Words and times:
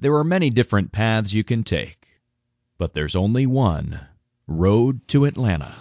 There 0.00 0.14
are 0.14 0.22
many 0.22 0.50
different 0.50 0.92
paths 0.92 1.32
you 1.32 1.42
can 1.42 1.64
take, 1.64 2.06
but 2.78 2.92
there's 2.92 3.16
only 3.16 3.46
one 3.46 4.00
road 4.46 5.00
to 5.08 5.24
Atlanta. 5.24 5.74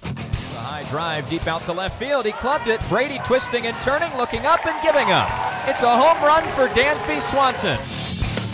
The 0.00 0.08
high 0.08 0.86
drive 0.88 1.28
deep 1.28 1.46
out 1.46 1.62
to 1.66 1.74
left 1.74 1.98
field. 1.98 2.24
He 2.24 2.32
clubbed 2.32 2.68
it. 2.68 2.80
Brady 2.88 3.18
twisting 3.26 3.66
and 3.66 3.76
turning, 3.82 4.16
looking 4.16 4.46
up 4.46 4.64
and 4.64 4.82
giving 4.82 5.12
up. 5.12 5.28
It's 5.68 5.82
a 5.82 5.94
home 5.94 6.24
run 6.24 6.42
for 6.54 6.68
Dansby 6.74 7.20
Swanson. 7.20 7.78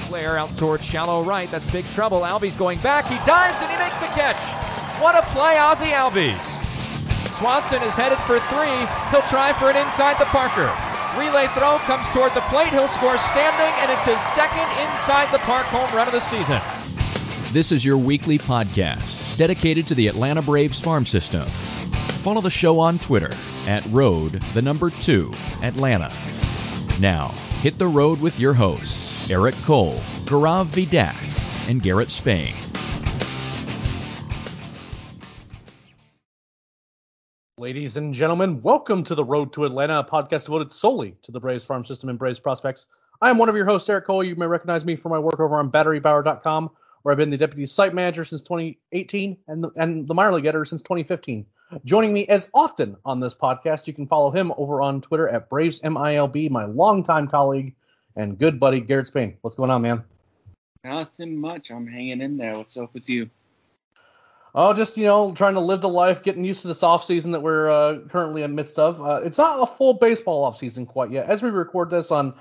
Blair 0.09 0.37
out 0.37 0.57
towards 0.59 0.85
shallow 0.85 1.23
right. 1.23 1.49
That's 1.53 1.71
big 1.71 1.89
trouble. 1.91 2.23
Albies 2.23 2.59
going 2.59 2.81
back. 2.81 3.07
He 3.07 3.15
dives 3.25 3.61
and 3.63 3.71
he 3.71 3.79
makes 3.79 3.99
the 3.99 4.07
catch. 4.07 4.43
What 5.01 5.15
a 5.15 5.23
play, 5.31 5.57
Ozzie 5.57 5.95
Albies. 5.95 6.37
Swanson 7.39 7.81
is 7.85 7.95
headed 7.95 8.19
for 8.27 8.41
three. 8.51 8.75
He'll 9.13 9.29
try 9.31 9.53
for 9.53 9.71
an 9.71 9.77
inside 9.77 10.19
the 10.19 10.27
Parker. 10.27 10.92
Relay 11.19 11.47
throw 11.49 11.79
comes 11.81 12.09
toward 12.09 12.35
the 12.35 12.41
plate. 12.43 12.71
He'll 12.71 12.89
score 12.89 13.19
standing, 13.19 13.75
and 13.83 13.91
it's 13.91 14.07
his 14.07 14.21
second 14.21 14.69
inside 14.81 15.31
the 15.33 15.39
park 15.41 15.67
home 15.67 15.95
run 15.95 16.07
of 16.07 16.13
the 16.13 16.21
season. 16.21 16.61
This 17.53 17.71
is 17.71 17.85
your 17.85 17.99
weekly 17.99 18.39
podcast 18.39 19.37
dedicated 19.37 19.87
to 19.89 19.95
the 19.95 20.09
Atlanta 20.09 20.41
Braves 20.41 20.81
farm 20.81 21.05
system. 21.05 21.47
Follow 22.23 22.41
the 22.41 22.51
show 22.51 22.81
on 22.81 22.99
Twitter 22.99 23.33
at 23.67 23.85
road 23.87 24.43
the 24.55 24.63
number 24.63 24.89
2 24.89 25.31
Atlanta. 25.63 26.11
Now, 26.99 27.29
hit 27.61 27.79
the 27.79 27.89
road 27.89 28.21
with 28.21 28.41
your 28.41 28.55
hosts, 28.55 29.31
Eric 29.31 29.55
Cole, 29.57 30.01
Gaurav 30.25 30.67
Vedak, 30.67 31.17
and 31.69 31.83
Garrett 31.83 32.11
Spain. 32.11 32.55
Ladies 37.63 37.97
and 37.97 38.13
gentlemen, 38.13 38.61
welcome 38.61 39.05
to 39.05 39.15
the 39.15 39.23
Road 39.23 39.53
to 39.53 39.65
Atlanta, 39.65 40.01
a 40.01 40.05
podcast 40.05 40.47
devoted 40.47 40.73
solely 40.73 41.15
to 41.23 41.31
the 41.31 41.39
Braves 41.39 41.65
farm 41.65 41.85
system 41.85 42.09
and 42.09 42.19
Braves 42.19 42.41
prospects. 42.41 42.87
I 43.21 43.31
am 43.31 43.39
one 43.39 43.49
of 43.49 43.55
your 43.55 43.67
hosts, 43.67 43.89
Eric 43.89 44.05
Cole. 44.05 44.25
You 44.25 44.35
may 44.35 44.47
recognize 44.47 44.85
me 44.85 44.97
for 44.97 45.11
my 45.11 45.21
work 45.21 45.39
over 45.39 45.57
on 45.61 45.71
BatteryPower.com, 45.71 46.71
where 47.03 47.13
I've 47.13 47.19
been 47.19 47.31
the 47.31 47.37
deputy 47.37 47.67
site 47.67 47.95
manager 47.95 48.25
since 48.25 48.43
2018 48.43 49.37
and 49.47 49.63
the, 49.63 49.71
and 49.77 50.09
the 50.09 50.13
minor 50.13 50.33
league 50.33 50.47
editor 50.47 50.65
since 50.65 50.83
2015. 50.83 51.47
Joining 51.85 52.13
me 52.13 52.27
as 52.27 52.51
often 52.53 52.97
on 53.05 53.21
this 53.21 53.33
podcast, 53.33 53.87
you 53.87 53.93
can 53.93 54.09
follow 54.09 54.33
him 54.33 54.53
over 54.57 54.83
on 54.83 55.01
Twitter 55.01 55.29
at 55.29 55.49
BravesMILB, 55.49 56.51
my 56.51 56.65
longtime 56.65 57.29
colleague 57.29 57.77
and 58.17 58.37
good 58.37 58.59
buddy 58.59 58.81
Garrett 58.81 59.07
Spain. 59.07 59.37
What's 59.43 59.55
going 59.55 59.71
on, 59.71 59.83
man? 59.83 60.03
Nothing 60.83 61.37
much. 61.37 61.71
I'm 61.71 61.87
hanging 61.87 62.23
in 62.23 62.39
there. 62.39 62.55
What's 62.55 62.77
up 62.77 62.93
with 62.93 63.09
you? 63.09 63.31
Oh, 64.55 64.75
just 64.75 64.99
you 64.99 65.05
know, 65.05 65.33
trying 65.33 65.55
to 65.55 65.61
live 65.61 65.81
the 65.81 65.89
life, 65.89 66.23
getting 66.23 66.45
used 66.45 66.63
to 66.63 66.69
this 66.69 66.83
off 66.83 67.05
season 67.05 67.33
that 67.33 67.41
we're 67.41 67.71
uh, 67.71 68.01
currently 68.09 68.43
in 68.43 68.55
midst 68.55 68.79
of. 68.79 69.01
Uh, 69.01 69.23
it's 69.25 69.39
not 69.39 69.63
a 69.63 69.67
full 69.67 69.95
baseball 69.95 70.45
off 70.45 70.59
season 70.59 70.85
quite 70.85 71.11
yet. 71.11 71.27
As 71.27 71.43
we 71.43 71.49
record 71.49 71.89
this 71.89 72.11
on 72.11 72.35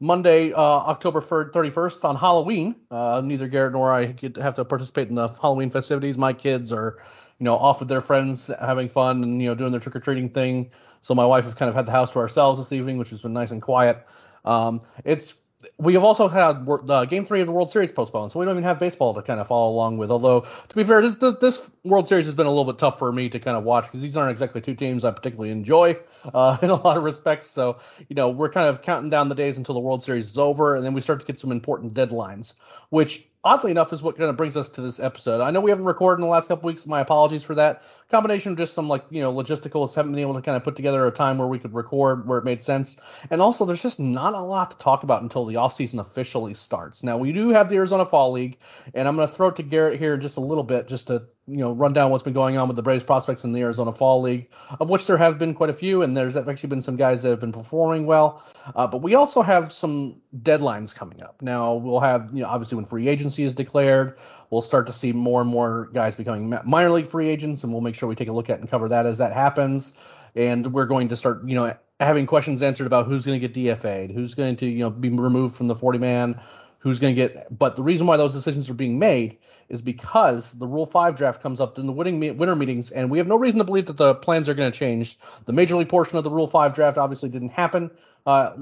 Monday, 0.00 0.52
uh, 0.52 0.60
October 0.60 1.20
31st 1.20 2.04
on 2.04 2.16
Halloween, 2.16 2.74
uh, 2.90 3.20
neither 3.22 3.48
Garrett 3.48 3.74
nor 3.74 3.92
I 3.92 4.06
get 4.06 4.36
have 4.36 4.54
to 4.54 4.64
participate 4.64 5.08
in 5.08 5.14
the 5.14 5.28
Halloween 5.28 5.68
festivities. 5.68 6.16
My 6.16 6.32
kids 6.32 6.72
are, 6.72 7.02
you 7.38 7.44
know, 7.44 7.56
off 7.56 7.80
with 7.80 7.88
their 7.90 8.00
friends, 8.00 8.50
having 8.60 8.88
fun, 8.88 9.22
and 9.22 9.42
you 9.42 9.48
know, 9.48 9.54
doing 9.54 9.70
their 9.70 9.80
trick 9.80 9.96
or 9.96 10.00
treating 10.00 10.30
thing. 10.30 10.70
So 11.02 11.14
my 11.14 11.26
wife 11.26 11.44
has 11.44 11.54
kind 11.54 11.68
of 11.68 11.74
had 11.74 11.84
the 11.84 11.92
house 11.92 12.10
to 12.12 12.18
ourselves 12.18 12.58
this 12.58 12.72
evening, 12.72 12.96
which 12.96 13.10
has 13.10 13.20
been 13.20 13.34
nice 13.34 13.50
and 13.50 13.60
quiet. 13.60 14.06
Um, 14.46 14.80
it's 15.04 15.34
we 15.78 15.94
have 15.94 16.04
also 16.04 16.28
had 16.28 16.68
uh, 16.68 17.04
Game 17.04 17.24
Three 17.24 17.40
of 17.40 17.46
the 17.46 17.52
World 17.52 17.72
Series 17.72 17.90
postponed, 17.90 18.30
so 18.30 18.38
we 18.38 18.44
don't 18.44 18.54
even 18.54 18.64
have 18.64 18.78
baseball 18.78 19.12
to 19.14 19.22
kind 19.22 19.40
of 19.40 19.48
follow 19.48 19.72
along 19.72 19.98
with. 19.98 20.08
Although 20.10 20.42
to 20.42 20.76
be 20.76 20.84
fair, 20.84 21.02
this 21.02 21.16
this 21.16 21.68
World 21.84 22.06
Series 22.06 22.26
has 22.26 22.34
been 22.34 22.46
a 22.46 22.50
little 22.50 22.64
bit 22.64 22.78
tough 22.78 22.98
for 22.98 23.10
me 23.10 23.28
to 23.28 23.40
kind 23.40 23.56
of 23.56 23.64
watch 23.64 23.84
because 23.86 24.00
these 24.00 24.16
aren't 24.16 24.30
exactly 24.30 24.60
two 24.60 24.76
teams 24.76 25.04
I 25.04 25.10
particularly 25.10 25.50
enjoy 25.50 25.96
uh, 26.32 26.58
in 26.62 26.70
a 26.70 26.76
lot 26.76 26.96
of 26.96 27.02
respects. 27.02 27.48
So 27.48 27.78
you 28.08 28.14
know 28.14 28.28
we're 28.28 28.50
kind 28.50 28.68
of 28.68 28.82
counting 28.82 29.10
down 29.10 29.28
the 29.28 29.34
days 29.34 29.58
until 29.58 29.74
the 29.74 29.80
World 29.80 30.04
Series 30.04 30.28
is 30.28 30.38
over, 30.38 30.76
and 30.76 30.84
then 30.84 30.94
we 30.94 31.00
start 31.00 31.20
to 31.20 31.26
get 31.26 31.40
some 31.40 31.50
important 31.50 31.92
deadlines, 31.92 32.54
which 32.90 33.26
oddly 33.44 33.70
enough 33.70 33.92
is 33.92 34.02
what 34.02 34.16
kind 34.16 34.30
of 34.30 34.36
brings 34.36 34.56
us 34.56 34.68
to 34.70 34.80
this 34.80 35.00
episode. 35.00 35.40
I 35.40 35.50
know 35.50 35.60
we 35.60 35.70
haven't 35.70 35.84
recorded 35.84 36.20
in 36.20 36.26
the 36.26 36.32
last 36.32 36.48
couple 36.48 36.66
weeks. 36.66 36.86
My 36.86 37.00
apologies 37.00 37.42
for 37.42 37.54
that. 37.54 37.82
Combination 38.10 38.52
of 38.52 38.58
just 38.58 38.74
some 38.74 38.88
like 38.88 39.04
you 39.10 39.20
know 39.20 39.32
logistical, 39.32 39.92
haven't 39.94 40.12
been 40.12 40.20
able 40.20 40.34
to 40.34 40.42
kind 40.42 40.56
of 40.56 40.64
put 40.64 40.76
together 40.76 41.06
a 41.06 41.10
time 41.10 41.38
where 41.38 41.48
we 41.48 41.58
could 41.58 41.74
record 41.74 42.26
where 42.26 42.38
it 42.38 42.44
made 42.44 42.62
sense, 42.64 42.96
and 43.30 43.40
also 43.40 43.64
there's 43.64 43.82
just 43.82 44.00
not 44.00 44.34
a 44.34 44.40
lot 44.40 44.70
to 44.70 44.78
talk 44.78 45.02
about 45.02 45.22
until 45.22 45.44
the 45.44 45.54
offseason 45.54 46.00
officially 46.00 46.54
starts. 46.54 47.02
Now 47.02 47.18
we 47.18 47.32
do 47.32 47.50
have 47.50 47.68
the 47.68 47.76
Arizona 47.76 48.06
Fall 48.06 48.32
League, 48.32 48.58
and 48.94 49.06
I'm 49.06 49.16
going 49.16 49.28
to 49.28 49.34
throw 49.34 49.48
it 49.48 49.56
to 49.56 49.62
Garrett 49.62 49.98
here 49.98 50.16
just 50.16 50.36
a 50.36 50.40
little 50.40 50.64
bit 50.64 50.88
just 50.88 51.08
to 51.08 51.24
you 51.48 51.56
know 51.56 51.72
run 51.72 51.92
down 51.92 52.10
what's 52.10 52.22
been 52.22 52.34
going 52.34 52.58
on 52.58 52.68
with 52.68 52.76
the 52.76 52.82
Braves 52.82 53.04
prospects 53.04 53.44
in 53.44 53.52
the 53.52 53.60
Arizona 53.60 53.92
Fall 53.92 54.22
League, 54.22 54.48
of 54.78 54.90
which 54.90 55.06
there 55.06 55.16
have 55.16 55.38
been 55.38 55.54
quite 55.54 55.70
a 55.70 55.74
few, 55.74 56.02
and 56.02 56.16
there's 56.16 56.36
actually 56.36 56.68
been 56.68 56.82
some 56.82 56.96
guys 56.96 57.22
that 57.22 57.30
have 57.30 57.40
been 57.40 57.52
performing 57.52 58.06
well. 58.06 58.42
Uh, 58.74 58.86
but 58.86 58.98
we 58.98 59.14
also 59.14 59.42
have 59.42 59.72
some 59.72 60.20
deadlines 60.36 60.94
coming 60.94 61.22
up. 61.22 61.40
Now 61.40 61.74
we'll 61.74 62.00
have 62.00 62.30
you 62.34 62.42
know 62.42 62.48
obviously 62.48 62.76
when 62.76 62.84
free 62.84 63.08
agency 63.08 63.44
is 63.44 63.54
declared, 63.54 64.18
we'll 64.50 64.62
start 64.62 64.86
to 64.88 64.92
see 64.92 65.12
more 65.12 65.40
and 65.40 65.50
more 65.50 65.88
guys 65.92 66.14
becoming 66.14 66.54
minor 66.64 66.90
league 66.90 67.06
free 67.06 67.28
agents, 67.28 67.64
and 67.64 67.72
we'll 67.72 67.82
make 67.82 67.94
sure 67.94 68.08
we 68.08 68.14
take 68.14 68.28
a 68.28 68.32
look 68.32 68.50
at 68.50 68.60
and 68.60 68.68
cover 68.68 68.90
that 68.90 69.06
as 69.06 69.18
that 69.18 69.32
happens. 69.32 69.92
And 70.34 70.72
we're 70.72 70.86
going 70.86 71.08
to 71.08 71.16
start 71.16 71.48
you 71.48 71.54
know 71.54 71.74
having 71.98 72.26
questions 72.26 72.62
answered 72.62 72.86
about 72.86 73.06
who's 73.06 73.26
going 73.26 73.40
to 73.40 73.48
get 73.48 73.56
DFA'd, 73.56 74.10
who's 74.10 74.34
going 74.34 74.56
to 74.56 74.66
you 74.66 74.80
know 74.80 74.90
be 74.90 75.08
removed 75.08 75.56
from 75.56 75.68
the 75.68 75.74
40 75.74 75.98
man, 75.98 76.40
who's 76.78 76.98
going 76.98 77.14
to 77.14 77.20
get. 77.20 77.58
But 77.58 77.76
the 77.76 77.82
reason 77.82 78.06
why 78.06 78.16
those 78.16 78.32
decisions 78.32 78.70
are 78.70 78.74
being 78.74 78.98
made 78.98 79.38
is 79.68 79.82
because 79.82 80.52
the 80.52 80.66
Rule 80.66 80.86
5 80.86 81.16
draft 81.16 81.42
comes 81.42 81.60
up 81.60 81.78
in 81.78 81.86
the 81.86 81.92
winning 81.92 82.20
winter 82.38 82.56
meetings, 82.56 82.90
and 82.90 83.10
we 83.10 83.18
have 83.18 83.26
no 83.26 83.36
reason 83.36 83.58
to 83.58 83.64
believe 83.64 83.86
that 83.86 83.96
the 83.96 84.14
plans 84.14 84.48
are 84.48 84.54
going 84.54 84.70
to 84.70 84.78
change. 84.78 85.18
The 85.46 85.52
major 85.52 85.76
league 85.76 85.88
portion 85.88 86.16
of 86.16 86.24
the 86.24 86.30
Rule 86.30 86.46
5 86.46 86.74
draft 86.74 86.98
obviously 86.98 87.28
didn't 87.28 87.50
happen 87.50 87.90
uh, 88.28 88.52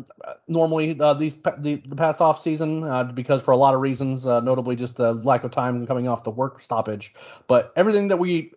normally 0.46 0.98
uh, 1.00 1.14
these 1.14 1.34
the, 1.58 1.82
the 1.84 1.96
past 1.96 2.20
off 2.20 2.40
season 2.40 2.84
uh, 2.84 3.02
because 3.02 3.42
for 3.42 3.50
a 3.50 3.56
lot 3.56 3.74
of 3.74 3.80
reasons, 3.80 4.24
uh, 4.24 4.38
notably 4.38 4.76
just 4.76 4.94
the 4.94 5.12
lack 5.14 5.42
of 5.42 5.50
time 5.50 5.84
coming 5.88 6.06
off 6.06 6.22
the 6.22 6.30
work 6.30 6.62
stoppage. 6.62 7.12
But 7.48 7.72
everything 7.74 8.06
that 8.08 8.18
we 8.18 8.52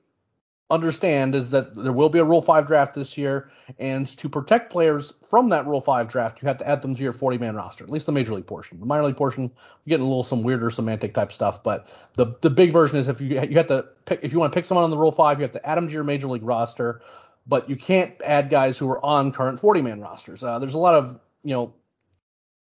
understand 0.69 1.35
is 1.35 1.49
that 1.49 1.75
there 1.75 1.91
will 1.91 2.09
be 2.09 2.19
a 2.19 2.23
Rule 2.23 2.41
5 2.41 2.67
draft 2.67 2.93
this 2.95 3.17
year, 3.17 3.49
and 3.79 4.05
to 4.17 4.29
protect 4.29 4.71
players 4.71 5.13
from 5.29 5.49
that 5.49 5.65
Rule 5.65 5.81
5 5.81 6.07
draft, 6.07 6.41
you 6.41 6.47
have 6.47 6.57
to 6.57 6.67
add 6.67 6.81
them 6.81 6.95
to 6.95 7.01
your 7.01 7.13
40 7.13 7.37
man 7.37 7.55
roster, 7.55 7.83
at 7.83 7.89
least 7.89 8.05
the 8.05 8.11
major 8.11 8.33
league 8.33 8.47
portion. 8.47 8.79
The 8.79 8.85
minor 8.85 9.05
league 9.05 9.17
portion, 9.17 9.43
you're 9.43 9.97
getting 9.97 10.05
a 10.05 10.09
little 10.09 10.23
some 10.23 10.43
weirder 10.43 10.69
semantic 10.69 11.13
type 11.13 11.31
stuff, 11.31 11.63
but 11.63 11.87
the 12.15 12.35
the 12.41 12.49
big 12.49 12.71
version 12.71 12.97
is 12.97 13.07
if 13.07 13.19
you 13.19 13.27
you 13.27 13.57
have 13.57 13.67
to 13.67 13.85
pick 14.05 14.19
if 14.21 14.31
you 14.31 14.39
want 14.39 14.51
to 14.51 14.57
pick 14.57 14.65
someone 14.65 14.83
on 14.83 14.91
the 14.91 14.97
Rule 14.97 15.11
5, 15.11 15.39
you 15.39 15.43
have 15.43 15.51
to 15.53 15.65
add 15.67 15.75
them 15.75 15.87
to 15.87 15.93
your 15.93 16.03
major 16.03 16.27
league 16.27 16.43
roster, 16.43 17.01
but 17.47 17.69
you 17.69 17.75
can't 17.75 18.13
add 18.23 18.49
guys 18.49 18.77
who 18.77 18.89
are 18.89 19.03
on 19.03 19.31
current 19.31 19.59
40 19.59 19.81
man 19.81 19.99
rosters. 20.01 20.43
Uh, 20.43 20.59
there's 20.59 20.75
a 20.75 20.79
lot 20.79 20.95
of 20.95 21.19
you 21.43 21.53
know 21.53 21.73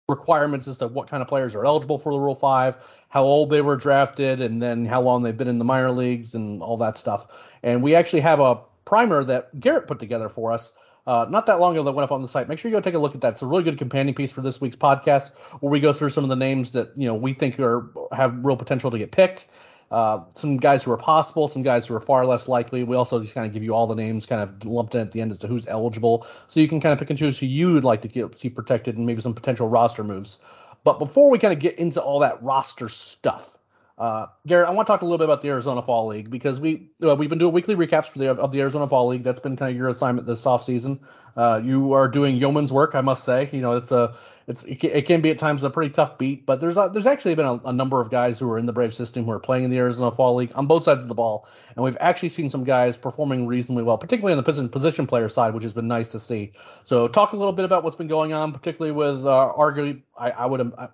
requirements 0.09 0.67
as 0.67 0.79
to 0.79 0.89
what 0.89 1.09
kind 1.09 1.23
of 1.23 1.29
players 1.29 1.55
are 1.55 1.65
eligible 1.65 1.99
for 1.99 2.13
the 2.13 2.19
Rule 2.19 2.35
5, 2.35 2.77
how 3.11 3.25
old 3.25 3.51
they 3.51 3.61
were 3.61 3.77
drafted, 3.77 4.41
and 4.41 4.61
then 4.61 4.87
how 4.87 5.03
long 5.03 5.23
they've 5.23 5.37
been 5.37 5.49
in 5.49 5.59
the 5.59 5.65
minor 5.65 5.91
leagues 5.91 6.35
and 6.35 6.63
all 6.63 6.79
that 6.79 6.97
stuff. 6.97 7.27
And 7.63 7.83
we 7.83 7.95
actually 7.95 8.21
have 8.21 8.41
a 8.41 8.61
primer 8.85 9.23
that 9.25 9.61
Garrett 9.61 9.87
put 9.87 9.99
together 9.99 10.29
for 10.29 10.53
us 10.53 10.73
uh, 11.07 11.27
not 11.31 11.47
that 11.47 11.59
long 11.59 11.75
ago 11.75 11.83
that 11.85 11.93
went 11.93 12.05
up 12.05 12.13
on 12.13 12.21
the 12.21 12.29
site. 12.29 12.49
Make 12.49 12.59
sure 12.59 12.71
you 12.71 12.77
go 12.77 12.83
take 12.83 12.93
a 12.95 12.99
look 12.99 13.15
at 13.15 13.23
that. 13.23 13.33
It's 13.33 13.43
a 13.43 13.47
really 13.47 13.63
good 13.63 13.79
companion 13.79 14.15
piece 14.15 14.31
for 14.31 14.43
this 14.43 14.61
week's 14.61 14.77
podcast 14.77 15.31
where 15.61 15.71
we 15.71 15.81
go 15.81 15.91
through 15.91 16.11
some 16.11 16.23
of 16.23 16.29
the 16.29 16.37
names 16.37 16.73
that 16.73 16.93
you 16.97 17.07
know 17.09 17.15
we 17.15 17.33
think 17.33 17.59
are 17.59 17.89
have 18.13 18.45
real 18.45 18.57
potential 18.57 18.91
to 18.91 18.99
get 18.99 19.11
picked 19.11 19.49
uh, 19.91 20.21
some 20.35 20.59
guys 20.59 20.85
who 20.85 20.93
are 20.93 20.97
possible, 20.97 21.49
some 21.49 21.63
guys 21.63 21.87
who 21.87 21.95
are 21.95 22.01
far 22.01 22.27
less 22.27 22.49
likely. 22.49 22.85
We 22.85 22.97
also 22.97 23.21
just 23.21 23.35
kind 23.35 23.47
of 23.47 23.53
give 23.53 23.63
you 23.63 23.75
all 23.75 23.87
the 23.87 23.95
names 23.95 24.27
kind 24.27 24.43
of 24.43 24.65
lumped 24.65 24.95
in 24.95 25.01
at 25.01 25.13
the 25.13 25.21
end 25.21 25.33
as 25.33 25.39
to 25.39 25.47
who's 25.47 25.67
eligible, 25.67 26.27
so 26.47 26.61
you 26.61 26.69
can 26.69 26.81
kind 26.81 26.93
of 26.93 26.99
pick 26.99 27.11
and 27.11 27.19
choose 27.19 27.39
who 27.39 27.47
you 27.47 27.73
would 27.75 27.85
like 27.85 28.03
to 28.03 28.09
get, 28.09 28.39
see 28.39 28.51
protected 28.51 28.97
and 28.97 29.07
maybe 29.07 29.23
some 29.23 29.35
potential 29.35 29.69
roster 29.69 30.05
moves. 30.05 30.39
But 30.85 30.99
before 30.99 31.31
we 31.31 31.39
kind 31.39 31.53
of 31.53 31.59
get 31.59 31.79
into 31.79 32.01
all 32.01 32.21
that 32.21 32.43
roster 32.43 32.89
stuff, 32.89 33.59
uh, 33.99 34.27
Garrett, 34.47 34.69
I 34.69 34.73
want 34.73 34.87
to 34.87 34.93
talk 34.93 35.03
a 35.03 35.05
little 35.05 35.19
bit 35.19 35.25
about 35.25 35.43
the 35.43 35.49
Arizona 35.49 35.83
Fall 35.83 36.07
League 36.07 36.31
because 36.31 36.61
we 36.61 36.91
uh, 37.03 37.17
we've 37.17 37.29
been 37.29 37.39
doing 37.39 37.53
weekly 37.53 37.75
recaps 37.75 38.07
for 38.07 38.21
the 38.21 38.31
of 38.31 38.53
the 38.53 38.61
Arizona 38.61 38.87
Fall 38.87 39.09
League. 39.09 39.25
That's 39.25 39.41
been 39.41 39.57
kind 39.57 39.73
of 39.73 39.77
your 39.77 39.89
assignment 39.89 40.27
this 40.27 40.47
off 40.47 40.63
season. 40.65 41.01
Uh, 41.37 41.61
you 41.65 41.95
are 41.95 42.07
doing 42.07 42.37
yeoman's 42.37 42.73
work, 42.73 42.95
I 42.95 43.01
must 43.01 43.25
say. 43.25 43.49
You 43.53 43.61
know, 43.61 43.77
it's 43.77 43.91
a 43.91 44.15
it's 44.49 44.65
it 44.65 45.05
can 45.05 45.21
be 45.21 45.29
at 45.29 45.39
times 45.39 45.63
a 45.63 45.69
pretty 45.69 45.93
tough 45.93 46.17
beat, 46.17 46.47
but 46.47 46.59
there's 46.59 46.79
a, 46.79 46.89
there's 46.91 47.05
actually 47.05 47.35
been 47.35 47.45
a, 47.45 47.61
a, 47.67 47.73
number 47.73 48.01
of 48.01 48.11
guys 48.11 48.39
who 48.39 48.51
are 48.51 48.59
in 48.59 48.65
the 48.65 48.73
Brave 48.73 48.95
system 48.95 49.27
who 49.27 49.31
are 49.31 49.39
playing 49.39 49.65
in 49.65 49.71
the 49.71 49.77
Arizona 49.77 50.11
Fall 50.11 50.37
League 50.37 50.53
on 50.55 50.67
both 50.67 50.85
sides 50.85 51.05
of 51.05 51.09
the 51.09 51.15
ball, 51.15 51.47
and 51.77 51.85
we've 51.85 51.99
actually 52.01 52.31
seen 52.31 52.49
some 52.49 52.65
guys 52.65 52.97
performing 52.97 53.47
reasonably 53.47 53.85
well, 53.85 53.99
particularly 53.99 54.33
on 54.33 54.39
the 54.39 54.43
position, 54.43 54.71
position 54.71 55.07
player 55.07 55.29
side, 55.29 55.53
which 55.53 55.65
has 55.65 55.75
been 55.75 55.87
nice 55.87 56.11
to 56.13 56.19
see. 56.19 56.53
So 56.85 57.09
talk 57.09 57.35
a 57.35 57.37
little 57.37 57.53
bit 57.53 57.67
about 57.67 57.85
what's 57.85 57.97
been 57.97 58.09
going 58.09 58.33
on, 58.33 58.53
particularly 58.53 58.93
with 58.93 59.27
uh, 59.27 59.53
arguably 59.55 60.01
I, 60.17 60.31
I 60.31 60.47
would 60.47 60.73
I, 60.79 60.89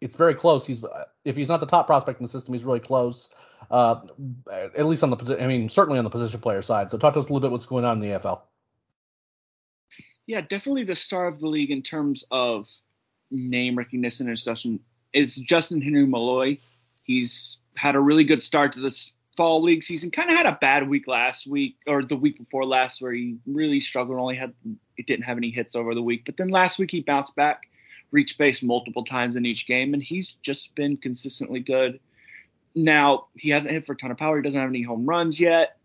it's 0.00 0.16
very 0.16 0.34
close. 0.34 0.66
He's 0.66 0.84
if 1.24 1.36
he's 1.36 1.48
not 1.48 1.60
the 1.60 1.66
top 1.66 1.86
prospect 1.86 2.18
in 2.18 2.24
the 2.24 2.30
system, 2.30 2.54
he's 2.54 2.64
really 2.64 2.80
close. 2.80 3.30
Uh, 3.70 4.00
at 4.50 4.84
least 4.84 5.04
on 5.04 5.10
the 5.10 5.16
position, 5.16 5.44
I 5.44 5.46
mean, 5.46 5.68
certainly 5.68 5.98
on 5.98 6.04
the 6.04 6.10
position 6.10 6.40
player 6.40 6.60
side. 6.60 6.90
So 6.90 6.98
talk 6.98 7.14
to 7.14 7.20
us 7.20 7.26
a 7.26 7.32
little 7.32 7.40
bit 7.40 7.52
what's 7.52 7.66
going 7.66 7.84
on 7.84 8.02
in 8.02 8.10
the 8.10 8.18
AFL. 8.18 8.40
Yeah, 10.26 10.40
definitely 10.40 10.82
the 10.82 10.96
star 10.96 11.28
of 11.28 11.38
the 11.38 11.48
league 11.48 11.70
in 11.70 11.82
terms 11.82 12.24
of 12.32 12.68
name 13.30 13.76
recognition 13.76 14.28
and 14.28 14.38
such 14.38 14.66
is 15.12 15.38
Justyn-Henry 15.38 16.06
Malloy. 16.06 16.58
He's 17.04 17.58
had 17.74 17.94
a 17.94 18.00
really 18.00 18.24
good 18.24 18.42
start 18.42 18.72
to 18.72 18.80
this 18.80 19.12
fall 19.36 19.62
league 19.62 19.84
season. 19.84 20.10
Kind 20.10 20.30
of 20.30 20.36
had 20.36 20.46
a 20.46 20.58
bad 20.60 20.88
week 20.88 21.06
last 21.06 21.46
week 21.46 21.76
or 21.86 22.02
the 22.02 22.16
week 22.16 22.38
before 22.38 22.64
last 22.64 23.00
where 23.02 23.12
he 23.12 23.36
really 23.46 23.80
struggled. 23.80 24.16
And 24.16 24.20
only 24.20 24.36
had 24.36 24.54
he 24.96 25.02
didn't 25.02 25.24
have 25.24 25.36
any 25.36 25.50
hits 25.50 25.76
over 25.76 25.94
the 25.94 26.02
week, 26.02 26.24
but 26.24 26.36
then 26.36 26.48
last 26.48 26.78
week 26.78 26.90
he 26.90 27.00
bounced 27.00 27.36
back. 27.36 27.68
reached 28.10 28.38
base 28.38 28.62
multiple 28.62 29.04
times 29.04 29.36
in 29.36 29.44
each 29.44 29.66
game, 29.66 29.92
and 29.92 30.02
he's 30.02 30.34
just 30.34 30.74
been 30.74 30.96
consistently 30.96 31.60
good. 31.60 32.00
Now 32.74 33.26
he 33.34 33.50
hasn't 33.50 33.72
hit 33.72 33.86
for 33.86 33.92
a 33.92 33.96
ton 33.96 34.10
of 34.10 34.16
power. 34.16 34.36
He 34.36 34.42
doesn't 34.42 34.58
have 34.58 34.68
any 34.68 34.82
home 34.82 35.06
runs 35.06 35.38
yet. 35.38 35.76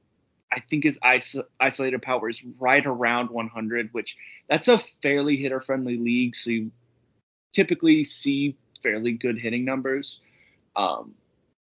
I 0.51 0.59
think 0.59 0.83
his 0.83 0.99
iso- 0.99 1.45
isolated 1.59 2.01
power 2.01 2.27
is 2.29 2.43
right 2.59 2.85
around 2.85 3.29
100, 3.29 3.89
which 3.93 4.17
that's 4.47 4.67
a 4.67 4.77
fairly 4.77 5.37
hitter 5.37 5.61
friendly 5.61 5.97
league. 5.97 6.35
So 6.35 6.51
you 6.51 6.71
typically 7.53 8.03
see 8.03 8.57
fairly 8.81 9.13
good 9.13 9.37
hitting 9.37 9.65
numbers. 9.65 10.19
Um, 10.75 11.15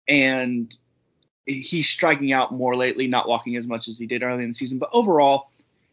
and 0.08 0.74
he's 1.46 1.88
striking 1.88 2.32
out 2.32 2.52
more 2.52 2.74
lately, 2.74 3.06
not 3.06 3.28
walking 3.28 3.56
as 3.56 3.66
much 3.66 3.88
as 3.88 3.98
he 3.98 4.06
did 4.06 4.22
early 4.22 4.42
in 4.42 4.50
the 4.50 4.54
season. 4.54 4.78
But 4.78 4.90
overall, 4.92 5.50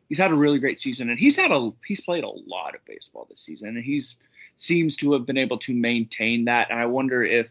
he's 0.10 0.18
had 0.18 0.32
a 0.32 0.36
really 0.36 0.60
great 0.60 0.80
season, 0.80 1.10
and 1.10 1.20
he's 1.20 1.38
had 1.38 1.52
a 1.52 1.72
he's 1.86 2.02
played 2.02 2.24
a 2.24 2.30
lot 2.30 2.76
of 2.76 2.86
baseball 2.86 3.28
this 3.30 3.40
season, 3.40 3.70
and 3.70 3.84
he's 3.84 4.16
seems 4.56 4.98
to 4.98 5.14
have 5.14 5.26
been 5.26 5.38
able 5.38 5.58
to 5.60 5.74
maintain 5.74 6.46
that. 6.46 6.70
And 6.70 6.80
I 6.80 6.86
wonder 6.88 7.24
if 7.24 7.48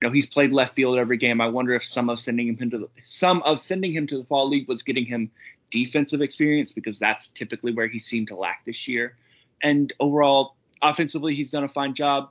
you 0.00 0.08
know 0.08 0.12
he's 0.12 0.26
played 0.26 0.52
left 0.52 0.74
field 0.74 0.98
every 0.98 1.16
game. 1.16 1.40
I 1.40 1.48
wonder 1.48 1.74
if 1.74 1.84
some 1.84 2.10
of 2.10 2.18
sending 2.18 2.48
him 2.48 2.58
into 2.60 2.78
the 2.78 2.88
some 3.04 3.42
of 3.42 3.60
sending 3.60 3.92
him 3.92 4.06
to 4.08 4.18
the 4.18 4.24
fall 4.24 4.48
league 4.48 4.68
was 4.68 4.82
getting 4.82 5.06
him 5.06 5.30
defensive 5.70 6.22
experience 6.22 6.72
because 6.72 6.98
that's 6.98 7.28
typically 7.28 7.72
where 7.72 7.88
he 7.88 7.98
seemed 7.98 8.28
to 8.28 8.36
lack 8.36 8.64
this 8.64 8.88
year. 8.88 9.16
And 9.62 9.92
overall, 10.00 10.54
offensively, 10.82 11.34
he's 11.34 11.50
done 11.50 11.64
a 11.64 11.68
fine 11.68 11.94
job. 11.94 12.30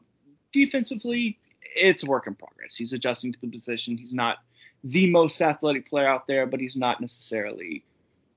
Defensively, 0.53 1.39
it's 1.61 2.03
a 2.03 2.05
work 2.05 2.27
in 2.27 2.35
progress. 2.35 2.75
He's 2.75 2.93
adjusting 2.93 3.33
to 3.33 3.41
the 3.41 3.47
position. 3.47 3.97
He's 3.97 4.13
not 4.13 4.37
the 4.83 5.09
most 5.09 5.41
athletic 5.41 5.89
player 5.89 6.07
out 6.07 6.27
there, 6.27 6.45
but 6.45 6.59
he's 6.59 6.75
not 6.75 7.01
necessarily, 7.01 7.83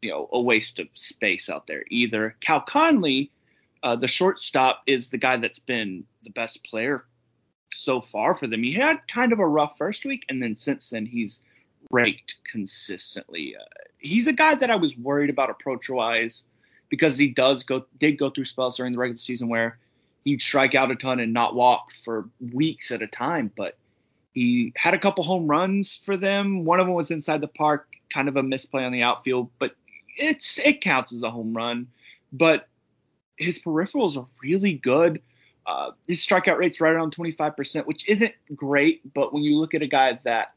you 0.03 0.11
know, 0.11 0.29
a 0.33 0.41
waste 0.41 0.79
of 0.79 0.89
space 0.95 1.49
out 1.49 1.67
there 1.67 1.85
either. 1.91 2.37
Cal 2.41 2.61
Conley, 2.61 3.31
uh, 3.83 3.97
the 3.97 4.09
shortstop, 4.09 4.83
is 4.87 5.09
the 5.09 5.19
guy 5.19 5.37
that's 5.37 5.59
been 5.59 6.05
the 6.23 6.31
best 6.31 6.65
player 6.65 7.05
so 7.73 8.01
far 8.01 8.35
for 8.35 8.47
them. 8.47 8.63
He 8.63 8.73
had 8.73 9.07
kind 9.07 9.33
of 9.33 9.39
a 9.39 9.47
rough 9.47 9.77
first 9.79 10.05
week, 10.05 10.25
and 10.29 10.43
then 10.43 10.57
since 10.57 10.91
then 10.91 11.07
he's 11.07 11.43
raked 11.91 12.37
consistently. 12.45 13.57
Uh, 13.57 13.65
he's 13.99 14.27
a 14.27 14.33
guy 14.33 14.55
that 14.55 14.71
I 14.71 14.77
was 14.77 14.97
worried 14.97 15.31
about 15.31 15.51
approach 15.51 15.89
wise 15.89 16.45
because 16.89 17.17
he 17.17 17.29
does 17.29 17.63
go 17.63 17.85
did 17.99 18.19
go 18.19 18.31
through 18.31 18.45
spells 18.45 18.77
during 18.77 18.93
the 18.93 18.99
regular 18.99 19.17
season 19.17 19.49
where 19.49 19.79
he'd 20.25 20.43
strike 20.43 20.75
out 20.75 20.91
a 20.91 20.97
ton 20.97 21.21
and 21.21 21.33
not 21.33 21.55
walk 21.55 21.93
for 21.93 22.29
weeks 22.41 22.91
at 22.91 23.03
a 23.03 23.07
time, 23.07 23.51
but 23.55 23.77
he 24.33 24.73
had 24.77 24.95
a 24.95 24.99
couple 24.99 25.25
home 25.25 25.47
runs 25.47 25.97
for 25.97 26.17
them. 26.17 26.65
One 26.65 26.81
of 26.81 26.87
them 26.87 26.95
was 26.95 27.11
inside 27.11 27.41
the 27.41 27.49
park, 27.49 27.89
kind 28.11 28.29
of 28.29 28.37
a 28.37 28.43
misplay 28.43 28.85
on 28.85 28.93
the 28.93 29.03
outfield, 29.03 29.51
but 29.59 29.75
it's 30.17 30.59
it 30.59 30.81
counts 30.81 31.13
as 31.13 31.23
a 31.23 31.31
home 31.31 31.55
run. 31.55 31.89
But 32.33 32.69
his 33.37 33.59
peripherals 33.59 34.17
are 34.17 34.27
really 34.43 34.75
good. 34.75 35.23
Uh, 35.67 35.93
his 36.07 36.25
strikeout 36.25 36.59
rate's 36.59 36.81
right 36.81 36.93
around 36.93 37.15
25%, 37.15 37.87
which 37.87 38.09
isn't 38.09 38.35
great, 38.55 39.13
but 39.13 39.33
when 39.33 39.43
you 39.43 39.59
look 39.59 39.75
at 39.75 39.83
a 39.83 39.87
guy 39.87 40.19
that 40.25 40.53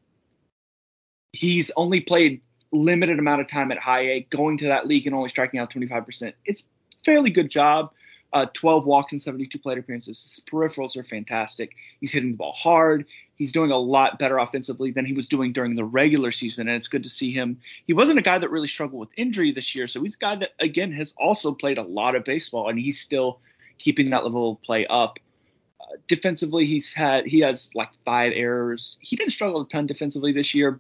he's 1.32 1.72
only 1.76 2.00
played 2.00 2.42
limited 2.72 3.20
amount 3.20 3.42
of 3.42 3.48
time 3.48 3.72
at 3.72 3.80
high 3.80 4.02
A, 4.02 4.28
going 4.30 4.58
to 4.58 4.68
that 4.68 4.88
league 4.88 5.06
and 5.06 5.16
only 5.16 5.30
striking 5.30 5.60
out 5.60 5.72
25%, 5.72 6.34
it's 6.46 6.64
fairly 7.04 7.30
good 7.30 7.50
job 7.50 7.92
uh, 8.34 8.48
12 8.54 8.86
walks 8.86 9.12
and 9.14 9.22
72 9.22 9.60
plate 9.60 9.78
appearances. 9.78 10.22
His 10.24 10.42
peripherals 10.46 10.98
are 10.98 11.04
fantastic. 11.04 11.76
He's 12.00 12.12
hitting 12.12 12.32
the 12.32 12.38
ball 12.38 12.54
hard. 12.54 13.06
He's 13.36 13.52
doing 13.52 13.72
a 13.72 13.78
lot 13.78 14.20
better 14.20 14.38
offensively 14.38 14.92
than 14.92 15.06
he 15.06 15.14
was 15.14 15.28
doing 15.28 15.54
during 15.54 15.76
the 15.76 15.86
regular 15.86 16.32
season, 16.32 16.68
and 16.68 16.76
it's 16.76 16.88
good 16.88 17.04
to 17.04 17.10
see 17.10 17.32
him. 17.32 17.60
He 17.86 17.94
wasn't 17.94 18.20
a 18.20 18.24
guy 18.24 18.38
that 18.38 18.50
really 18.50 18.68
struggled 18.68 19.00
with 19.00 19.10
injury 19.18 19.52
this 19.52 19.76
year, 19.76 19.88
so 19.88 20.02
he's 20.02 20.16
a 20.16 20.18
guy 20.18 20.36
that 20.38 20.52
again 20.60 20.92
has 20.94 21.14
also 21.18 21.54
played 21.54 21.78
a 21.78 21.84
lot 21.84 22.16
of 22.16 22.24
baseball, 22.24 22.70
and 22.70 22.80
he's 22.80 23.00
still 23.00 23.40
keeping 23.78 24.12
that 24.12 24.24
level 24.24 24.54
of 24.54 24.62
play 24.62 24.86
up. 24.88 25.20
Uh, 25.80 25.98
defensively, 26.08 26.66
he's 26.66 26.94
had 26.94 27.26
he 27.26 27.40
has 27.42 27.70
like 27.76 27.90
five 28.06 28.34
errors. 28.36 28.98
He 29.02 29.16
didn't 29.16 29.32
struggle 29.32 29.62
a 29.62 29.68
ton 29.68 29.88
defensively 29.88 30.32
this 30.32 30.54
year. 30.54 30.80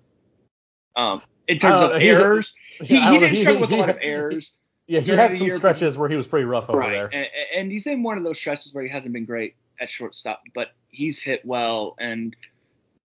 Um, 0.96 1.22
in 1.48 1.60
terms 1.60 1.82
of 1.82 1.92
errors, 2.02 2.54
he, 2.82 3.00
he 3.00 3.20
didn't 3.20 3.38
struggle 3.38 3.62
with 3.62 3.72
a 3.72 3.76
lot 3.76 3.90
of 3.90 3.98
errors. 4.02 4.54
Yeah, 4.88 5.00
he 5.00 5.12
had 5.12 5.36
some 5.36 5.50
stretches 5.52 5.98
where 5.98 6.10
he 6.10 6.16
was 6.16 6.28
pretty 6.28 6.46
rough 6.46 6.70
over 6.70 6.80
right. 6.80 6.92
there. 6.92 7.10
And, 7.14 7.28
and 7.56 7.72
he's 7.72 7.88
in 7.88 8.04
one 8.04 8.18
of 8.18 8.24
those 8.24 8.38
stretches 8.38 8.74
where 8.74 8.84
he 8.84 8.90
hasn't 8.90 9.14
been 9.14 9.26
great 9.26 9.56
at 9.80 9.90
shortstop, 9.90 10.44
but 10.54 10.70
he's 10.90 11.22
hit 11.22 11.46
well 11.46 11.96
and 12.00 12.36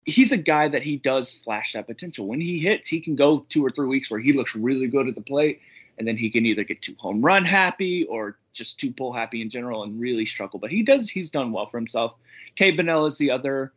he's 0.04 0.32
a 0.32 0.36
guy 0.36 0.68
that 0.68 0.82
he 0.82 0.96
does 0.96 1.32
flash 1.32 1.72
that 1.74 1.86
potential. 1.86 2.26
When 2.26 2.40
he 2.40 2.58
hits, 2.58 2.88
he 2.88 3.00
can 3.00 3.16
go 3.16 3.46
two 3.48 3.64
or 3.64 3.70
three 3.70 3.86
weeks 3.86 4.10
where 4.10 4.20
he 4.20 4.32
looks 4.32 4.54
really 4.54 4.86
good 4.86 5.08
at 5.08 5.14
the 5.14 5.20
plate, 5.20 5.60
and 5.98 6.06
then 6.06 6.16
he 6.16 6.30
can 6.30 6.46
either 6.46 6.64
get 6.64 6.82
too 6.82 6.94
home 6.98 7.22
run 7.22 7.44
happy 7.44 8.04
or 8.04 8.38
just 8.52 8.80
too 8.80 8.92
pull 8.92 9.12
happy 9.12 9.42
in 9.42 9.50
general 9.50 9.82
and 9.82 10.00
really 10.00 10.26
struggle. 10.26 10.58
But 10.58 10.70
he 10.70 10.82
does 10.82 11.08
he's 11.08 11.30
done 11.30 11.52
well 11.52 11.66
for 11.66 11.78
himself. 11.78 12.14
Cade 12.56 12.76
Bunnell 12.76 13.06
is 13.06 13.18
the 13.18 13.30
other 13.30 13.72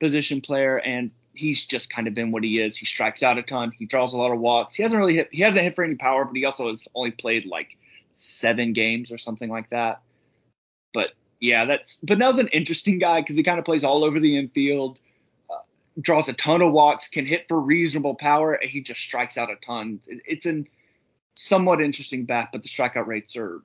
position 0.00 0.40
player, 0.40 0.78
and 0.78 1.10
he's 1.38 1.64
just 1.64 1.90
kind 1.90 2.08
of 2.08 2.14
been 2.14 2.30
what 2.32 2.42
he 2.42 2.60
is. 2.60 2.76
He 2.76 2.86
strikes 2.86 3.22
out 3.22 3.38
a 3.38 3.42
ton. 3.42 3.72
He 3.76 3.86
draws 3.86 4.12
a 4.12 4.18
lot 4.18 4.32
of 4.32 4.40
walks. 4.40 4.74
He 4.74 4.82
hasn't 4.82 4.98
really 4.98 5.16
hit. 5.16 5.28
He 5.32 5.42
hasn't 5.42 5.64
hit 5.64 5.74
for 5.74 5.84
any 5.84 5.94
power, 5.94 6.24
but 6.24 6.36
he 6.36 6.44
also 6.44 6.68
has 6.68 6.86
only 6.94 7.12
played 7.12 7.46
like 7.46 7.76
seven 8.10 8.72
games 8.72 9.12
or 9.12 9.18
something 9.18 9.48
like 9.48 9.70
that. 9.70 10.02
But 10.92 11.12
yeah, 11.40 11.64
that's 11.64 11.98
Bunnell's 12.00 12.38
an 12.38 12.48
interesting 12.48 12.98
guy 12.98 13.20
because 13.20 13.36
he 13.36 13.42
kind 13.42 13.58
of 13.58 13.64
plays 13.64 13.84
all 13.84 14.04
over 14.04 14.18
the 14.18 14.36
infield, 14.36 14.98
uh, 15.48 15.60
draws 16.00 16.28
a 16.28 16.32
ton 16.32 16.62
of 16.62 16.72
walks, 16.72 17.08
can 17.08 17.26
hit 17.26 17.46
for 17.48 17.60
reasonable 17.60 18.14
power, 18.14 18.54
and 18.54 18.70
he 18.70 18.80
just 18.80 19.00
strikes 19.00 19.38
out 19.38 19.50
a 19.50 19.56
ton. 19.56 20.00
It's 20.06 20.46
an 20.46 20.66
somewhat 21.36 21.80
interesting 21.80 22.24
bat, 22.24 22.48
but 22.52 22.62
the 22.62 22.68
strikeout 22.68 23.06
rates 23.06 23.36
are 23.36 23.62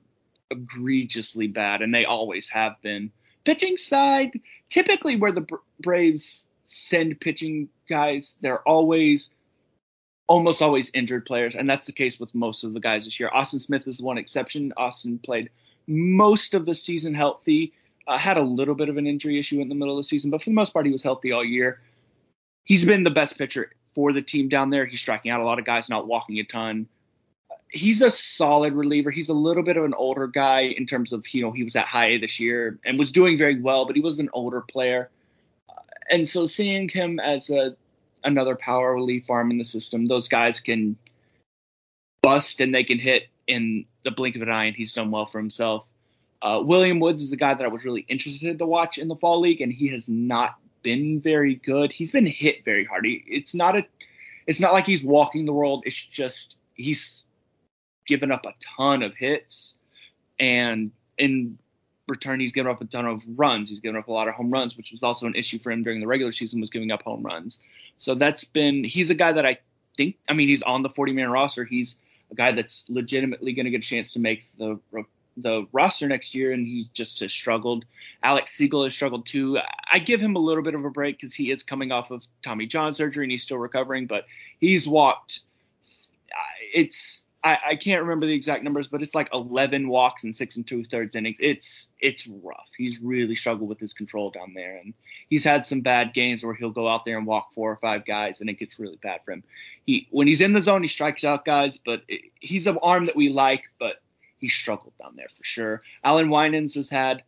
egregiously 0.50 1.48
bad, 1.48 1.82
and 1.82 1.92
they 1.92 2.04
always 2.04 2.48
have 2.50 2.80
been. 2.82 3.10
Pitching 3.44 3.76
side, 3.76 4.40
typically 4.70 5.16
where 5.16 5.32
the 5.32 5.46
Braves 5.80 6.48
send 6.64 7.20
pitching 7.20 7.68
guys. 7.88 8.34
They're 8.40 8.66
always 8.66 9.30
almost 10.26 10.62
always 10.62 10.90
injured 10.94 11.26
players, 11.26 11.54
and 11.54 11.68
that's 11.68 11.86
the 11.86 11.92
case 11.92 12.18
with 12.18 12.34
most 12.34 12.64
of 12.64 12.72
the 12.72 12.80
guys 12.80 13.04
this 13.04 13.20
year. 13.20 13.30
Austin 13.32 13.58
Smith 13.58 13.86
is 13.86 14.00
one 14.00 14.18
exception. 14.18 14.72
Austin 14.76 15.18
played 15.18 15.50
most 15.86 16.54
of 16.54 16.64
the 16.64 16.74
season 16.74 17.14
healthy. 17.14 17.72
Uh, 18.06 18.18
had 18.18 18.36
a 18.36 18.42
little 18.42 18.74
bit 18.74 18.88
of 18.88 18.96
an 18.96 19.06
injury 19.06 19.38
issue 19.38 19.60
in 19.60 19.68
the 19.68 19.74
middle 19.74 19.94
of 19.94 19.98
the 19.98 20.06
season, 20.06 20.30
but 20.30 20.42
for 20.42 20.50
the 20.50 20.54
most 20.54 20.72
part, 20.72 20.86
he 20.86 20.92
was 20.92 21.02
healthy 21.02 21.32
all 21.32 21.44
year. 21.44 21.80
He's 22.64 22.84
been 22.84 23.02
the 23.02 23.10
best 23.10 23.38
pitcher 23.38 23.70
for 23.94 24.12
the 24.12 24.22
team 24.22 24.48
down 24.48 24.70
there. 24.70 24.84
He's 24.84 25.00
striking 25.00 25.30
out 25.30 25.40
a 25.40 25.44
lot 25.44 25.58
of 25.58 25.64
guys, 25.64 25.88
not 25.88 26.06
walking 26.06 26.38
a 26.38 26.44
ton. 26.44 26.86
He's 27.68 28.02
a 28.02 28.10
solid 28.10 28.74
reliever. 28.74 29.10
He's 29.10 29.30
a 29.30 29.34
little 29.34 29.62
bit 29.62 29.76
of 29.76 29.84
an 29.84 29.94
older 29.94 30.26
guy 30.26 30.60
in 30.62 30.86
terms 30.86 31.12
of, 31.12 31.26
you 31.32 31.42
know, 31.42 31.50
he 31.50 31.64
was 31.64 31.76
at 31.76 31.86
high 31.86 32.10
A 32.10 32.18
this 32.18 32.38
year 32.40 32.78
and 32.84 32.98
was 32.98 33.10
doing 33.10 33.36
very 33.36 33.60
well, 33.60 33.86
but 33.86 33.96
he 33.96 34.02
was 34.02 34.18
an 34.20 34.30
older 34.32 34.60
player 34.60 35.10
and 36.10 36.28
so 36.28 36.46
seeing 36.46 36.88
him 36.88 37.20
as 37.20 37.50
a 37.50 37.76
another 38.22 38.56
power 38.56 38.94
relief 38.94 39.30
arm 39.30 39.50
in 39.50 39.58
the 39.58 39.64
system, 39.64 40.06
those 40.06 40.28
guys 40.28 40.60
can 40.60 40.96
bust 42.22 42.60
and 42.60 42.74
they 42.74 42.84
can 42.84 42.98
hit 42.98 43.28
in 43.46 43.84
the 44.04 44.10
blink 44.10 44.36
of 44.36 44.42
an 44.42 44.50
eye, 44.50 44.64
and 44.64 44.76
he's 44.76 44.94
done 44.94 45.10
well 45.10 45.26
for 45.26 45.38
himself. 45.38 45.84
Uh, 46.40 46.60
William 46.62 47.00
Woods 47.00 47.22
is 47.22 47.32
a 47.32 47.36
guy 47.36 47.54
that 47.54 47.64
I 47.64 47.68
was 47.68 47.84
really 47.84 48.04
interested 48.08 48.58
to 48.58 48.66
watch 48.66 48.98
in 48.98 49.08
the 49.08 49.16
fall 49.16 49.40
league, 49.40 49.60
and 49.60 49.72
he 49.72 49.88
has 49.88 50.08
not 50.08 50.56
been 50.82 51.20
very 51.20 51.54
good. 51.54 51.92
He's 51.92 52.12
been 52.12 52.26
hit 52.26 52.64
very 52.64 52.84
hard. 52.84 53.04
He, 53.04 53.22
it's 53.26 53.54
not 53.54 53.76
a, 53.76 53.86
it's 54.46 54.60
not 54.60 54.72
like 54.72 54.86
he's 54.86 55.02
walking 55.02 55.46
the 55.46 55.52
world. 55.52 55.84
It's 55.86 56.04
just 56.04 56.58
he's 56.74 57.22
given 58.06 58.30
up 58.30 58.46
a 58.46 58.54
ton 58.76 59.02
of 59.02 59.14
hits, 59.14 59.76
and 60.38 60.92
in 61.16 61.58
return, 62.06 62.40
he's 62.40 62.52
given 62.52 62.70
up 62.70 62.80
a 62.80 62.84
ton 62.84 63.06
of 63.06 63.22
runs. 63.36 63.68
He's 63.68 63.80
given 63.80 63.96
up 63.96 64.08
a 64.08 64.12
lot 64.12 64.28
of 64.28 64.34
home 64.34 64.50
runs, 64.50 64.76
which 64.76 64.90
was 64.90 65.02
also 65.02 65.26
an 65.26 65.34
issue 65.34 65.58
for 65.58 65.70
him 65.70 65.82
during 65.82 66.00
the 66.00 66.06
regular 66.06 66.32
season, 66.32 66.60
was 66.60 66.70
giving 66.70 66.90
up 66.90 67.02
home 67.02 67.22
runs. 67.22 67.60
So 67.98 68.14
that's 68.14 68.44
been 68.44 68.84
he's 68.84 69.10
a 69.10 69.14
guy 69.14 69.32
that 69.32 69.46
I 69.46 69.58
think 69.96 70.16
I 70.28 70.34
mean 70.34 70.48
he's 70.48 70.62
on 70.62 70.82
the 70.82 70.90
40 70.90 71.12
man 71.12 71.30
roster. 71.30 71.64
He's 71.64 71.98
a 72.30 72.34
guy 72.34 72.52
that's 72.52 72.84
legitimately 72.88 73.52
going 73.52 73.64
to 73.64 73.70
get 73.70 73.84
a 73.84 73.88
chance 73.88 74.12
to 74.14 74.20
make 74.20 74.46
the 74.58 74.78
the 75.36 75.66
roster 75.72 76.06
next 76.06 76.34
year, 76.34 76.52
and 76.52 76.66
he 76.66 76.88
just 76.92 77.20
has 77.20 77.32
struggled. 77.32 77.84
Alex 78.22 78.52
Siegel 78.52 78.84
has 78.84 78.94
struggled 78.94 79.26
too. 79.26 79.58
I 79.90 79.98
give 79.98 80.20
him 80.20 80.36
a 80.36 80.38
little 80.38 80.62
bit 80.62 80.74
of 80.74 80.84
a 80.84 80.90
break 80.90 81.16
because 81.16 81.34
he 81.34 81.50
is 81.50 81.62
coming 81.62 81.92
off 81.92 82.10
of 82.10 82.24
Tommy 82.42 82.66
John 82.66 82.92
surgery 82.92 83.24
and 83.24 83.30
he's 83.30 83.42
still 83.42 83.58
recovering, 83.58 84.06
but 84.06 84.26
he's 84.60 84.86
walked. 84.86 85.40
It's 86.72 87.26
I, 87.44 87.58
I, 87.72 87.76
can't 87.76 88.00
remember 88.00 88.24
the 88.24 88.32
exact 88.32 88.64
numbers, 88.64 88.86
but 88.86 89.02
it's 89.02 89.14
like 89.14 89.28
11 89.34 89.86
walks 89.86 90.24
and 90.24 90.34
six 90.34 90.56
and 90.56 90.66
two 90.66 90.82
thirds 90.82 91.14
innings. 91.14 91.36
It's 91.40 91.90
it's 92.00 92.26
rough. 92.26 92.70
He's 92.76 92.98
really 93.00 93.34
struggled 93.34 93.68
with 93.68 93.78
his 93.78 93.92
control 93.92 94.30
down 94.30 94.54
there, 94.54 94.78
and 94.78 94.94
he's 95.28 95.44
had 95.44 95.66
some 95.66 95.82
bad 95.82 96.14
games 96.14 96.42
where 96.42 96.54
he'll 96.54 96.70
go 96.70 96.88
out 96.88 97.04
there 97.04 97.18
and 97.18 97.26
walk 97.26 97.52
four 97.52 97.70
or 97.70 97.76
five 97.76 98.06
guys, 98.06 98.40
and 98.40 98.48
it 98.48 98.58
gets 98.58 98.78
really 98.78 98.96
bad 98.96 99.20
for 99.26 99.32
him. 99.32 99.44
He 99.84 100.08
when 100.10 100.26
he's 100.26 100.40
in 100.40 100.54
the 100.54 100.60
zone, 100.60 100.80
he 100.80 100.88
strikes 100.88 101.22
out 101.22 101.44
guys, 101.44 101.76
but 101.76 102.02
it, 102.08 102.22
he's 102.40 102.66
an 102.66 102.78
arm 102.82 103.04
that 103.04 103.16
we 103.16 103.28
like, 103.28 103.64
but 103.78 103.96
he 104.38 104.48
struggled 104.48 104.94
down 104.98 105.14
there 105.14 105.28
for 105.36 105.44
sure. 105.44 105.82
Allan 106.02 106.30
Winans 106.30 106.76
has 106.76 106.88
had 106.88 107.22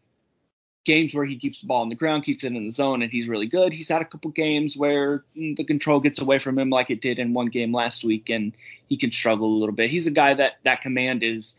games 0.86 1.12
where 1.12 1.24
he 1.24 1.36
keeps 1.36 1.60
the 1.60 1.66
ball 1.66 1.82
on 1.82 1.88
the 1.88 1.96
ground, 1.96 2.24
keeps 2.24 2.44
it 2.44 2.52
in 2.52 2.64
the 2.64 2.70
zone, 2.70 3.02
and 3.02 3.10
he's 3.10 3.28
really 3.28 3.48
good. 3.48 3.72
He's 3.72 3.88
had 3.88 4.00
a 4.00 4.06
couple 4.06 4.30
games 4.30 4.76
where 4.76 5.24
the 5.34 5.64
control 5.64 6.00
gets 6.00 6.22
away 6.22 6.38
from 6.38 6.58
him, 6.58 6.70
like 6.70 6.90
it 6.90 7.02
did 7.02 7.18
in 7.18 7.34
one 7.34 7.48
game 7.48 7.74
last 7.74 8.04
week, 8.04 8.30
and 8.30 8.52
he 8.88 8.96
can 8.96 9.12
struggle 9.12 9.48
a 9.48 9.58
little 9.58 9.74
bit. 9.74 9.90
He's 9.90 10.06
a 10.06 10.12
guy 10.12 10.32
that 10.34 10.58
that 10.64 10.80
command 10.80 11.22
is 11.22 11.56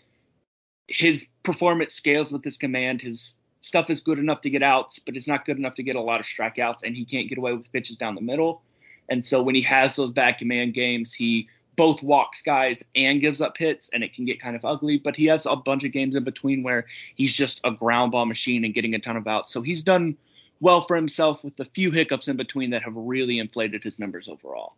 his 0.87 1.27
performance 1.43 1.93
scales 1.93 2.31
with 2.31 2.43
his 2.43 2.57
command. 2.57 3.01
His 3.01 3.35
stuff 3.59 3.89
is 3.89 3.99
good 3.99 4.17
enough 4.17 4.41
to 4.41 4.49
get 4.49 4.63
outs, 4.63 4.99
but 4.99 5.17
it's 5.17 5.27
not 5.27 5.45
good 5.45 5.57
enough 5.57 5.75
to 5.75 5.83
get 5.83 5.97
a 5.97 6.01
lot 6.01 6.21
of 6.21 6.25
strikeouts, 6.25 6.83
and 6.83 6.95
he 6.95 7.05
can't 7.05 7.27
get 7.27 7.37
away 7.37 7.53
with 7.53 7.71
pitches 7.71 7.97
down 7.97 8.15
the 8.15 8.21
middle. 8.21 8.61
And 9.09 9.25
so 9.25 9.41
when 9.41 9.55
he 9.55 9.61
has 9.63 9.95
those 9.95 10.11
bad 10.11 10.37
command 10.37 10.73
games, 10.73 11.13
he 11.13 11.49
both 11.77 12.03
walks 12.03 12.41
guys 12.41 12.83
and 12.95 13.21
gives 13.21 13.39
up 13.39 13.57
hits, 13.57 13.89
and 13.93 14.03
it 14.03 14.13
can 14.13 14.25
get 14.25 14.41
kind 14.41 14.57
of 14.57 14.65
ugly. 14.65 14.97
But 14.97 15.15
he 15.15 15.27
has 15.27 15.45
a 15.45 15.55
bunch 15.55 15.85
of 15.85 15.93
games 15.93 16.17
in 16.17 16.25
between 16.25 16.63
where 16.63 16.87
he's 17.15 17.31
just 17.31 17.61
a 17.63 17.71
ground 17.71 18.11
ball 18.11 18.25
machine 18.25 18.65
and 18.65 18.73
getting 18.73 18.95
a 18.95 18.99
ton 18.99 19.15
of 19.15 19.27
outs. 19.27 19.53
So 19.53 19.61
he's 19.61 19.83
done 19.83 20.17
well 20.59 20.81
for 20.81 20.95
himself 20.95 21.43
with 21.43 21.55
the 21.55 21.65
few 21.65 21.91
hiccups 21.91 22.27
in 22.27 22.35
between 22.35 22.71
that 22.71 22.83
have 22.83 22.95
really 22.95 23.39
inflated 23.39 23.83
his 23.83 23.99
numbers 23.99 24.27
overall. 24.27 24.75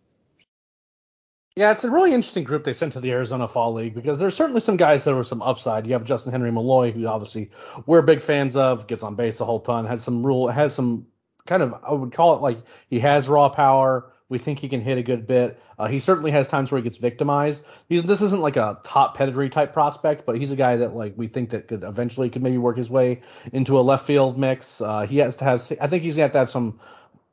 Yeah, 1.56 1.72
it's 1.72 1.84
a 1.84 1.92
really 1.92 2.14
interesting 2.14 2.44
group 2.44 2.64
they 2.64 2.74
sent 2.74 2.94
to 2.94 3.02
the 3.02 3.12
Arizona 3.12 3.48
Fall 3.48 3.74
League 3.74 3.94
because 3.94 4.20
there's 4.20 4.36
certainly 4.36 4.62
some 4.62 4.78
guys 4.78 5.04
that 5.04 5.16
were 5.16 5.24
some 5.24 5.42
upside. 5.42 5.88
You 5.88 5.94
have 5.94 6.04
Justyn-Henry 6.04 6.52
Malloy, 6.52 6.92
who 6.92 7.08
obviously 7.08 7.50
we're 7.86 8.02
big 8.02 8.22
fans 8.22 8.56
of, 8.56 8.88
gets 8.88 9.04
on 9.04 9.16
base 9.16 9.42
a 9.42 9.46
whole 9.46 9.60
ton, 9.60 9.86
has 9.86 10.04
some 10.04 10.26
rule, 10.26 10.48
has 10.48 10.74
some 10.74 11.08
kind 11.46 11.64
of 11.64 11.74
I 11.84 11.92
would 11.92 12.14
call 12.14 12.36
it 12.36 12.42
like 12.42 12.60
he 12.90 13.00
has 13.00 13.28
raw 13.28 13.50
power. 13.50 14.12
We 14.30 14.38
think 14.38 14.60
he 14.60 14.70
can 14.70 14.80
hit 14.80 15.00
a 15.00 15.04
good 15.04 15.26
bit. 15.26 15.60
Uh, 15.78 15.88
he 15.88 16.00
certainly 16.00 16.30
has 16.32 16.48
times 16.48 16.72
where 16.72 16.80
he 16.80 16.84
gets 16.84 16.98
victimized. 16.98 17.66
He's 17.88 18.04
this 18.04 18.22
isn't 18.22 18.42
like 18.42 18.58
a 18.58 18.80
top 18.84 19.18
pedigree 19.18 19.50
type 19.50 19.74
prospect, 19.74 20.26
but 20.26 20.38
he's 20.38 20.52
a 20.52 20.56
guy 20.56 20.78
that 20.78 20.96
like 20.96 21.14
we 21.18 21.28
think 21.28 21.50
that 21.50 21.68
could 21.68 21.84
eventually 21.84 22.30
could 22.30 22.44
maybe 22.44 22.60
work 22.60 22.78
his 22.78 22.92
way 22.92 23.22
into 23.52 23.80
a 23.80 23.82
left 23.82 24.06
field 24.06 24.38
mix. 24.38 24.82
Uh, 24.82 25.08
he 25.08 25.18
has 25.18 25.36
to 25.38 25.46
have. 25.46 25.62
I 25.82 25.88
think 25.88 26.04
he's 26.04 26.16
gonna 26.16 26.26
have 26.26 26.32
to 26.34 26.40
have 26.40 26.50
some 26.52 26.80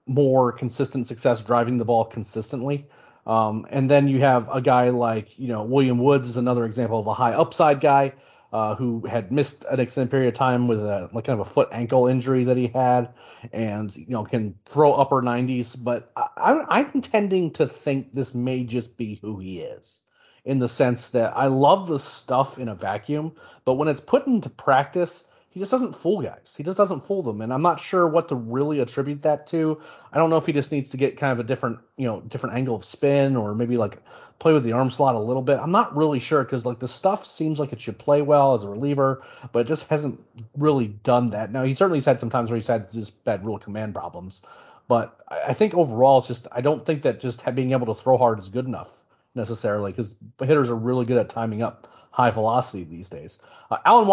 more 0.06 0.52
consistent 0.52 1.06
success 1.06 1.42
driving 1.42 1.76
the 1.76 1.84
ball 1.84 2.06
consistently. 2.06 2.86
Um, 3.26 3.66
and 3.70 3.90
then 3.90 4.08
you 4.08 4.20
have 4.20 4.48
a 4.50 4.60
guy 4.60 4.90
like 4.90 5.38
you 5.38 5.48
know 5.48 5.64
William 5.64 5.98
Woods 5.98 6.28
is 6.28 6.36
another 6.38 6.64
example 6.64 6.98
of 6.98 7.06
a 7.06 7.14
high 7.14 7.32
upside 7.32 7.80
guy 7.80 8.14
uh, 8.52 8.74
who 8.74 9.06
had 9.06 9.32
missed 9.32 9.64
an 9.70 9.80
extended 9.80 10.10
period 10.10 10.28
of 10.28 10.34
time 10.34 10.68
with 10.68 10.80
a 10.80 11.10
like 11.12 11.24
kind 11.24 11.40
of 11.40 11.46
a 11.46 11.50
foot 11.50 11.68
ankle 11.72 12.06
injury 12.06 12.44
that 12.44 12.56
he 12.56 12.68
had, 12.68 13.10
and 13.52 13.94
you 13.96 14.06
know 14.08 14.24
can 14.24 14.54
throw 14.64 14.92
upper 14.92 15.22
90s. 15.22 15.76
But 15.78 16.10
I, 16.16 16.64
I'm 16.68 17.00
tending 17.00 17.52
to 17.52 17.66
think 17.66 18.14
this 18.14 18.34
may 18.34 18.64
just 18.64 18.96
be 18.96 19.16
who 19.16 19.38
he 19.38 19.60
is, 19.60 20.00
in 20.44 20.58
the 20.58 20.68
sense 20.68 21.10
that 21.10 21.36
I 21.36 21.46
love 21.46 21.88
the 21.88 21.98
stuff 21.98 22.58
in 22.58 22.68
a 22.68 22.74
vacuum, 22.74 23.32
but 23.64 23.74
when 23.74 23.88
it's 23.88 24.00
put 24.00 24.26
into 24.26 24.48
practice, 24.48 25.24
he 25.56 25.60
just 25.60 25.72
doesn't 25.72 25.96
fool 25.96 26.20
guys. 26.20 26.54
He 26.54 26.62
just 26.62 26.76
doesn't 26.76 27.06
fool 27.06 27.22
them, 27.22 27.40
and 27.40 27.50
I'm 27.50 27.62
not 27.62 27.80
sure 27.80 28.06
what 28.06 28.28
to 28.28 28.34
really 28.34 28.80
attribute 28.80 29.22
that 29.22 29.46
to. 29.46 29.80
I 30.12 30.18
don't 30.18 30.28
know 30.28 30.36
if 30.36 30.44
he 30.44 30.52
just 30.52 30.70
needs 30.70 30.90
to 30.90 30.98
get 30.98 31.16
kind 31.16 31.32
of 31.32 31.40
a 31.40 31.44
different, 31.44 31.78
you 31.96 32.06
know, 32.06 32.20
different 32.20 32.56
angle 32.56 32.74
of 32.74 32.84
spin, 32.84 33.36
or 33.36 33.54
maybe 33.54 33.78
like 33.78 34.02
play 34.38 34.52
with 34.52 34.64
the 34.64 34.72
arm 34.72 34.90
slot 34.90 35.14
a 35.14 35.18
little 35.18 35.40
bit. 35.40 35.58
I'm 35.58 35.70
not 35.70 35.96
really 35.96 36.20
sure 36.20 36.44
because 36.44 36.66
like 36.66 36.78
the 36.78 36.86
stuff 36.86 37.24
seems 37.24 37.58
like 37.58 37.72
it 37.72 37.80
should 37.80 37.96
play 37.96 38.20
well 38.20 38.52
as 38.52 38.64
a 38.64 38.68
reliever, 38.68 39.22
but 39.50 39.60
it 39.60 39.66
just 39.66 39.88
hasn't 39.88 40.22
really 40.58 40.88
done 40.88 41.30
that. 41.30 41.50
Now 41.50 41.62
he 41.62 41.74
certainly 41.74 42.00
has 42.00 42.04
had 42.04 42.20
some 42.20 42.28
times 42.28 42.50
where 42.50 42.58
he's 42.58 42.66
had 42.66 42.92
just 42.92 43.24
bad 43.24 43.42
real 43.42 43.56
command 43.56 43.94
problems, 43.94 44.42
but 44.88 45.18
I 45.26 45.54
think 45.54 45.72
overall 45.72 46.18
it's 46.18 46.28
just 46.28 46.48
I 46.52 46.60
don't 46.60 46.84
think 46.84 47.04
that 47.04 47.18
just 47.18 47.42
being 47.54 47.72
able 47.72 47.86
to 47.86 47.94
throw 47.94 48.18
hard 48.18 48.40
is 48.40 48.50
good 48.50 48.66
enough 48.66 49.02
necessarily 49.34 49.90
because 49.90 50.14
hitters 50.38 50.68
are 50.68 50.76
really 50.76 51.06
good 51.06 51.16
at 51.16 51.30
timing 51.30 51.62
up 51.62 51.88
high 52.16 52.30
velocity 52.30 52.82
these 52.82 53.10
days. 53.10 53.38
Uh, 53.70 53.76
Allan 53.84 54.08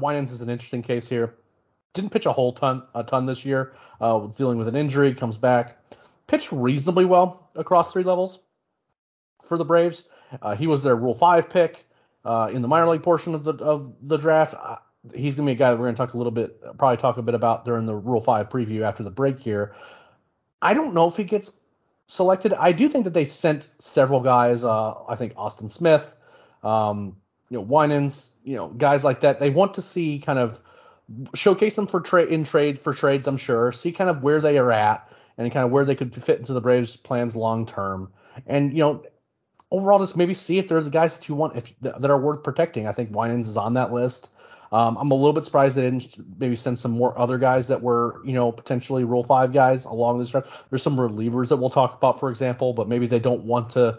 Winans 0.00 0.32
is 0.32 0.40
an 0.40 0.48
interesting 0.48 0.80
case 0.80 1.06
here. 1.06 1.34
Didn't 1.92 2.08
pitch 2.08 2.24
a 2.24 2.32
whole 2.32 2.54
ton 2.54 2.84
a 2.94 3.04
ton 3.04 3.26
this 3.26 3.44
year. 3.44 3.74
Uh, 4.00 4.20
dealing 4.38 4.56
with 4.56 4.68
an 4.68 4.74
injury, 4.74 5.14
comes 5.14 5.36
back, 5.36 5.76
pitched 6.26 6.50
reasonably 6.50 7.04
well 7.04 7.50
across 7.54 7.92
three 7.92 8.04
levels 8.04 8.38
for 9.42 9.58
the 9.58 9.66
Braves. 9.66 10.08
Uh, 10.40 10.56
he 10.56 10.66
was 10.66 10.82
their 10.82 10.96
Rule 10.96 11.12
Five 11.12 11.50
pick 11.50 11.84
uh, 12.24 12.48
in 12.50 12.62
the 12.62 12.68
minor 12.68 12.88
league 12.88 13.02
portion 13.02 13.34
of 13.34 13.44
the 13.44 13.52
of 13.56 13.92
the 14.00 14.16
draft. 14.16 14.54
Uh, 14.54 14.76
he's 15.14 15.34
gonna 15.34 15.44
be 15.44 15.52
a 15.52 15.54
guy 15.54 15.70
that 15.70 15.78
we're 15.78 15.84
gonna 15.88 15.96
talk 15.98 16.14
a 16.14 16.16
little 16.16 16.32
bit, 16.32 16.58
probably 16.78 16.96
talk 16.96 17.18
a 17.18 17.22
bit 17.22 17.34
about 17.34 17.66
during 17.66 17.84
the 17.84 17.94
Rule 17.94 18.22
Five 18.22 18.48
preview 18.48 18.80
after 18.80 19.02
the 19.02 19.10
break 19.10 19.38
here. 19.38 19.74
I 20.62 20.72
don't 20.72 20.94
know 20.94 21.06
if 21.06 21.18
he 21.18 21.24
gets 21.24 21.52
selected. 22.06 22.54
I 22.54 22.72
do 22.72 22.88
think 22.88 23.04
that 23.04 23.12
they 23.12 23.26
sent 23.26 23.68
several 23.78 24.20
guys. 24.20 24.64
Uh, 24.64 24.94
I 25.06 25.16
think 25.16 25.34
Austin 25.36 25.68
Smith, 25.68 26.16
um, 26.62 27.16
you 27.52 27.58
know, 27.58 27.64
Winans, 27.64 28.32
you 28.44 28.56
know, 28.56 28.68
guys 28.68 29.04
like 29.04 29.20
that. 29.20 29.38
They 29.38 29.50
want 29.50 29.74
to 29.74 29.82
see 29.82 30.20
kind 30.20 30.38
of 30.38 30.58
showcase 31.34 31.76
them 31.76 31.86
for 31.86 32.00
trade 32.00 32.30
in 32.30 32.44
trade 32.44 32.78
for 32.78 32.94
trades. 32.94 33.26
I'm 33.26 33.36
sure 33.36 33.72
see 33.72 33.92
kind 33.92 34.08
of 34.08 34.22
where 34.22 34.40
they 34.40 34.56
are 34.56 34.72
at 34.72 35.06
and 35.36 35.52
kind 35.52 35.66
of 35.66 35.70
where 35.70 35.84
they 35.84 35.94
could 35.94 36.14
fit 36.14 36.38
into 36.38 36.54
the 36.54 36.62
Braves' 36.62 36.96
plans 36.96 37.36
long 37.36 37.66
term. 37.66 38.10
And 38.46 38.72
you 38.72 38.78
know, 38.78 39.04
overall, 39.70 39.98
just 39.98 40.16
maybe 40.16 40.32
see 40.32 40.56
if 40.56 40.66
they're 40.66 40.80
the 40.80 40.88
guys 40.88 41.18
that 41.18 41.28
you 41.28 41.34
want 41.34 41.56
if 41.56 41.74
that 41.82 42.10
are 42.10 42.18
worth 42.18 42.42
protecting. 42.42 42.86
I 42.86 42.92
think 42.92 43.14
Winans 43.14 43.46
is 43.50 43.58
on 43.58 43.74
that 43.74 43.92
list. 43.92 44.30
Um, 44.72 44.96
I'm 44.96 45.10
a 45.10 45.14
little 45.14 45.34
bit 45.34 45.44
surprised 45.44 45.76
they 45.76 45.82
didn't 45.82 46.16
maybe 46.38 46.56
send 46.56 46.78
some 46.78 46.92
more 46.92 47.18
other 47.18 47.36
guys 47.36 47.68
that 47.68 47.82
were, 47.82 48.22
you 48.24 48.32
know, 48.32 48.50
potentially 48.50 49.04
Rule 49.04 49.24
Five 49.24 49.52
guys 49.52 49.84
along 49.84 50.20
this 50.20 50.28
stretch. 50.28 50.46
There's 50.70 50.82
some 50.82 50.96
relievers 50.96 51.50
that 51.50 51.58
we'll 51.58 51.68
talk 51.68 51.98
about, 51.98 52.18
for 52.18 52.30
example, 52.30 52.72
but 52.72 52.88
maybe 52.88 53.06
they 53.06 53.18
don't 53.18 53.44
want 53.44 53.72
to 53.72 53.98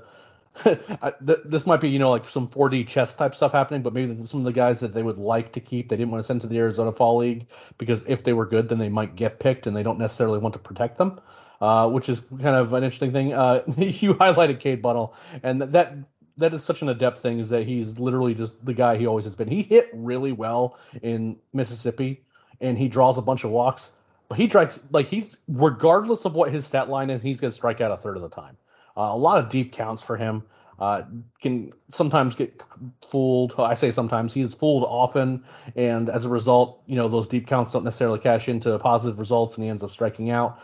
this 1.22 1.66
might 1.66 1.82
be, 1.82 1.90
you 1.90 2.00
know, 2.00 2.12
like 2.12 2.26
some 2.26 2.48
4D 2.48 2.88
chess 2.88 3.14
type 3.14 3.34
stuff 3.34 3.52
happening, 3.52 3.82
but 3.82 3.94
maybe 3.94 4.14
some 4.24 4.42
of 4.42 4.46
the 4.46 4.52
guys 4.52 4.80
that 4.82 4.94
they 4.94 5.02
would 5.02 5.18
like 5.18 5.54
to 5.54 5.60
keep, 5.60 5.90
they 5.90 5.98
didn't 5.98 6.12
want 6.12 6.24
to 6.24 6.28
send 6.28 6.42
to 6.42 6.48
the 6.48 6.58
Arizona 6.58 6.92
Fall 6.92 7.18
League 7.18 7.48
because 7.78 8.06
if 8.08 8.24
they 8.24 8.34
were 8.34 8.46
good, 8.46 8.70
then 8.70 8.78
they 8.78 8.90
might 8.90 9.16
get 9.16 9.40
picked, 9.40 9.68
and 9.68 9.76
they 9.76 9.84
don't 9.84 10.00
necessarily 10.00 10.40
want 10.40 10.54
to 10.54 10.60
protect 10.60 10.98
them, 10.98 11.20
uh, 11.60 11.90
which 11.90 12.08
is 12.08 12.22
kind 12.42 12.56
of 12.56 12.74
an 12.74 12.84
interesting 12.84 13.12
thing. 13.12 13.34
Uh, 13.34 13.64
you 13.78 14.14
highlighted 14.14 14.60
Cade 14.60 14.82
Bunnell, 14.82 15.16
and 15.42 15.62
that 15.62 15.96
that 16.38 16.54
is 16.54 16.64
such 16.64 16.82
an 16.82 16.90
adept 16.90 17.20
thing 17.20 17.40
is 17.40 17.50
that 17.50 17.64
he's 17.64 18.00
literally 18.00 18.34
just 18.34 18.64
the 18.64 18.74
guy 18.74 18.98
he 18.98 19.08
always 19.08 19.26
has 19.26 19.36
been. 19.36 19.48
He 19.48 19.62
hit 19.62 19.90
really 19.94 20.32
well 20.32 20.78
in 21.02 21.38
Mississippi, 21.52 22.24
and 22.62 22.78
he 22.78 22.88
draws 22.88 23.18
a 23.18 23.22
bunch 23.22 23.44
of 23.44 23.52
walks, 23.52 23.92
but 24.30 24.38
he 24.38 24.48
strikes 24.48 24.80
like 24.92 25.08
he's 25.08 25.38
regardless 25.48 26.26
of 26.26 26.36
what 26.36 26.52
his 26.52 26.66
stat 26.66 26.90
line 26.90 27.10
is, 27.10 27.22
he's 27.24 27.42
gonna 27.42 27.54
strike 27.54 27.82
out 27.82 27.92
a 27.92 27.98
third 27.98 28.18
of 28.18 28.22
the 28.22 28.30
time. 28.30 28.58
Uh, 28.96 29.10
a 29.12 29.18
lot 29.18 29.40
of 29.40 29.50
deep 29.50 29.74
counts 29.74 30.02
for 30.02 30.18
him. 30.18 30.44
Uh, 30.80 31.04
can 31.42 31.72
sometimes 31.90 32.36
get 32.36 32.62
fooled. 33.06 33.54
I 33.58 33.76
say 33.76 33.92
sometimes 33.92 34.34
he's 34.34 34.54
fooled 34.54 34.84
often, 34.84 35.44
and 35.76 36.10
as 36.10 36.26
a 36.26 36.30
result, 36.30 36.82
you 36.88 36.96
know 36.96 37.08
those 37.08 37.28
deep 37.28 37.48
counts 37.48 37.72
don't 37.72 37.84
necessarily 37.84 38.20
cash 38.20 38.50
into 38.50 38.78
positive 38.80 39.20
results, 39.20 39.56
and 39.56 39.64
he 39.64 39.70
ends 39.70 39.84
up 39.84 39.92
striking 39.92 40.32
out. 40.32 40.60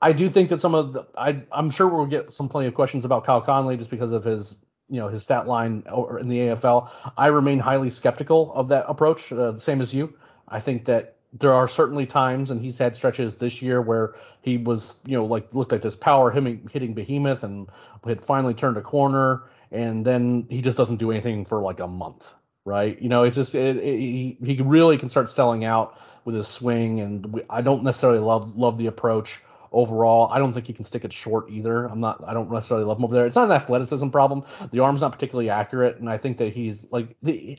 I 0.00 0.12
do 0.12 0.28
think 0.28 0.50
that 0.50 0.60
some 0.60 0.74
of 0.74 0.92
the 0.92 1.06
I, 1.16 1.42
I'm 1.50 1.70
sure 1.70 1.88
we'll 1.88 2.06
get 2.06 2.34
some 2.34 2.48
plenty 2.48 2.68
of 2.68 2.74
questions 2.74 3.04
about 3.04 3.24
Kyle 3.24 3.40
Conley 3.40 3.76
just 3.76 3.90
because 3.90 4.12
of 4.12 4.24
his 4.24 4.56
you 4.88 5.00
know 5.00 5.08
his 5.08 5.22
stat 5.22 5.46
line 5.46 5.84
in 6.20 6.28
the 6.28 6.38
AFL. 6.38 6.90
I 7.16 7.28
remain 7.28 7.58
highly 7.58 7.90
skeptical 7.90 8.52
of 8.52 8.68
that 8.68 8.86
approach, 8.88 9.32
uh, 9.32 9.52
the 9.52 9.60
same 9.60 9.80
as 9.80 9.92
you. 9.94 10.14
I 10.46 10.60
think 10.60 10.86
that 10.86 11.16
there 11.32 11.52
are 11.52 11.68
certainly 11.68 12.06
times, 12.06 12.50
and 12.50 12.60
he's 12.60 12.78
had 12.78 12.96
stretches 12.96 13.36
this 13.36 13.62
year 13.62 13.80
where 13.80 14.14
he 14.42 14.58
was, 14.58 14.98
you 15.06 15.16
know, 15.16 15.24
like 15.24 15.54
looked 15.54 15.72
like 15.72 15.82
this 15.82 15.96
power 15.96 16.30
him 16.30 16.68
hitting 16.72 16.94
behemoth 16.94 17.44
and 17.44 17.68
had 18.04 18.24
finally 18.24 18.54
turned 18.54 18.76
a 18.76 18.82
corner, 18.82 19.42
and 19.70 20.04
then 20.04 20.46
he 20.50 20.60
just 20.60 20.76
doesn't 20.76 20.96
do 20.96 21.10
anything 21.10 21.44
for 21.44 21.60
like 21.60 21.80
a 21.80 21.86
month, 21.86 22.34
right? 22.64 23.00
You 23.00 23.08
know, 23.08 23.22
it's 23.22 23.36
just 23.36 23.54
it, 23.54 23.76
it, 23.76 23.98
he 23.98 24.38
he 24.44 24.60
really 24.62 24.98
can 24.98 25.08
start 25.08 25.30
selling 25.30 25.64
out 25.64 25.98
with 26.24 26.34
his 26.34 26.48
swing, 26.48 27.00
and 27.00 27.42
I 27.48 27.62
don't 27.62 27.84
necessarily 27.84 28.18
love 28.18 28.56
love 28.56 28.76
the 28.76 28.86
approach 28.86 29.40
overall. 29.72 30.28
I 30.32 30.38
don't 30.38 30.52
think 30.52 30.66
he 30.66 30.72
can 30.72 30.84
stick 30.84 31.04
it 31.04 31.12
short 31.12 31.50
either. 31.50 31.84
I'm 31.84 32.00
not. 32.00 32.22
I 32.26 32.34
don't 32.34 32.50
necessarily 32.50 32.84
love 32.84 32.98
him 32.98 33.04
over 33.04 33.14
there. 33.14 33.26
It's 33.26 33.36
not 33.36 33.46
an 33.46 33.52
athleticism 33.52 34.08
problem. 34.08 34.44
The 34.72 34.80
arm's 34.80 35.00
not 35.00 35.12
particularly 35.12 35.50
accurate, 35.50 35.98
and 35.98 36.08
I 36.08 36.16
think 36.18 36.38
that 36.38 36.52
he's 36.52 36.86
like 36.90 37.16
the. 37.22 37.58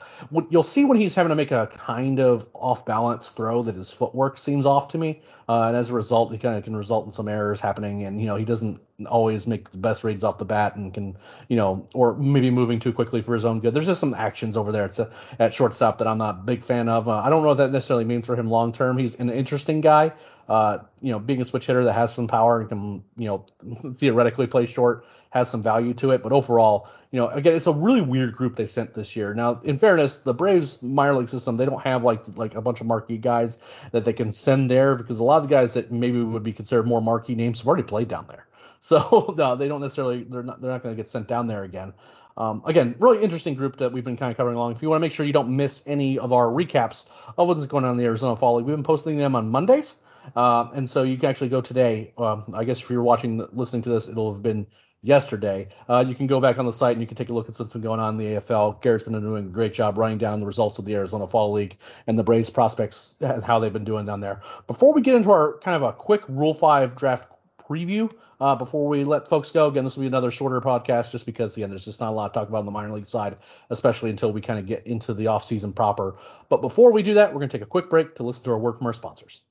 You'll 0.50 0.64
see 0.64 0.86
when 0.86 1.00
he's 1.00 1.16
having 1.16 1.30
to 1.30 1.36
make 1.36 1.52
a 1.52 1.68
kind 1.68 2.20
of 2.20 2.48
off 2.54 2.86
balance 2.86 3.30
throw 3.30 3.64
that 3.64 3.76
his 3.76 3.92
footwork 3.92 4.38
seems 4.38 4.66
off 4.66 4.90
to 4.90 4.98
me, 4.98 5.22
uh, 5.48 5.64
and 5.68 5.78
as 5.78 5.90
a 5.90 5.94
result, 5.94 6.32
he 6.32 6.38
kind 6.38 6.58
of 6.58 6.64
can 6.64 6.76
result 6.76 7.06
in 7.06 7.12
some 7.12 7.28
errors 7.28 7.60
happening, 7.60 8.04
and 8.04 8.20
you 8.20 8.28
know 8.28 8.36
he 8.36 8.46
doesn't 8.46 8.80
always 9.08 9.48
make 9.48 9.72
the 9.72 9.78
best 9.78 10.04
reads 10.04 10.24
off 10.24 10.38
the 10.38 10.46
bat 10.46 10.76
and 10.76 10.94
can 10.94 11.18
you 11.48 11.58
know 11.58 11.88
or 11.96 12.14
maybe 12.16 12.52
moving 12.52 12.80
too 12.80 12.94
quickly 12.94 13.22
for 13.22 13.34
his 13.34 13.46
own 13.46 13.60
good. 13.60 13.74
There's 13.74 13.86
just 13.86 14.00
some 14.00 14.14
actions 14.14 14.58
over 14.58 14.72
there 14.72 14.92
a, 14.98 15.10
at 15.40 15.54
shortstop 15.54 15.98
that 16.00 16.08
I'm 16.08 16.18
not 16.18 16.36
a 16.36 16.44
big 16.44 16.64
fan 16.64 16.90
of. 16.90 17.08
Uh, 17.08 17.18
I 17.18 17.30
don't 17.30 17.42
know 17.42 17.50
what 17.50 17.58
that 17.58 17.72
necessarily 17.72 18.06
means 18.06 18.26
for 18.26 18.36
him 18.36 18.50
long 18.50 18.74
term. 18.74 18.98
He's 18.98 19.16
an 19.16 19.30
interesting 19.30 19.82
guy 19.82 20.14
uh, 20.52 20.84
you 21.00 21.14
know, 21.14 21.20
being 21.20 21.42
a 21.42 21.46
switch 21.46 21.66
hitter 21.66 21.86
that 21.86 21.94
has 21.94 22.14
some 22.14 22.28
power 22.28 22.60
and 22.60 22.68
can, 22.68 23.04
you 23.16 23.28
know, 23.28 23.46
theoretically 23.98 24.48
play 24.48 24.66
short 24.66 25.06
has 25.30 25.50
some 25.50 25.64
value 25.64 25.94
to 25.94 26.12
it. 26.12 26.22
But 26.22 26.34
overall, 26.34 26.90
you 27.10 27.22
know, 27.22 27.30
again, 27.30 27.56
it's 27.56 27.68
a 27.68 27.72
really 27.72 28.02
weird 28.02 28.36
group 28.36 28.58
they 28.58 28.66
sent 28.66 28.94
this 28.94 29.16
year. 29.16 29.34
Now, 29.34 29.62
in 29.64 29.78
fairness, 29.78 30.18
the 30.18 30.34
Braves 30.34 30.84
minor 30.84 31.16
league 31.16 31.30
system, 31.30 31.56
they 31.56 31.64
don't 31.64 31.82
have 31.82 32.04
like 32.04 32.22
like 32.36 32.56
a 32.56 32.62
bunch 32.62 32.82
of 32.82 32.88
marquee 32.88 33.18
guys 33.18 33.60
that 33.94 34.04
they 34.04 34.12
can 34.12 34.34
send 34.34 34.70
there 34.70 34.96
because 34.96 35.20
a 35.20 35.24
lot 35.24 35.38
of 35.38 35.44
the 35.44 35.56
guys 35.56 35.76
that 35.76 35.90
maybe 35.90 36.22
would 36.22 36.44
be 36.44 36.52
considered 36.52 36.86
more 36.86 37.02
marquee 37.02 37.36
names 37.36 37.60
have 37.60 37.68
already 37.70 37.84
played 37.84 38.10
down 38.10 38.26
there. 38.28 38.46
So 38.84 39.36
no, 39.38 39.56
they 39.56 39.68
don't 39.68 39.80
necessarily 39.80 40.24
they're 40.24 40.42
not 40.42 40.60
they're 40.60 40.72
not 40.72 40.82
going 40.82 40.96
to 40.96 41.00
get 41.00 41.08
sent 41.08 41.28
down 41.28 41.46
there 41.46 41.64
again. 41.64 41.94
Um, 42.36 42.64
again, 42.66 42.96
really 42.98 43.24
interesting 43.24 43.54
group 43.54 43.78
that 43.78 43.92
we've 43.92 44.04
been 44.04 44.18
kind 44.18 44.32
of 44.32 44.38
covering 44.38 44.58
along. 44.58 44.72
If 44.72 44.82
you 44.82 44.90
want 44.90 45.02
to 45.02 45.06
make 45.06 45.14
sure 45.14 45.24
you 45.24 45.34
don't 45.34 45.56
miss 45.56 45.84
any 45.86 46.18
of 46.18 46.34
our 46.34 46.48
recaps 46.48 47.06
of 47.38 47.48
what's 47.48 47.64
going 47.68 47.86
on 47.86 47.92
in 47.92 47.98
the 47.98 48.06
Arizona 48.06 48.36
Fall 48.36 48.56
League, 48.56 48.66
we've 48.66 48.76
been 48.76 48.84
posting 48.84 49.18
them 49.18 49.36
on 49.36 49.50
Mondays. 49.50 49.96
Um, 50.36 50.72
and 50.74 50.90
so 50.90 51.04
you 51.04 51.18
can 51.18 51.30
actually 51.30 51.50
go 51.50 51.62
today. 51.62 52.14
Um, 52.18 52.54
I 52.54 52.64
guess 52.64 52.82
if 52.82 52.90
you're 52.90 53.04
watching, 53.04 53.46
listening 53.54 53.82
to 53.84 53.90
this, 53.90 54.08
it'll 54.08 54.34
have 54.34 54.44
been 54.44 54.68
yesterday. 55.02 55.70
Uh, 55.90 56.04
you 56.08 56.16
can 56.16 56.28
go 56.28 56.40
back 56.40 56.60
on 56.60 56.66
the 56.66 56.74
site 56.74 56.94
and 56.94 57.02
you 57.02 57.08
can 57.08 57.18
take 57.18 57.30
a 57.30 57.34
look 57.34 57.50
at 57.50 57.58
what's 57.58 57.74
been 57.74 57.82
going 57.82 58.00
on 58.00 58.14
in 58.14 58.18
the 58.18 58.36
AFL. 58.36 58.82
Garrett's 58.82 59.04
been 59.04 59.20
doing 59.20 59.46
a 59.46 59.50
great 59.50 59.74
job 59.74 59.98
writing 59.98 60.18
down 60.18 60.40
the 60.40 60.46
results 60.46 60.80
of 60.80 60.86
the 60.86 60.96
Arizona 60.96 61.28
Fall 61.28 61.52
League 61.52 61.78
and 62.08 62.18
the 62.18 62.24
Braves 62.24 62.50
prospects, 62.50 63.16
and 63.20 63.44
how 63.44 63.60
they've 63.60 63.74
been 63.74 63.84
doing 63.84 64.06
down 64.06 64.20
there. 64.20 64.42
Before 64.68 64.94
we 64.94 65.02
get 65.02 65.16
into 65.16 65.32
our 65.32 65.58
kind 65.60 65.76
of 65.76 65.84
a 65.84 65.94
quick 65.94 66.22
Rule 66.28 66.54
5 66.54 66.96
draft 66.96 67.28
preview, 67.60 68.12
uh, 68.40 68.56
before 68.56 68.88
we 68.88 69.04
let 69.04 69.30
folks 69.30 69.52
go, 69.52 69.68
again, 69.68 69.84
this 69.84 69.96
will 69.96 70.02
be 70.02 70.08
another 70.08 70.32
shorter 70.32 70.60
podcast 70.62 71.12
just 71.12 71.28
because, 71.28 71.56
again, 71.58 71.70
there's 71.70 71.86
just 71.86 72.00
not 72.00 72.10
a 72.10 72.16
lot 72.16 72.34
to 72.34 72.40
talk 72.40 72.50
about 72.50 72.60
on 72.60 72.66
the 72.66 72.72
minor 72.72 72.92
league 72.92 73.06
side, 73.06 73.38
especially 73.70 74.10
until 74.10 74.32
we 74.34 74.42
kind 74.42 74.58
of 74.58 74.66
get 74.66 74.88
into 74.88 75.14
the 75.14 75.26
offseason 75.26 75.76
proper. 75.76 76.18
But 76.50 76.62
before 76.62 76.92
we 76.92 77.04
do 77.04 77.16
that, 77.16 77.30
we're 77.30 77.40
going 77.40 77.50
to 77.50 77.58
take 77.58 77.66
a 77.66 77.70
quick 77.70 77.90
break 77.90 78.16
to 78.16 78.24
listen 78.24 78.44
to 78.46 78.52
our 78.52 78.58
work 78.58 78.80
from 78.80 78.88
our 78.88 78.94
sponsors. 78.94 79.44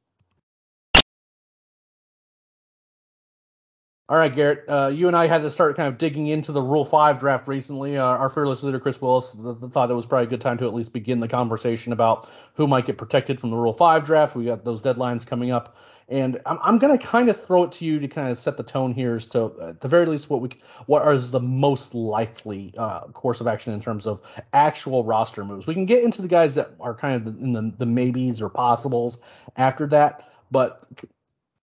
All 4.10 4.16
right, 4.16 4.34
Garrett, 4.34 4.64
uh, 4.68 4.88
you 4.88 5.06
and 5.06 5.16
I 5.16 5.28
had 5.28 5.42
to 5.42 5.50
start 5.50 5.76
kind 5.76 5.86
of 5.86 5.96
digging 5.96 6.26
into 6.26 6.50
the 6.50 6.60
Rule 6.60 6.84
5 6.84 7.20
draft 7.20 7.46
recently. 7.46 7.96
Uh, 7.96 8.02
our 8.02 8.28
fearless 8.28 8.60
leader, 8.64 8.80
Chris 8.80 9.00
Willis, 9.00 9.30
th- 9.30 9.60
th- 9.60 9.70
thought 9.70 9.88
it 9.88 9.94
was 9.94 10.04
probably 10.04 10.26
a 10.26 10.30
good 10.30 10.40
time 10.40 10.58
to 10.58 10.66
at 10.66 10.74
least 10.74 10.92
begin 10.92 11.20
the 11.20 11.28
conversation 11.28 11.92
about 11.92 12.28
who 12.54 12.66
might 12.66 12.86
get 12.86 12.98
protected 12.98 13.40
from 13.40 13.50
the 13.50 13.56
Rule 13.56 13.72
5 13.72 14.04
draft. 14.04 14.34
We 14.34 14.46
got 14.46 14.64
those 14.64 14.82
deadlines 14.82 15.24
coming 15.24 15.52
up. 15.52 15.76
And 16.08 16.40
I'm, 16.44 16.58
I'm 16.60 16.78
going 16.78 16.98
to 16.98 17.06
kind 17.06 17.28
of 17.28 17.40
throw 17.40 17.62
it 17.62 17.70
to 17.70 17.84
you 17.84 18.00
to 18.00 18.08
kind 18.08 18.30
of 18.30 18.40
set 18.40 18.56
the 18.56 18.64
tone 18.64 18.92
here 18.92 19.14
as 19.14 19.26
to, 19.26 19.52
at 19.62 19.80
the 19.80 19.86
very 19.86 20.06
least, 20.06 20.28
what 20.28 20.40
we 20.40 20.48
what 20.86 21.06
is 21.14 21.30
the 21.30 21.38
most 21.38 21.94
likely 21.94 22.74
uh, 22.76 23.02
course 23.12 23.40
of 23.40 23.46
action 23.46 23.72
in 23.74 23.80
terms 23.80 24.08
of 24.08 24.20
actual 24.52 25.04
roster 25.04 25.44
moves. 25.44 25.68
We 25.68 25.74
can 25.74 25.86
get 25.86 26.02
into 26.02 26.20
the 26.20 26.26
guys 26.26 26.56
that 26.56 26.72
are 26.80 26.96
kind 26.96 27.14
of 27.14 27.40
in 27.40 27.52
the, 27.52 27.72
the 27.76 27.86
maybes 27.86 28.42
or 28.42 28.48
possibles 28.48 29.18
after 29.56 29.86
that. 29.86 30.28
But 30.50 30.84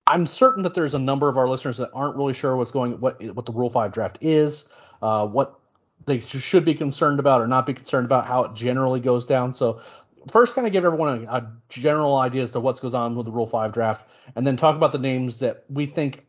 I'm 0.07 0.25
certain 0.25 0.63
that 0.63 0.73
there's 0.73 0.93
a 0.93 0.99
number 0.99 1.27
of 1.27 1.37
our 1.37 1.47
listeners 1.49 1.77
that 1.77 1.89
aren't 1.93 2.15
really 2.15 2.33
sure 2.33 2.55
what's 2.55 2.71
going 2.71 2.93
what 2.99 3.21
what 3.35 3.45
the 3.45 3.51
Rule 3.51 3.69
Five 3.69 3.91
draft 3.91 4.17
is, 4.21 4.69
uh, 5.01 5.27
what 5.27 5.59
they 6.05 6.19
should 6.21 6.63
be 6.63 6.73
concerned 6.73 7.19
about 7.19 7.41
or 7.41 7.47
not 7.47 7.65
be 7.65 7.73
concerned 7.73 8.05
about, 8.05 8.25
how 8.25 8.45
it 8.45 8.53
generally 8.53 9.01
goes 9.01 9.25
down. 9.25 9.53
So 9.53 9.81
first, 10.31 10.55
kind 10.55 10.65
of 10.65 10.71
give 10.71 10.85
everyone 10.85 11.25
a, 11.25 11.31
a 11.31 11.51
general 11.69 12.15
idea 12.15 12.41
as 12.41 12.51
to 12.51 12.59
what's 12.61 12.79
goes 12.79 12.93
on 12.93 13.15
with 13.15 13.25
the 13.25 13.31
Rule 13.31 13.45
Five 13.45 13.73
draft, 13.73 14.07
and 14.35 14.47
then 14.47 14.55
talk 14.55 14.75
about 14.75 14.93
the 14.93 14.99
names 14.99 15.39
that 15.39 15.65
we 15.69 15.85
think. 15.85 16.25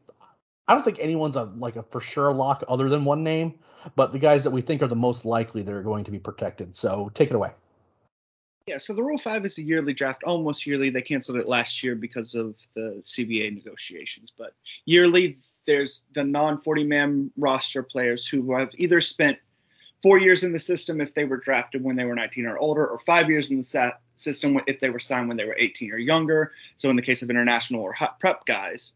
I 0.67 0.75
don't 0.75 0.83
think 0.83 0.99
anyone's 1.01 1.37
a 1.37 1.45
like 1.45 1.77
a 1.77 1.83
for 1.85 2.01
sure 2.01 2.33
lock 2.33 2.65
other 2.69 2.89
than 2.89 3.05
one 3.05 3.23
name, 3.23 3.55
but 3.95 4.13
the 4.13 4.19
guys 4.19 4.45
that 4.45 4.51
we 4.51 4.61
think 4.61 4.83
are 4.83 4.89
the 4.89 4.97
most 4.97 5.25
likely 5.25 5.63
that 5.63 5.73
are 5.73 5.83
going 5.83 6.05
to 6.05 6.11
be 6.11 6.19
protected. 6.19 6.75
So 6.75 7.11
take 7.15 7.31
it 7.31 7.37
away. 7.37 7.53
Yeah, 8.69 8.77
so 8.77 8.93
the 8.93 9.03
Rule 9.03 9.17
5 9.17 9.47
is 9.47 9.57
a 9.57 9.63
yearly 9.63 9.95
draft, 9.95 10.25
almost 10.25 10.67
yearly. 10.67 10.91
They 10.91 11.01
canceled 11.01 11.39
it 11.39 11.49
last 11.49 11.83
year 11.83 11.95
because 11.95 12.35
of 12.35 12.55
the 12.75 13.01
CBA 13.03 13.55
negotiations. 13.55 14.31
But 14.37 14.53
yearly, 14.85 15.39
there's 15.67 16.03
the 16.15 16.23
non 16.23 16.61
40 16.61 16.85
man 16.85 17.31
roster 17.39 17.83
players 17.83 18.29
who 18.29 18.55
have 18.55 18.69
either 18.75 19.01
spent 19.01 19.39
four 20.03 20.19
years 20.19 20.43
in 20.43 20.53
the 20.53 20.59
system 20.59 21.01
if 21.01 21.15
they 21.15 21.25
were 21.25 21.39
drafted 21.39 21.83
when 21.83 21.97
they 21.97 22.05
were 22.05 22.15
19 22.15 22.45
or 22.45 22.59
older, 22.59 22.87
or 22.87 22.99
five 23.01 23.31
years 23.31 23.51
in 23.51 23.57
the 23.57 23.95
system 24.17 24.61
if 24.67 24.81
they 24.81 24.91
were 24.91 24.99
signed 24.99 25.29
when 25.29 25.39
they 25.39 25.47
were 25.47 25.57
18 25.59 25.91
or 25.91 25.97
younger. 25.97 26.53
So 26.77 26.91
in 26.91 26.97
the 26.97 27.03
case 27.03 27.23
of 27.23 27.31
international 27.31 27.81
or 27.81 27.95
hot 27.95 28.21
prep 28.21 28.45
guys, 28.45 28.93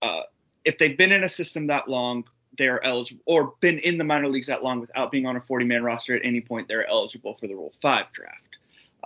uh, 0.00 0.22
if 0.64 0.78
they've 0.78 0.96
been 0.96 1.10
in 1.10 1.24
a 1.24 1.28
system 1.28 1.66
that 1.66 1.88
long, 1.88 2.22
they're 2.56 2.82
eligible, 2.84 3.22
or 3.26 3.54
been 3.60 3.80
in 3.80 3.98
the 3.98 4.04
minor 4.04 4.28
leagues 4.28 4.46
that 4.46 4.62
long 4.62 4.78
without 4.78 5.10
being 5.10 5.26
on 5.26 5.34
a 5.34 5.40
40 5.40 5.64
man 5.64 5.82
roster 5.82 6.14
at 6.14 6.24
any 6.24 6.40
point, 6.40 6.68
they're 6.68 6.88
eligible 6.88 7.34
for 7.34 7.48
the 7.48 7.54
Rule 7.54 7.74
5 7.82 8.12
draft. 8.12 8.45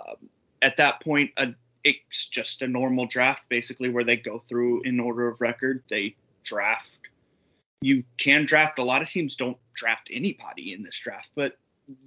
Um, 0.07 0.29
at 0.61 0.77
that 0.77 1.01
point, 1.01 1.31
a, 1.37 1.53
it's 1.83 2.27
just 2.27 2.61
a 2.61 2.67
normal 2.67 3.07
draft, 3.07 3.43
basically, 3.49 3.89
where 3.89 4.03
they 4.03 4.15
go 4.15 4.39
through 4.39 4.83
in 4.83 4.99
order 4.99 5.27
of 5.27 5.41
record. 5.41 5.83
They 5.89 6.15
draft. 6.43 6.89
You 7.81 8.03
can 8.17 8.45
draft. 8.45 8.79
A 8.79 8.83
lot 8.83 9.01
of 9.01 9.09
teams 9.09 9.35
don't 9.35 9.57
draft 9.73 10.09
anybody 10.11 10.73
in 10.73 10.83
this 10.83 10.99
draft, 10.99 11.29
but 11.35 11.57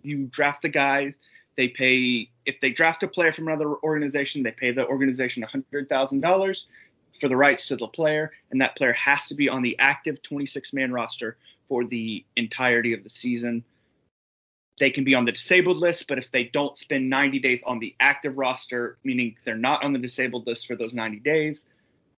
you 0.02 0.26
draft 0.26 0.62
the 0.62 0.68
guy. 0.68 1.14
They 1.56 1.68
pay 1.68 2.30
if 2.46 2.60
they 2.60 2.70
draft 2.70 3.02
a 3.02 3.08
player 3.08 3.32
from 3.32 3.48
another 3.48 3.74
organization, 3.82 4.42
they 4.42 4.52
pay 4.52 4.72
the 4.72 4.86
organization 4.86 5.42
hundred 5.42 5.88
thousand 5.88 6.20
dollars 6.20 6.66
for 7.20 7.28
the 7.28 7.36
rights 7.36 7.68
to 7.68 7.76
the 7.76 7.86
player, 7.86 8.32
and 8.50 8.60
that 8.60 8.76
player 8.76 8.92
has 8.92 9.26
to 9.28 9.34
be 9.34 9.48
on 9.48 9.62
the 9.62 9.78
active 9.78 10.22
26 10.22 10.72
man 10.72 10.92
roster 10.92 11.36
for 11.68 11.85
the 11.85 12.24
entirety 12.37 12.92
of 12.92 13.04
the 13.04 13.11
season 13.11 13.64
they 14.78 14.90
can 14.90 15.04
be 15.04 15.14
on 15.14 15.24
the 15.24 15.32
disabled 15.32 15.78
list, 15.78 16.08
but 16.08 16.18
if 16.18 16.30
they 16.30 16.44
don't 16.44 16.76
spend 16.76 17.08
90 17.08 17.38
days 17.38 17.62
on 17.62 17.78
the 17.78 17.94
active 18.00 18.37
roster, 18.37 18.98
meaning 19.04 19.37
they're 19.44 19.56
not 19.56 19.84
on 19.84 19.92
the 19.92 19.98
disabled 19.98 20.46
list 20.46 20.66
for 20.66 20.74
those 20.74 20.92
90 20.92 21.20
days, 21.20 21.66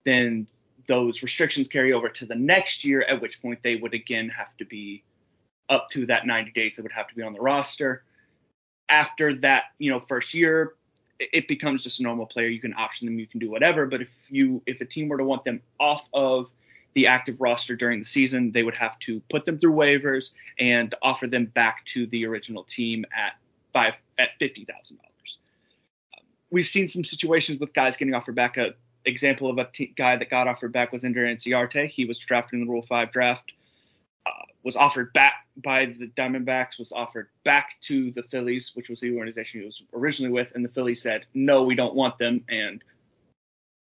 then 0.05 0.47
those 0.87 1.21
restrictions 1.21 1.67
carry 1.67 1.91
over 1.91 2.09
to 2.09 2.25
the 2.25 2.35
next 2.35 2.85
year, 2.85 3.01
at 3.01 3.21
which 3.21 3.41
point 3.41 3.59
they 3.63 3.75
would 3.75 3.93
again 3.93 4.29
have 4.29 4.55
to 4.57 4.65
be 4.65 5.03
up 5.67 5.89
to 5.89 6.05
that 6.05 6.25
90 6.25 6.51
days. 6.51 6.75
They 6.75 6.83
would 6.83 6.91
have 6.91 7.07
to 7.09 7.15
be 7.15 7.23
on 7.23 7.33
the 7.33 7.41
roster. 7.41 8.03
After 8.87 9.33
that, 9.35 9.65
you 9.79 9.91
know, 9.91 9.99
first 9.99 10.33
year, 10.33 10.75
it 11.19 11.47
becomes 11.47 11.83
just 11.83 11.99
a 11.99 12.03
normal 12.03 12.25
player. 12.25 12.47
You 12.47 12.61
can 12.61 12.73
option 12.73 13.05
them, 13.05 13.19
you 13.19 13.27
can 13.27 13.39
do 13.39 13.49
whatever. 13.49 13.85
But 13.85 14.01
if 14.01 14.11
you 14.29 14.61
if 14.65 14.81
a 14.81 14.85
team 14.85 15.07
were 15.07 15.17
to 15.17 15.23
want 15.23 15.43
them 15.43 15.61
off 15.79 16.07
of 16.13 16.49
the 16.95 17.07
active 17.07 17.35
roster 17.39 17.75
during 17.75 17.99
the 17.99 18.05
season, 18.05 18.51
they 18.51 18.63
would 18.63 18.75
have 18.75 18.97
to 18.99 19.19
put 19.29 19.45
them 19.45 19.59
through 19.59 19.73
waivers 19.73 20.31
and 20.57 20.95
offer 21.01 21.27
them 21.27 21.45
back 21.45 21.85
to 21.85 22.07
the 22.07 22.25
original 22.25 22.63
team 22.63 23.05
at 23.13 23.33
five 23.73 23.93
at 24.17 24.29
fifty 24.39 24.65
thousand 24.65 24.97
dollars. 24.97 25.37
we've 26.49 26.65
seen 26.65 26.87
some 26.87 27.03
situations 27.03 27.59
with 27.59 27.73
guys 27.73 27.97
getting 27.97 28.13
offered 28.13 28.35
back. 28.35 28.57
A 28.57 28.73
example 29.05 29.49
of 29.49 29.57
a 29.59 29.69
t- 29.71 29.93
guy 29.95 30.15
that 30.15 30.29
got 30.29 30.47
offered 30.47 30.71
back 30.73 30.91
was 30.91 31.03
Ender 31.03 31.25
Inciarte. 31.25 31.89
He 31.89 32.05
was 32.05 32.17
drafted 32.17 32.59
in 32.59 32.65
the 32.65 32.71
Rule 32.71 32.81
Five 32.81 33.11
draft. 33.11 33.51
Uh, 34.25 34.31
was 34.63 34.75
offered 34.75 35.13
back 35.13 35.45
by 35.57 35.85
the 35.85 36.07
Diamondbacks, 36.07 36.79
was 36.79 36.91
offered 36.91 37.27
back 37.43 37.75
to 37.81 38.11
the 38.11 38.23
Phillies, 38.23 38.71
which 38.73 38.89
was 38.89 38.99
the 39.01 39.15
organization 39.15 39.59
he 39.59 39.65
was 39.67 39.83
originally 39.93 40.31
with, 40.33 40.55
and 40.55 40.65
the 40.65 40.69
Phillies 40.69 41.01
said, 41.01 41.27
no, 41.35 41.61
we 41.63 41.75
don't 41.75 41.93
want 41.93 42.17
them, 42.17 42.43
and 42.49 42.83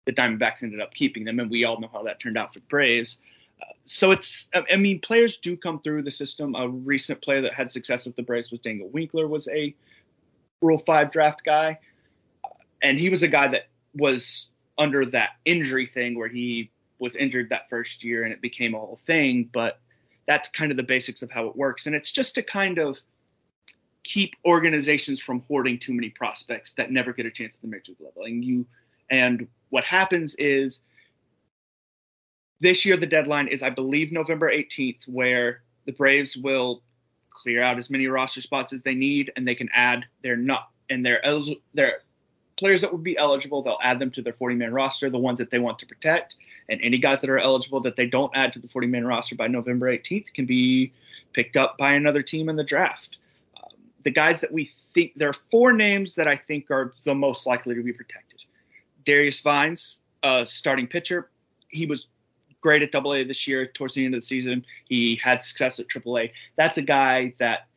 the 0.05 0.13
Diamondbacks 0.13 0.63
ended 0.63 0.81
up 0.81 0.93
keeping 0.93 1.23
them, 1.23 1.39
and 1.39 1.49
we 1.49 1.63
all 1.63 1.79
know 1.79 1.89
how 1.91 2.03
that 2.03 2.19
turned 2.19 2.37
out 2.37 2.53
for 2.53 2.59
the 2.59 2.65
Braves. 2.65 3.17
Uh, 3.61 3.65
so 3.85 4.11
it's, 4.11 4.49
I 4.53 4.75
mean, 4.75 4.99
players 4.99 5.37
do 5.37 5.55
come 5.55 5.79
through 5.79 6.03
the 6.03 6.11
system. 6.11 6.55
A 6.55 6.67
recent 6.67 7.21
player 7.21 7.41
that 7.41 7.53
had 7.53 7.71
success 7.71 8.05
with 8.05 8.15
the 8.15 8.23
Braves 8.23 8.51
was 8.51 8.59
Daniel 8.59 8.89
Winkler, 8.89 9.27
was 9.27 9.47
a 9.47 9.75
Rule 10.61 10.79
Five 10.79 11.11
draft 11.11 11.43
guy, 11.43 11.79
uh, 12.43 12.49
and 12.81 12.99
he 12.99 13.09
was 13.09 13.23
a 13.23 13.27
guy 13.27 13.47
that 13.49 13.67
was 13.95 14.47
under 14.77 15.05
that 15.05 15.31
injury 15.45 15.85
thing 15.85 16.17
where 16.17 16.27
he 16.27 16.71
was 16.99 17.15
injured 17.15 17.49
that 17.49 17.69
first 17.69 18.03
year 18.03 18.23
and 18.23 18.33
it 18.33 18.41
became 18.41 18.73
a 18.73 18.79
whole 18.79 18.99
thing. 19.05 19.49
But 19.51 19.79
that's 20.25 20.49
kind 20.49 20.71
of 20.71 20.77
the 20.77 20.83
basics 20.83 21.21
of 21.21 21.31
how 21.31 21.47
it 21.47 21.55
works, 21.55 21.85
and 21.85 21.95
it's 21.95 22.11
just 22.11 22.35
to 22.35 22.43
kind 22.43 22.77
of 22.77 22.99
keep 24.03 24.35
organizations 24.45 25.21
from 25.21 25.39
hoarding 25.41 25.79
too 25.79 25.93
many 25.93 26.09
prospects 26.09 26.73
that 26.73 26.91
never 26.91 27.13
get 27.13 27.25
a 27.25 27.31
chance 27.31 27.55
at 27.55 27.61
the 27.61 27.67
major 27.67 27.93
level. 27.99 28.23
And 28.23 28.43
you 28.43 28.65
and 29.13 29.47
what 29.69 29.83
happens 29.83 30.35
is 30.35 30.81
this 32.59 32.85
year 32.85 32.97
the 32.97 33.07
deadline 33.07 33.47
is, 33.47 33.61
I 33.61 33.69
believe, 33.69 34.11
November 34.11 34.51
18th, 34.51 35.07
where 35.07 35.61
the 35.85 35.91
Braves 35.91 36.35
will 36.35 36.81
clear 37.29 37.61
out 37.61 37.77
as 37.77 37.89
many 37.89 38.07
roster 38.07 38.41
spots 38.41 38.73
as 38.73 38.81
they 38.81 38.95
need, 38.95 39.31
and 39.35 39.47
they 39.47 39.55
can 39.55 39.69
add 39.73 40.05
their 40.21 40.35
not 40.35 40.69
and 40.89 41.05
their 41.05 41.21
their 41.73 41.99
players 42.57 42.81
that 42.81 42.91
would 42.91 43.03
be 43.03 43.17
eligible. 43.17 43.61
They'll 43.61 43.79
add 43.81 43.99
them 43.99 44.11
to 44.11 44.21
their 44.21 44.33
40 44.33 44.55
man 44.55 44.73
roster, 44.73 45.09
the 45.09 45.17
ones 45.17 45.39
that 45.39 45.49
they 45.49 45.59
want 45.59 45.79
to 45.79 45.85
protect, 45.85 46.35
and 46.69 46.79
any 46.81 46.97
guys 46.97 47.21
that 47.21 47.29
are 47.29 47.39
eligible 47.39 47.81
that 47.81 47.95
they 47.95 48.05
don't 48.05 48.31
add 48.35 48.53
to 48.53 48.59
the 48.59 48.67
40 48.67 48.87
man 48.87 49.05
roster 49.05 49.35
by 49.35 49.47
November 49.47 49.87
18th 49.95 50.33
can 50.33 50.45
be 50.45 50.93
picked 51.33 51.57
up 51.57 51.77
by 51.77 51.93
another 51.93 52.21
team 52.21 52.49
in 52.49 52.55
the 52.55 52.63
draft. 52.63 53.17
Um, 53.57 53.71
the 54.03 54.11
guys 54.11 54.41
that 54.41 54.51
we 54.51 54.71
think 54.93 55.13
there 55.15 55.29
are 55.29 55.35
four 55.51 55.73
names 55.73 56.15
that 56.15 56.27
I 56.27 56.35
think 56.35 56.69
are 56.71 56.93
the 57.03 57.15
most 57.15 57.45
likely 57.45 57.75
to 57.75 57.83
be 57.83 57.93
protected. 57.93 58.32
Darius 59.05 59.41
Vines, 59.41 60.01
uh, 60.21 60.45
starting 60.45 60.87
pitcher, 60.87 61.29
he 61.67 61.85
was 61.85 62.07
great 62.61 62.81
at 62.81 62.91
Double 62.91 63.13
A 63.13 63.23
this 63.23 63.47
year. 63.47 63.67
Towards 63.67 63.93
the 63.93 64.05
end 64.05 64.15
of 64.15 64.21
the 64.21 64.25
season, 64.25 64.65
he 64.87 65.19
had 65.21 65.41
success 65.41 65.79
at 65.79 65.89
Triple 65.89 66.17
A. 66.17 66.31
That's 66.55 66.77
a 66.77 66.81
guy 66.81 67.33
that 67.39 67.67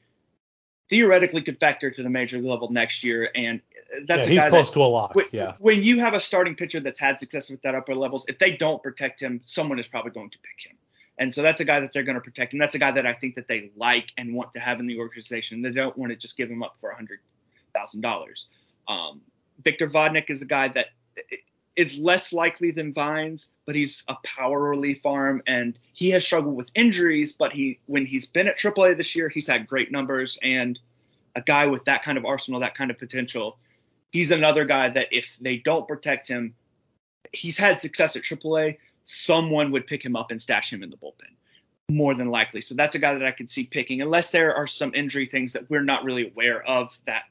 theoretically 0.89 1.43
could 1.43 1.59
factor 1.59 1.91
to 1.91 2.03
the 2.03 2.11
major 2.11 2.39
level 2.39 2.71
next 2.71 3.03
year, 3.03 3.31
and 3.35 3.61
that's 4.07 4.29
yeah, 4.29 4.43
he's 4.43 4.51
close 4.51 4.71
that, 4.71 4.75
to 4.75 4.83
a 4.83 4.87
lot. 4.87 5.15
When, 5.15 5.27
yeah. 5.33 5.55
When 5.59 5.83
you 5.83 6.01
have 6.01 6.15
a 6.15 6.21
starting 6.21 6.55
pitcher 6.55 6.81
that's 6.81 6.99
had 6.99 7.19
success 7.19 7.51
with 7.51 7.63
that 7.63 7.75
upper 7.75 7.95
levels, 7.95 8.27
if 8.29 8.39
they 8.39 8.53
don't 8.53 8.83
protect 8.83 9.21
him, 9.21 9.41
someone 9.45 9.79
is 9.79 9.87
probably 9.87 10.13
going 10.13 10.31
to 10.31 10.39
pick 10.39 10.71
him. 10.71 10.77
And 11.19 11.35
so 11.35 11.43
that's 11.43 11.61
a 11.61 11.65
guy 11.65 11.81
that 11.81 11.93
they're 11.95 12.03
going 12.03 12.17
to 12.17 12.21
protect, 12.21 12.53
and 12.53 12.61
that's 12.61 12.75
a 12.75 12.79
guy 12.79 12.91
that 12.91 13.07
I 13.07 13.13
think 13.13 13.35
that 13.37 13.49
they 13.49 13.71
like 13.75 14.13
and 14.19 14.35
want 14.35 14.53
to 14.53 14.61
have 14.61 14.81
in 14.81 14.87
the 14.87 14.99
organization. 14.99 15.63
They 15.63 15.71
don't 15.71 15.97
want 15.97 16.13
to 16.13 16.17
just 16.17 16.37
give 16.37 16.51
him 16.51 16.63
up 16.63 16.77
for 16.81 16.91
a 16.91 16.95
hundred 16.95 17.21
thousand 17.75 18.05
um, 18.05 18.11
dollars. 18.11 18.47
Victor 19.65 19.89
Vodnik 19.89 20.29
is 20.29 20.43
a 20.43 20.47
guy 20.47 20.69
that 20.69 20.89
is 21.77 21.99
less 21.99 22.33
likely 22.33 22.71
than 22.71 22.93
Vines, 22.93 23.51
but 23.67 23.75
he's 23.75 24.03
a 24.09 24.17
power 24.25 24.71
relief 24.71 25.05
arm 25.05 25.43
and 25.47 25.79
he 25.93 26.11
has 26.11 26.25
struggled 26.25 26.57
with 26.57 26.71
injuries. 26.75 27.33
But 27.33 27.53
he, 27.53 27.79
when 27.87 28.07
he's 28.07 28.27
been 28.27 28.49
at 28.49 28.59
AAA 28.59 28.97
this 28.97 29.15
year, 29.15 29.29
he's 29.29 29.47
had 29.47 29.67
great 29.67 29.93
numbers. 29.93 30.39
And 30.43 30.79
a 31.35 31.43
guy 31.43 31.67
with 31.67 31.85
that 31.85 32.03
kind 32.03 32.17
of 32.17 32.25
arsenal, 32.25 32.61
that 32.61 32.75
kind 32.75 32.91
of 32.91 32.99
potential, 32.99 33.59
he's 34.11 34.31
another 34.31 34.65
guy 34.65 34.89
that 34.89 35.09
if 35.13 35.37
they 35.39 35.59
don't 35.59 35.87
protect 35.87 36.29
him, 36.29 36.55
he's 37.33 37.59
had 37.59 37.79
success 37.79 38.17
at 38.17 38.23
AAA, 38.23 38.79
someone 39.05 39.71
would 39.73 39.87
pick 39.87 40.05
him 40.05 40.17
up 40.17 40.31
and 40.31 40.41
stash 40.41 40.73
him 40.73 40.83
in 40.83 40.91
the 40.91 40.97
bullpen 40.97 41.37
more 41.89 42.15
than 42.15 42.31
likely. 42.31 42.61
So 42.61 42.75
that's 42.75 42.95
a 42.95 42.99
guy 42.99 43.15
that 43.15 43.25
I 43.25 43.31
could 43.31 43.49
see 43.49 43.65
picking, 43.65 44.03
unless 44.03 44.31
there 44.31 44.55
are 44.55 44.67
some 44.67 44.95
injury 44.95 45.27
things 45.27 45.53
that 45.53 45.71
we're 45.71 45.85
not 45.85 46.05
really 46.05 46.29
aware 46.29 46.63
of 46.67 46.99
that 47.05 47.25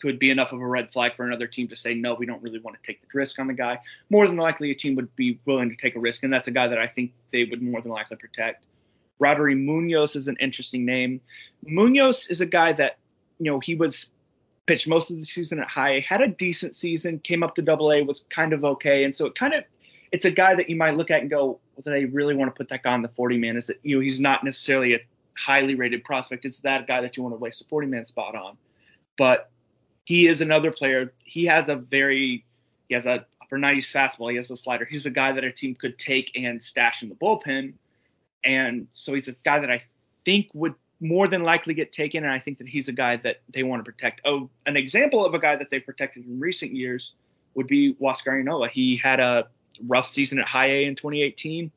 could 0.00 0.18
be 0.18 0.30
enough 0.30 0.52
of 0.52 0.60
a 0.60 0.66
red 0.66 0.92
flag 0.92 1.14
for 1.16 1.24
another 1.24 1.46
team 1.46 1.68
to 1.68 1.76
say, 1.76 1.94
no, 1.94 2.14
we 2.14 2.26
don't 2.26 2.42
really 2.42 2.58
want 2.58 2.76
to 2.80 2.86
take 2.86 3.00
the 3.00 3.06
risk 3.12 3.38
on 3.38 3.46
the 3.46 3.54
guy. 3.54 3.78
More 4.08 4.26
than 4.26 4.36
likely, 4.36 4.70
a 4.70 4.74
team 4.74 4.96
would 4.96 5.14
be 5.16 5.38
willing 5.44 5.70
to 5.70 5.76
take 5.76 5.96
a 5.96 6.00
risk, 6.00 6.22
and 6.22 6.32
that's 6.32 6.48
a 6.48 6.52
guy 6.52 6.68
that 6.68 6.78
I 6.78 6.86
think 6.86 7.12
they 7.30 7.44
would 7.44 7.62
more 7.62 7.80
than 7.80 7.92
likely 7.92 8.16
protect. 8.16 8.66
Roddery 9.20 9.58
Munoz 9.58 10.16
is 10.16 10.28
an 10.28 10.36
interesting 10.40 10.84
name. 10.84 11.20
Munoz 11.64 12.28
is 12.28 12.40
a 12.40 12.46
guy 12.46 12.72
that, 12.72 12.96
you 13.38 13.50
know, 13.50 13.60
he 13.60 13.74
was 13.74 14.10
pitched 14.66 14.88
most 14.88 15.10
of 15.10 15.16
the 15.16 15.24
season 15.24 15.60
at 15.60 15.68
high, 15.68 16.00
had 16.00 16.22
a 16.22 16.28
decent 16.28 16.74
season, 16.74 17.18
came 17.18 17.42
up 17.42 17.56
to 17.56 17.62
double 17.62 17.92
A, 17.92 18.02
was 18.02 18.24
kind 18.30 18.52
of 18.52 18.64
okay. 18.64 19.04
And 19.04 19.14
so 19.14 19.26
it 19.26 19.34
kind 19.34 19.52
of, 19.52 19.64
it's 20.10 20.24
a 20.24 20.30
guy 20.30 20.54
that 20.54 20.70
you 20.70 20.76
might 20.76 20.96
look 20.96 21.10
at 21.10 21.20
and 21.20 21.28
go, 21.28 21.60
well, 21.74 21.82
do 21.84 21.90
they 21.90 22.04
really 22.06 22.34
want 22.34 22.54
to 22.54 22.56
put 22.56 22.68
that 22.68 22.82
guy 22.82 22.92
on 22.92 23.02
the 23.02 23.08
40 23.08 23.38
man? 23.38 23.56
Is 23.56 23.68
it, 23.68 23.80
you 23.82 23.96
know, 23.96 24.00
he's 24.00 24.20
not 24.20 24.42
necessarily 24.42 24.94
a 24.94 25.00
highly 25.36 25.74
rated 25.74 26.04
prospect. 26.04 26.44
It's 26.44 26.60
that 26.60 26.86
guy 26.86 27.00
that 27.00 27.16
you 27.16 27.22
want 27.22 27.34
to 27.34 27.38
waste 27.38 27.60
a 27.60 27.64
40 27.64 27.88
man 27.88 28.04
spot 28.04 28.34
on. 28.34 28.56
But 29.16 29.49
he 30.10 30.26
is 30.26 30.40
another 30.40 30.72
player. 30.72 31.12
He 31.22 31.44
has 31.46 31.68
a 31.68 31.76
very, 31.76 32.44
he 32.88 32.94
has 32.94 33.06
a 33.06 33.24
upper 33.40 33.58
90s 33.58 33.92
fastball. 33.92 34.30
He 34.30 34.36
has 34.38 34.50
a 34.50 34.56
slider. 34.56 34.84
He's 34.84 35.06
a 35.06 35.10
guy 35.10 35.30
that 35.30 35.44
a 35.44 35.52
team 35.52 35.76
could 35.76 35.98
take 35.98 36.32
and 36.34 36.60
stash 36.60 37.04
in 37.04 37.08
the 37.08 37.14
bullpen 37.14 37.74
and 38.42 38.88
so 38.92 39.14
he's 39.14 39.28
a 39.28 39.34
guy 39.44 39.60
that 39.60 39.70
I 39.70 39.84
think 40.24 40.48
would 40.52 40.74
more 41.00 41.28
than 41.28 41.44
likely 41.44 41.74
get 41.74 41.92
taken. 41.92 42.24
And 42.24 42.32
I 42.32 42.40
think 42.40 42.58
that 42.58 42.66
he's 42.66 42.88
a 42.88 42.92
guy 42.92 43.18
that 43.18 43.40
they 43.52 43.62
want 43.62 43.84
to 43.84 43.92
protect. 43.92 44.22
Oh, 44.24 44.50
an 44.66 44.76
example 44.76 45.24
of 45.24 45.32
a 45.32 45.38
guy 45.38 45.54
that 45.54 45.70
they 45.70 45.78
protected 45.78 46.26
in 46.26 46.40
recent 46.40 46.72
years 46.72 47.12
would 47.54 47.68
be 47.68 47.94
Huascar 47.94 48.42
Ynoa. 48.42 48.70
He 48.70 48.96
had 48.96 49.20
a 49.20 49.46
rough 49.86 50.08
season 50.08 50.40
at 50.40 50.48
high 50.48 50.70
A 50.70 50.86
in 50.86 50.96
2018. 50.96 51.70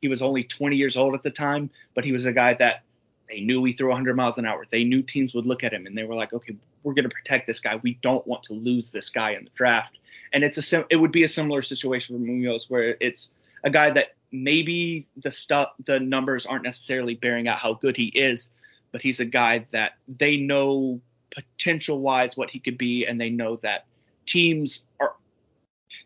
He 0.00 0.08
was 0.08 0.22
only 0.22 0.42
20 0.42 0.74
years 0.74 0.96
old 0.96 1.14
at 1.14 1.22
the 1.22 1.30
time, 1.30 1.70
but 1.94 2.04
he 2.04 2.10
was 2.10 2.24
a 2.24 2.32
guy 2.32 2.54
that 2.54 2.82
they 3.28 3.40
knew 3.40 3.60
we 3.60 3.72
threw 3.72 3.88
100 3.88 4.16
miles 4.16 4.38
an 4.38 4.46
hour. 4.46 4.64
They 4.70 4.84
knew 4.84 5.02
teams 5.02 5.34
would 5.34 5.46
look 5.46 5.64
at 5.64 5.72
him 5.72 5.86
and 5.86 5.96
they 5.96 6.04
were 6.04 6.14
like, 6.14 6.32
okay, 6.32 6.56
we're 6.82 6.94
going 6.94 7.08
to 7.08 7.14
protect 7.14 7.46
this 7.46 7.60
guy. 7.60 7.76
We 7.76 7.98
don't 8.02 8.26
want 8.26 8.44
to 8.44 8.52
lose 8.52 8.92
this 8.92 9.08
guy 9.08 9.32
in 9.32 9.44
the 9.44 9.50
draft. 9.54 9.98
And 10.32 10.44
it's 10.44 10.72
a 10.72 10.86
it 10.90 10.96
would 10.96 11.12
be 11.12 11.24
a 11.24 11.28
similar 11.28 11.62
situation 11.62 12.16
for 12.16 12.20
Munoz 12.20 12.68
where 12.68 12.96
it's 13.00 13.30
a 13.64 13.70
guy 13.70 13.90
that 13.90 14.14
maybe 14.32 15.06
the 15.16 15.30
stuff 15.30 15.70
the 15.84 15.98
numbers 16.00 16.46
aren't 16.46 16.64
necessarily 16.64 17.14
bearing 17.14 17.48
out 17.48 17.58
how 17.58 17.74
good 17.74 17.96
he 17.96 18.06
is, 18.06 18.50
but 18.92 19.00
he's 19.00 19.20
a 19.20 19.24
guy 19.24 19.66
that 19.72 19.92
they 20.08 20.36
know 20.36 21.00
potential 21.30 22.00
wise 22.00 22.36
what 22.36 22.50
he 22.50 22.58
could 22.58 22.78
be, 22.78 23.06
and 23.06 23.20
they 23.20 23.30
know 23.30 23.56
that 23.56 23.86
teams 24.24 24.82
are 25.00 25.14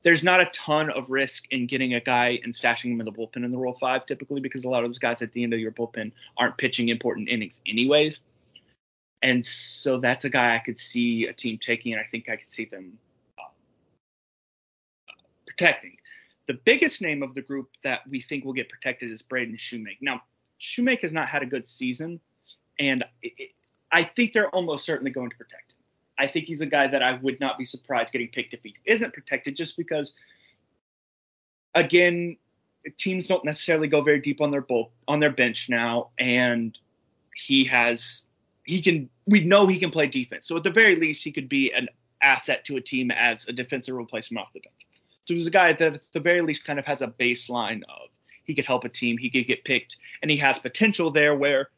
there's 0.03 0.22
not 0.22 0.40
a 0.40 0.46
ton 0.46 0.90
of 0.90 1.11
risk 1.11 1.44
in 1.50 1.66
getting 1.66 1.94
a 1.94 2.00
guy 2.00 2.38
and 2.42 2.53
stashing 2.53 2.92
him 2.92 3.00
in 3.00 3.05
the 3.05 3.12
bullpen 3.12 3.44
in 3.44 3.50
the 3.50 3.59
Rule 3.59 3.76
Five 3.81 4.07
typically 4.07 4.40
because 4.40 4.64
a 4.64 4.68
lot 4.68 4.85
of 4.85 4.90
those 4.90 4.98
guys 4.98 5.22
at 5.22 5.33
the 5.33 5.42
end 5.42 5.55
of 5.55 5.61
your 5.61 5.72
bullpen 5.72 6.12
aren't 6.37 6.57
pitching 6.57 6.88
important 6.88 7.29
innings 7.29 7.61
anyways. 7.66 8.20
And 9.22 9.44
so 9.44 9.98
that's 9.98 10.24
a 10.24 10.31
guy 10.31 10.55
I 10.55 10.61
could 10.61 10.79
see 10.79 11.26
a 11.26 11.33
team 11.33 11.59
taking, 11.59 11.92
and 11.92 12.00
I 12.00 12.05
think 12.05 12.29
I 12.29 12.37
could 12.37 12.50
see 12.50 12.64
them 12.64 12.98
uh, 13.38 13.42
protecting. 15.46 15.98
The 16.46 16.55
biggest 16.55 17.03
name 17.03 17.22
of 17.22 17.35
the 17.35 17.42
group 17.42 17.68
that 17.83 18.00
we 18.09 18.20
think 18.20 18.44
will 18.44 18.55
get 18.55 18.68
protected 18.68 19.11
is 19.11 19.22
Braden 19.22 19.57
Shewmake. 19.57 19.98
Now, 20.00 20.22
Shewmake 20.59 21.03
has 21.03 21.12
not 21.12 21.29
had 21.29 21.42
a 21.42 21.46
good 21.46 21.66
season, 21.66 22.20
and 22.79 23.05
it, 23.22 23.50
I 23.92 24.05
think 24.05 24.33
they're 24.33 24.48
almost 24.48 24.85
certainly 24.85 25.11
going 25.11 25.31
to 25.31 25.37
protect. 25.37 25.69
I 26.20 26.26
think 26.26 26.44
he's 26.44 26.61
a 26.61 26.66
guy 26.66 26.87
that 26.87 27.02
I 27.02 27.14
would 27.14 27.40
not 27.40 27.56
be 27.56 27.64
surprised 27.64 28.12
getting 28.12 28.28
picked 28.28 28.52
if 28.52 28.61
he 28.62 28.74
isn't 28.85 29.14
protected, 29.14 29.56
just 29.56 29.74
because, 29.74 30.12
again, 31.74 32.37
teams 32.98 33.26
don't 33.26 33.42
necessarily 33.42 33.88
go 33.88 34.02
very 34.02 34.20
deep 34.20 34.42
on 34.42 34.50
their 34.50 34.61
bull, 34.61 34.92
on 35.09 35.18
their 35.18 35.30
bench 35.30 35.70
now, 35.70 36.11
and 36.18 36.78
he 37.35 37.64
has 37.64 38.22
he 38.64 38.83
can 38.83 39.09
we 39.26 39.44
know 39.44 39.66
he 39.66 39.78
can 39.78 39.90
play 39.90 40.09
defense. 40.09 40.46
So 40.46 40.59
at 40.59 40.62
the 40.62 40.70
very 40.70 40.96
least, 40.96 41.24
he 41.24 41.33
could 41.33 41.48
be 41.48 41.72
an 41.72 41.88
asset 42.22 42.66
to 42.66 42.76
a 42.76 42.83
team 42.83 43.11
as 43.11 43.48
a 43.48 43.52
defensive 43.52 43.94
replacement 43.94 44.44
off 44.44 44.52
the 44.52 44.61
bench. 44.61 44.87
So 45.24 45.33
he's 45.33 45.46
a 45.46 45.50
guy 45.50 45.72
that 45.72 45.94
at 45.94 46.12
the 46.12 46.20
very 46.20 46.42
least 46.42 46.66
kind 46.66 46.78
of 46.78 46.85
has 46.85 47.00
a 47.00 47.09
baseline 47.09 47.80
of 47.88 48.11
he 48.44 48.54
could 48.54 48.66
help 48.66 48.85
a 48.85 48.90
team, 48.90 49.16
he 49.16 49.30
could 49.30 49.46
get 49.46 49.64
picked, 49.64 49.96
and 50.20 50.30
he 50.30 50.37
has 50.37 50.59
potential 50.59 51.11
there 51.11 51.35
where 51.35 51.70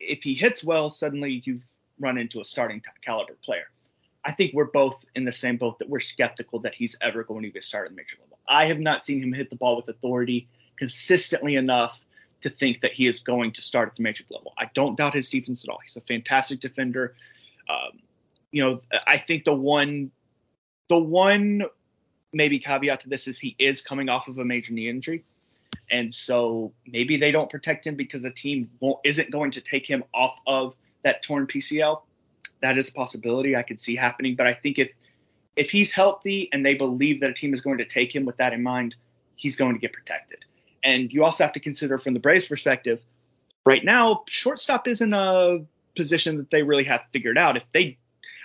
if 0.00 0.24
he 0.24 0.34
hits 0.34 0.64
well, 0.64 0.90
suddenly 0.90 1.42
you've 1.44 1.64
run 2.00 2.18
into 2.18 2.40
a 2.40 2.44
starting 2.44 2.82
caliber 3.02 3.36
player. 3.44 3.68
I 4.24 4.32
think 4.32 4.52
we're 4.52 4.64
both 4.64 5.04
in 5.14 5.24
the 5.24 5.32
same 5.32 5.56
boat 5.56 5.78
that 5.78 5.88
we're 5.88 6.00
skeptical 6.00 6.60
that 6.60 6.74
he's 6.74 6.96
ever 7.00 7.24
going 7.24 7.44
to 7.44 7.50
get 7.50 7.64
started 7.64 7.90
at 7.90 7.90
the 7.92 7.96
major 7.96 8.16
level. 8.20 8.38
I 8.48 8.66
have 8.66 8.78
not 8.78 9.04
seen 9.04 9.22
him 9.22 9.32
hit 9.32 9.50
the 9.50 9.56
ball 9.56 9.76
with 9.76 9.88
authority 9.88 10.48
consistently 10.76 11.54
enough 11.56 11.98
to 12.42 12.50
think 12.50 12.82
that 12.82 12.92
he 12.92 13.06
is 13.06 13.20
going 13.20 13.52
to 13.52 13.62
start 13.62 13.88
at 13.88 13.96
the 13.96 14.02
major 14.02 14.24
level. 14.30 14.52
I 14.56 14.70
don't 14.74 14.96
doubt 14.96 15.14
his 15.14 15.30
defense 15.30 15.64
at 15.64 15.70
all. 15.70 15.78
He's 15.82 15.96
a 15.96 16.00
fantastic 16.00 16.60
defender. 16.60 17.14
Um, 17.68 17.98
you 18.50 18.62
know, 18.62 18.80
I 19.06 19.18
think 19.18 19.44
the 19.44 19.54
one, 19.54 20.10
the 20.88 20.98
one 20.98 21.64
maybe 22.32 22.58
caveat 22.58 23.02
to 23.02 23.08
this 23.08 23.26
is 23.26 23.38
he 23.38 23.56
is 23.58 23.80
coming 23.82 24.08
off 24.08 24.28
of 24.28 24.38
a 24.38 24.44
major 24.44 24.72
knee 24.72 24.88
injury. 24.88 25.24
And 25.90 26.14
so 26.14 26.72
maybe 26.86 27.16
they 27.16 27.30
don't 27.30 27.50
protect 27.50 27.86
him 27.86 27.96
because 27.96 28.24
a 28.24 28.30
team 28.30 28.70
isn't 29.04 29.30
going 29.30 29.52
to 29.52 29.60
take 29.60 29.88
him 29.88 30.04
off 30.12 30.38
of 30.46 30.74
that 31.04 31.22
torn 31.22 31.46
PCL. 31.46 32.02
That 32.60 32.78
is 32.78 32.88
a 32.88 32.92
possibility 32.92 33.56
I 33.56 33.62
could 33.62 33.80
see 33.80 33.96
happening. 33.96 34.34
But 34.34 34.46
I 34.46 34.54
think 34.54 34.78
if 34.78 34.90
if 35.56 35.70
he's 35.70 35.90
healthy 35.90 36.48
and 36.52 36.64
they 36.64 36.74
believe 36.74 37.20
that 37.20 37.30
a 37.30 37.34
team 37.34 37.52
is 37.52 37.60
going 37.60 37.78
to 37.78 37.84
take 37.84 38.14
him 38.14 38.24
with 38.24 38.36
that 38.36 38.52
in 38.52 38.62
mind, 38.62 38.94
he's 39.34 39.56
going 39.56 39.74
to 39.74 39.80
get 39.80 39.92
protected. 39.92 40.44
And 40.84 41.12
you 41.12 41.24
also 41.24 41.44
have 41.44 41.52
to 41.54 41.60
consider 41.60 41.98
from 41.98 42.14
the 42.14 42.20
Braves 42.20 42.46
perspective, 42.46 43.00
right 43.66 43.84
now, 43.84 44.22
shortstop 44.28 44.86
isn't 44.86 45.12
a 45.12 45.64
position 45.96 46.36
that 46.36 46.50
they 46.50 46.62
really 46.62 46.84
have 46.84 47.02
figured 47.12 47.36
out. 47.36 47.56
If 47.56 47.72
they 47.72 47.98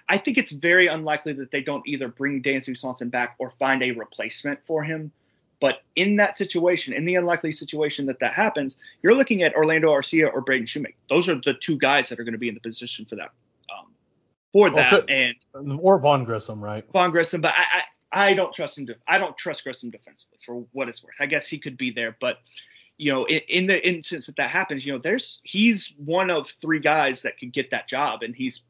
I 0.09 0.17
think 0.17 0.37
it's 0.37 0.51
very 0.51 0.87
unlikely 0.87 1.33
that 1.33 1.51
they 1.51 1.61
don't 1.61 1.87
either 1.87 2.07
bring 2.07 2.43
Dansby 2.43 2.77
Swanson 2.77 3.09
back 3.09 3.35
or 3.37 3.51
find 3.51 3.81
a 3.81 3.91
replacement 3.91 4.65
for 4.65 4.83
him. 4.83 5.11
But 5.59 5.81
in 5.95 6.17
that 6.17 6.37
situation, 6.37 6.93
in 6.93 7.05
the 7.05 7.15
unlikely 7.15 7.53
situation 7.53 8.07
that 8.07 8.19
that 8.19 8.33
happens, 8.33 8.75
you're 9.01 9.15
looking 9.15 9.43
at 9.43 9.55
Orlando 9.55 9.91
Arcia 9.91 10.29
or 10.31 10.41
Braden 10.41 10.67
Shewmake. 10.67 10.95
Those 11.09 11.29
are 11.29 11.35
the 11.35 11.53
two 11.53 11.77
guys 11.77 12.09
that 12.09 12.19
are 12.19 12.23
going 12.23 12.33
to 12.33 12.39
be 12.39 12.49
in 12.49 12.53
the 12.53 12.59
position 12.59 13.05
for 13.05 13.15
that. 13.15 13.31
Um, 13.69 13.93
for 14.51 14.69
that, 14.71 14.93
or, 14.93 15.05
and 15.09 15.35
or 15.79 15.99
Vaughn 15.99 16.25
Grissom, 16.25 16.61
right? 16.61 16.85
Vaughn 16.91 17.11
Grissom, 17.11 17.41
but 17.41 17.53
I, 17.55 17.63
I, 18.11 18.29
I 18.29 18.33
don't 18.33 18.53
trust 18.53 18.77
him. 18.77 18.87
I 19.07 19.17
don't 19.17 19.37
trust 19.37 19.63
Grissom 19.63 19.89
defensively 19.89 20.37
for 20.45 20.65
what 20.73 20.89
it's 20.89 21.03
worth. 21.03 21.15
I 21.19 21.25
guess 21.27 21.47
he 21.47 21.59
could 21.59 21.77
be 21.77 21.91
there, 21.91 22.15
but 22.19 22.39
you 22.97 23.11
know, 23.11 23.25
in, 23.25 23.41
in 23.47 23.67
the 23.67 23.87
instance 23.87 24.27
that 24.27 24.35
that 24.35 24.49
happens, 24.49 24.85
you 24.85 24.93
know, 24.93 24.99
there's 24.99 25.41
he's 25.43 25.93
one 25.97 26.29
of 26.29 26.49
three 26.49 26.79
guys 26.79 27.23
that 27.23 27.37
could 27.37 27.51
get 27.51 27.71
that 27.71 27.87
job, 27.87 28.21
and 28.21 28.35
he's 28.35 28.61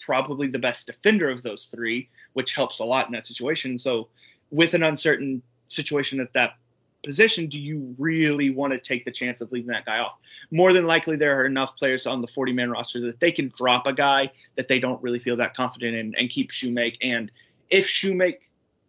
probably 0.00 0.48
the 0.48 0.58
best 0.58 0.86
defender 0.86 1.30
of 1.30 1.42
those 1.42 1.66
three, 1.66 2.08
which 2.32 2.54
helps 2.54 2.78
a 2.78 2.84
lot 2.84 3.06
in 3.06 3.12
that 3.12 3.26
situation. 3.26 3.78
So, 3.78 4.08
with 4.50 4.74
an 4.74 4.82
uncertain 4.82 5.42
situation 5.70 6.20
at 6.20 6.32
that 6.34 6.54
position, 7.02 7.46
do 7.46 7.58
you 7.58 7.94
really 7.98 8.50
want 8.50 8.72
to 8.72 8.78
take 8.78 9.04
the 9.04 9.10
chance 9.10 9.40
of 9.40 9.50
leaving 9.52 9.70
that 9.70 9.86
guy 9.86 9.98
off? 9.98 10.18
More 10.50 10.72
than 10.72 10.86
likely, 10.86 11.16
there 11.16 11.40
are 11.40 11.46
enough 11.46 11.76
players 11.76 12.06
on 12.06 12.20
the 12.20 12.26
40 12.26 12.52
man 12.52 12.70
roster 12.70 13.00
that 13.06 13.20
they 13.20 13.32
can 13.32 13.52
drop 13.56 13.86
a 13.86 13.92
guy 13.92 14.32
that 14.56 14.68
they 14.68 14.78
don't 14.78 15.02
really 15.02 15.18
feel 15.18 15.36
that 15.36 15.54
confident 15.54 15.94
in 15.96 16.14
and 16.16 16.28
keep 16.28 16.50
Shewmake. 16.50 16.96
And 17.00 17.30
if 17.70 17.86
Shewmake 17.86 18.40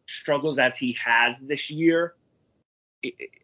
struggles 0.07 0.59
as 0.59 0.75
he 0.75 0.97
has 1.03 1.39
this 1.39 1.69
year, 1.69 2.15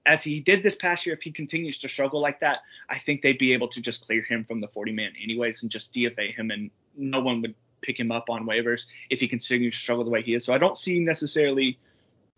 as 0.06 0.24
he 0.24 0.40
did 0.40 0.64
this 0.64 0.76
past 0.76 1.06
year, 1.06 1.16
if 1.16 1.24
he 1.24 1.32
continues 1.32 1.80
to 1.80 1.88
struggle 1.88 2.22
like 2.22 2.42
that, 2.42 2.60
I 2.90 3.00
think 3.00 3.22
they'd 3.22 3.38
be 3.38 3.54
able 3.54 3.70
to 3.70 3.82
just 3.82 4.06
clear 4.06 4.22
him 4.22 4.46
from 4.46 4.62
the 4.62 4.68
40 4.68 4.92
man 4.92 5.14
anyways 5.22 5.64
and 5.64 5.72
just 5.72 5.94
DFA 5.94 6.36
him, 6.36 6.52
and 6.52 6.70
no 6.96 7.22
one 7.22 7.42
would 7.42 7.56
pick 7.82 8.00
him 8.00 8.12
up 8.12 8.30
on 8.30 8.46
waivers 8.46 8.86
if 9.10 9.20
he 9.20 9.28
continues 9.28 9.76
to 9.76 9.82
struggle 9.82 10.04
the 10.04 10.12
way 10.12 10.22
he 10.22 10.34
is. 10.34 10.46
So 10.46 10.54
I 10.54 10.58
don't 10.58 10.78
see 10.78 11.00
necessarily 11.00 11.80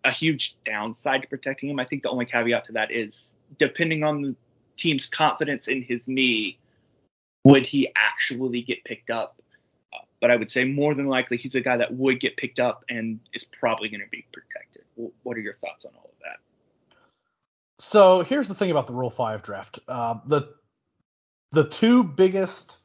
a 0.04 0.10
huge 0.10 0.56
downside 0.64 1.22
to 1.22 1.28
protecting 1.28 1.70
him. 1.70 1.78
I 1.78 1.84
think 1.84 2.02
the 2.02 2.10
only 2.10 2.26
caveat 2.26 2.66
to 2.66 2.72
that 2.72 2.90
is 2.90 3.34
depending 3.58 4.02
on 4.04 4.22
the 4.22 4.36
team's 4.76 5.06
confidence 5.06 5.68
in 5.68 5.82
his 5.82 6.08
knee, 6.08 6.58
would 7.44 7.66
he 7.66 7.92
actually 7.94 8.62
get 8.62 8.84
picked 8.84 9.10
up? 9.10 9.40
But 10.20 10.30
I 10.30 10.36
would 10.36 10.50
say 10.50 10.64
more 10.64 10.94
than 10.94 11.06
likely 11.06 11.38
he's 11.38 11.54
a 11.54 11.60
guy 11.60 11.78
that 11.78 11.94
would 11.94 12.20
get 12.20 12.36
picked 12.36 12.60
up 12.60 12.84
and 12.90 13.20
is 13.32 13.44
probably 13.44 13.88
going 13.88 14.02
to 14.02 14.08
be 14.10 14.26
protected. 14.32 14.82
What 15.22 15.36
are 15.36 15.40
your 15.40 15.54
thoughts 15.54 15.86
on 15.86 15.92
all 15.96 16.10
of 16.12 16.18
that? 16.22 16.36
So 17.78 18.22
here's 18.22 18.48
the 18.48 18.54
thing 18.54 18.70
about 18.70 18.86
the 18.86 18.92
Rule 18.92 19.08
Five 19.08 19.42
draft. 19.42 19.78
Uh, 19.88 20.18
the 20.26 20.54
the 21.52 21.66
two 21.66 22.04
biggest 22.04 22.78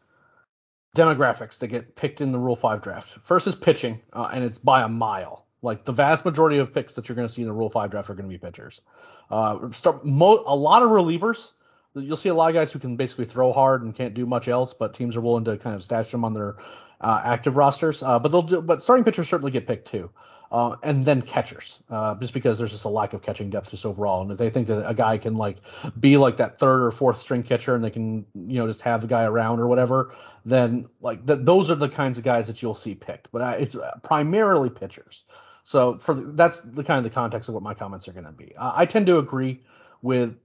demographics 0.96 1.60
that 1.60 1.68
get 1.68 1.96
picked 1.96 2.22
in 2.22 2.32
the 2.32 2.40
Rule 2.40 2.56
Five 2.56 2.82
draft. 2.82 3.10
First 3.20 3.48
is 3.48 3.56
pitching, 3.56 4.02
uh, 4.14 4.30
and 4.32 4.44
it's 4.44 4.58
by 4.58 4.82
a 4.82 4.88
mile. 4.88 5.45
Like 5.66 5.84
the 5.84 5.92
vast 5.92 6.24
majority 6.26 6.60
of 6.60 6.74
picks 6.74 6.96
that 6.96 7.10
you're 7.10 7.16
going 7.18 7.28
to 7.28 7.34
see 7.34 7.42
in 7.42 7.48
the 7.50 7.54
Rule 7.54 7.70
Five 7.70 7.92
draft 7.92 8.10
are 8.10 8.16
going 8.16 8.30
to 8.30 8.34
be 8.34 8.38
pitchers. 8.38 8.82
Uh, 9.30 9.72
start 9.72 10.06
mo- 10.06 10.44
a 10.46 10.56
lot 10.56 10.84
of 10.84 10.90
relievers. 10.90 11.52
You'll 11.96 12.18
see 12.18 12.30
a 12.30 12.34
lot 12.36 12.50
of 12.50 12.54
guys 12.54 12.72
who 12.72 12.80
can 12.80 12.96
basically 12.98 13.26
throw 13.26 13.52
hard 13.52 13.84
and 13.84 13.96
can't 13.96 14.14
do 14.14 14.26
much 14.26 14.48
else, 14.48 14.74
but 14.74 14.94
teams 14.94 15.18
are 15.18 15.22
willing 15.22 15.46
to 15.46 15.58
kind 15.58 15.76
of 15.76 15.82
stash 15.84 16.12
them 16.12 16.24
on 16.26 16.34
their 16.34 16.56
uh, 17.02 17.22
active 17.26 17.58
rosters. 17.58 18.04
Uh, 18.04 18.20
but 18.20 18.32
they'll 18.32 18.42
do, 18.42 18.62
but 18.62 18.82
starting 18.84 19.04
pitchers 19.06 19.28
certainly 19.30 19.52
get 19.52 19.66
picked 19.68 19.88
too. 19.88 20.10
uh, 20.52 20.76
and 20.84 21.06
then 21.06 21.22
catchers, 21.22 21.80
uh, 21.90 22.16
just 22.16 22.34
because 22.34 22.58
there's 22.58 22.72
just 22.72 22.86
a 22.86 22.90
lack 22.90 23.14
of 23.14 23.22
catching 23.22 23.50
depth 23.50 23.72
just 23.72 23.86
overall. 23.86 24.22
And 24.22 24.32
if 24.32 24.38
they 24.38 24.50
think 24.50 24.68
that 24.68 24.88
a 24.88 24.94
guy 24.94 25.18
can 25.18 25.36
like 25.36 25.58
be 26.00 26.18
like 26.18 26.38
that 26.38 26.60
third 26.60 26.84
or 26.84 26.92
fourth 26.92 27.20
string 27.20 27.44
catcher, 27.44 27.76
and 27.76 27.84
they 27.84 27.90
can 27.90 28.26
you 28.34 28.60
know 28.60 28.68
just 28.68 28.82
have 28.82 29.02
the 29.02 29.08
guy 29.08 29.24
around 29.24 29.60
or 29.60 29.68
whatever, 29.68 30.14
then 30.46 30.86
like 31.02 31.26
th- 31.26 31.40
those 31.44 31.70
are 31.72 31.76
the 31.76 31.90
kinds 31.90 32.18
of 32.18 32.24
guys 32.24 32.48
that 32.48 32.62
you'll 32.62 32.76
see 32.76 32.96
picked. 32.96 33.32
But 33.32 33.42
uh, 33.42 33.56
it's 33.60 33.76
primarily 34.04 34.70
pitchers. 34.70 35.26
So 35.66 35.98
for 35.98 36.14
the, 36.14 36.32
that's 36.32 36.60
the 36.60 36.84
kind 36.84 37.00
of 37.00 37.04
the 37.04 37.10
context 37.10 37.50
of 37.50 37.56
what 37.56 37.64
my 37.64 37.74
comments 37.74 38.08
are 38.08 38.14
going 38.14 38.26
to 38.26 38.32
be. 38.32 38.56
Uh, 38.56 38.72
I 38.74 38.86
tend 38.86 39.08
to 39.08 39.18
agree 39.18 39.62
with 40.02 40.38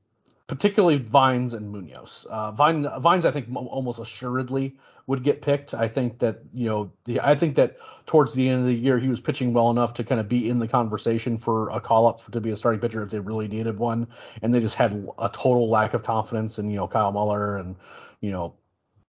particularly 0.46 0.96
Vines 0.96 1.54
and 1.54 1.70
Munoz. 1.70 2.26
Uh, 2.28 2.50
Vine, 2.50 2.88
Vines, 2.98 3.26
I 3.26 3.30
think 3.30 3.46
almost 3.54 4.00
assuredly 4.00 4.76
would 5.06 5.22
get 5.22 5.42
picked. 5.42 5.74
I 5.74 5.88
think 5.88 6.20
that 6.20 6.40
you 6.54 6.68
know, 6.68 6.92
the, 7.04 7.20
I 7.20 7.34
think 7.34 7.56
that 7.56 7.76
towards 8.06 8.32
the 8.32 8.48
end 8.48 8.62
of 8.62 8.66
the 8.66 8.74
year 8.74 8.98
he 8.98 9.08
was 9.08 9.20
pitching 9.20 9.52
well 9.52 9.70
enough 9.70 9.94
to 9.94 10.04
kind 10.04 10.20
of 10.20 10.28
be 10.28 10.48
in 10.48 10.58
the 10.58 10.66
conversation 10.66 11.36
for 11.36 11.68
a 11.68 11.80
call 11.80 12.06
up 12.06 12.24
to 12.32 12.40
be 12.40 12.50
a 12.50 12.56
starting 12.56 12.80
pitcher 12.80 13.02
if 13.02 13.10
they 13.10 13.20
really 13.20 13.46
needed 13.46 13.78
one, 13.78 14.08
and 14.40 14.54
they 14.54 14.60
just 14.60 14.76
had 14.76 15.06
a 15.18 15.28
total 15.28 15.68
lack 15.68 15.92
of 15.92 16.02
confidence 16.02 16.58
in 16.58 16.70
you 16.70 16.76
know 16.76 16.88
Kyle 16.88 17.12
Muller 17.12 17.58
and 17.58 17.76
you 18.20 18.30
know 18.30 18.54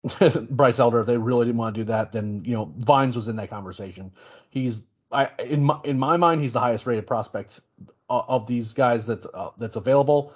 Bryce 0.50 0.80
Elder. 0.80 1.00
If 1.00 1.06
they 1.06 1.16
really 1.16 1.46
didn't 1.46 1.58
want 1.58 1.76
to 1.76 1.80
do 1.80 1.84
that, 1.84 2.12
then 2.12 2.42
you 2.44 2.54
know 2.54 2.74
Vines 2.76 3.14
was 3.14 3.28
in 3.28 3.36
that 3.36 3.50
conversation. 3.50 4.10
He's 4.50 4.82
I 5.12 5.30
in 5.38 5.64
my 5.64 5.80
in 5.84 5.98
my 5.98 6.16
mind 6.16 6.42
he's 6.42 6.52
the 6.52 6.60
highest 6.60 6.86
rated 6.86 7.06
prospect 7.06 7.60
of, 8.08 8.24
of 8.28 8.46
these 8.46 8.72
guys 8.72 9.06
that's 9.06 9.26
uh, 9.32 9.50
that's 9.58 9.76
available. 9.76 10.32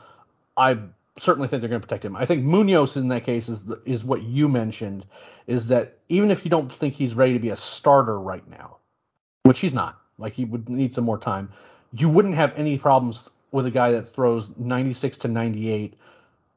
I 0.57 0.79
certainly 1.19 1.49
think 1.49 1.61
they're 1.61 1.71
going 1.71 1.81
to 1.81 1.87
protect 1.87 2.05
him. 2.05 2.17
I 2.17 2.27
think 2.27 2.45
Munoz 2.45 2.97
in 2.97 3.09
that 3.09 3.25
case 3.25 3.49
is 3.49 3.65
the, 3.65 3.81
is 3.85 4.05
what 4.05 4.23
you 4.23 4.49
mentioned 4.49 5.07
is 5.47 5.69
that 5.69 5.99
even 6.09 6.31
if 6.31 6.45
you 6.45 6.51
don't 6.51 6.71
think 6.71 6.95
he's 6.95 7.15
ready 7.15 7.33
to 7.35 7.39
be 7.39 7.51
a 7.51 7.57
starter 7.57 8.19
right 8.19 8.47
now, 8.49 8.77
which 9.43 9.61
he's 9.61 9.75
not, 9.75 9.99
like 10.19 10.35
he 10.35 10.45
would 10.45 10.69
need 10.69 10.93
some 10.93 11.05
more 11.05 11.19
time, 11.19 11.51
you 11.93 12.09
wouldn't 12.09 12.35
have 12.35 12.59
any 12.59 12.79
problems 12.79 13.31
with 13.51 13.67
a 13.67 13.71
guy 13.71 13.93
that 13.93 14.09
throws 14.09 14.57
96 14.57 15.19
to 15.19 15.29
98, 15.29 15.95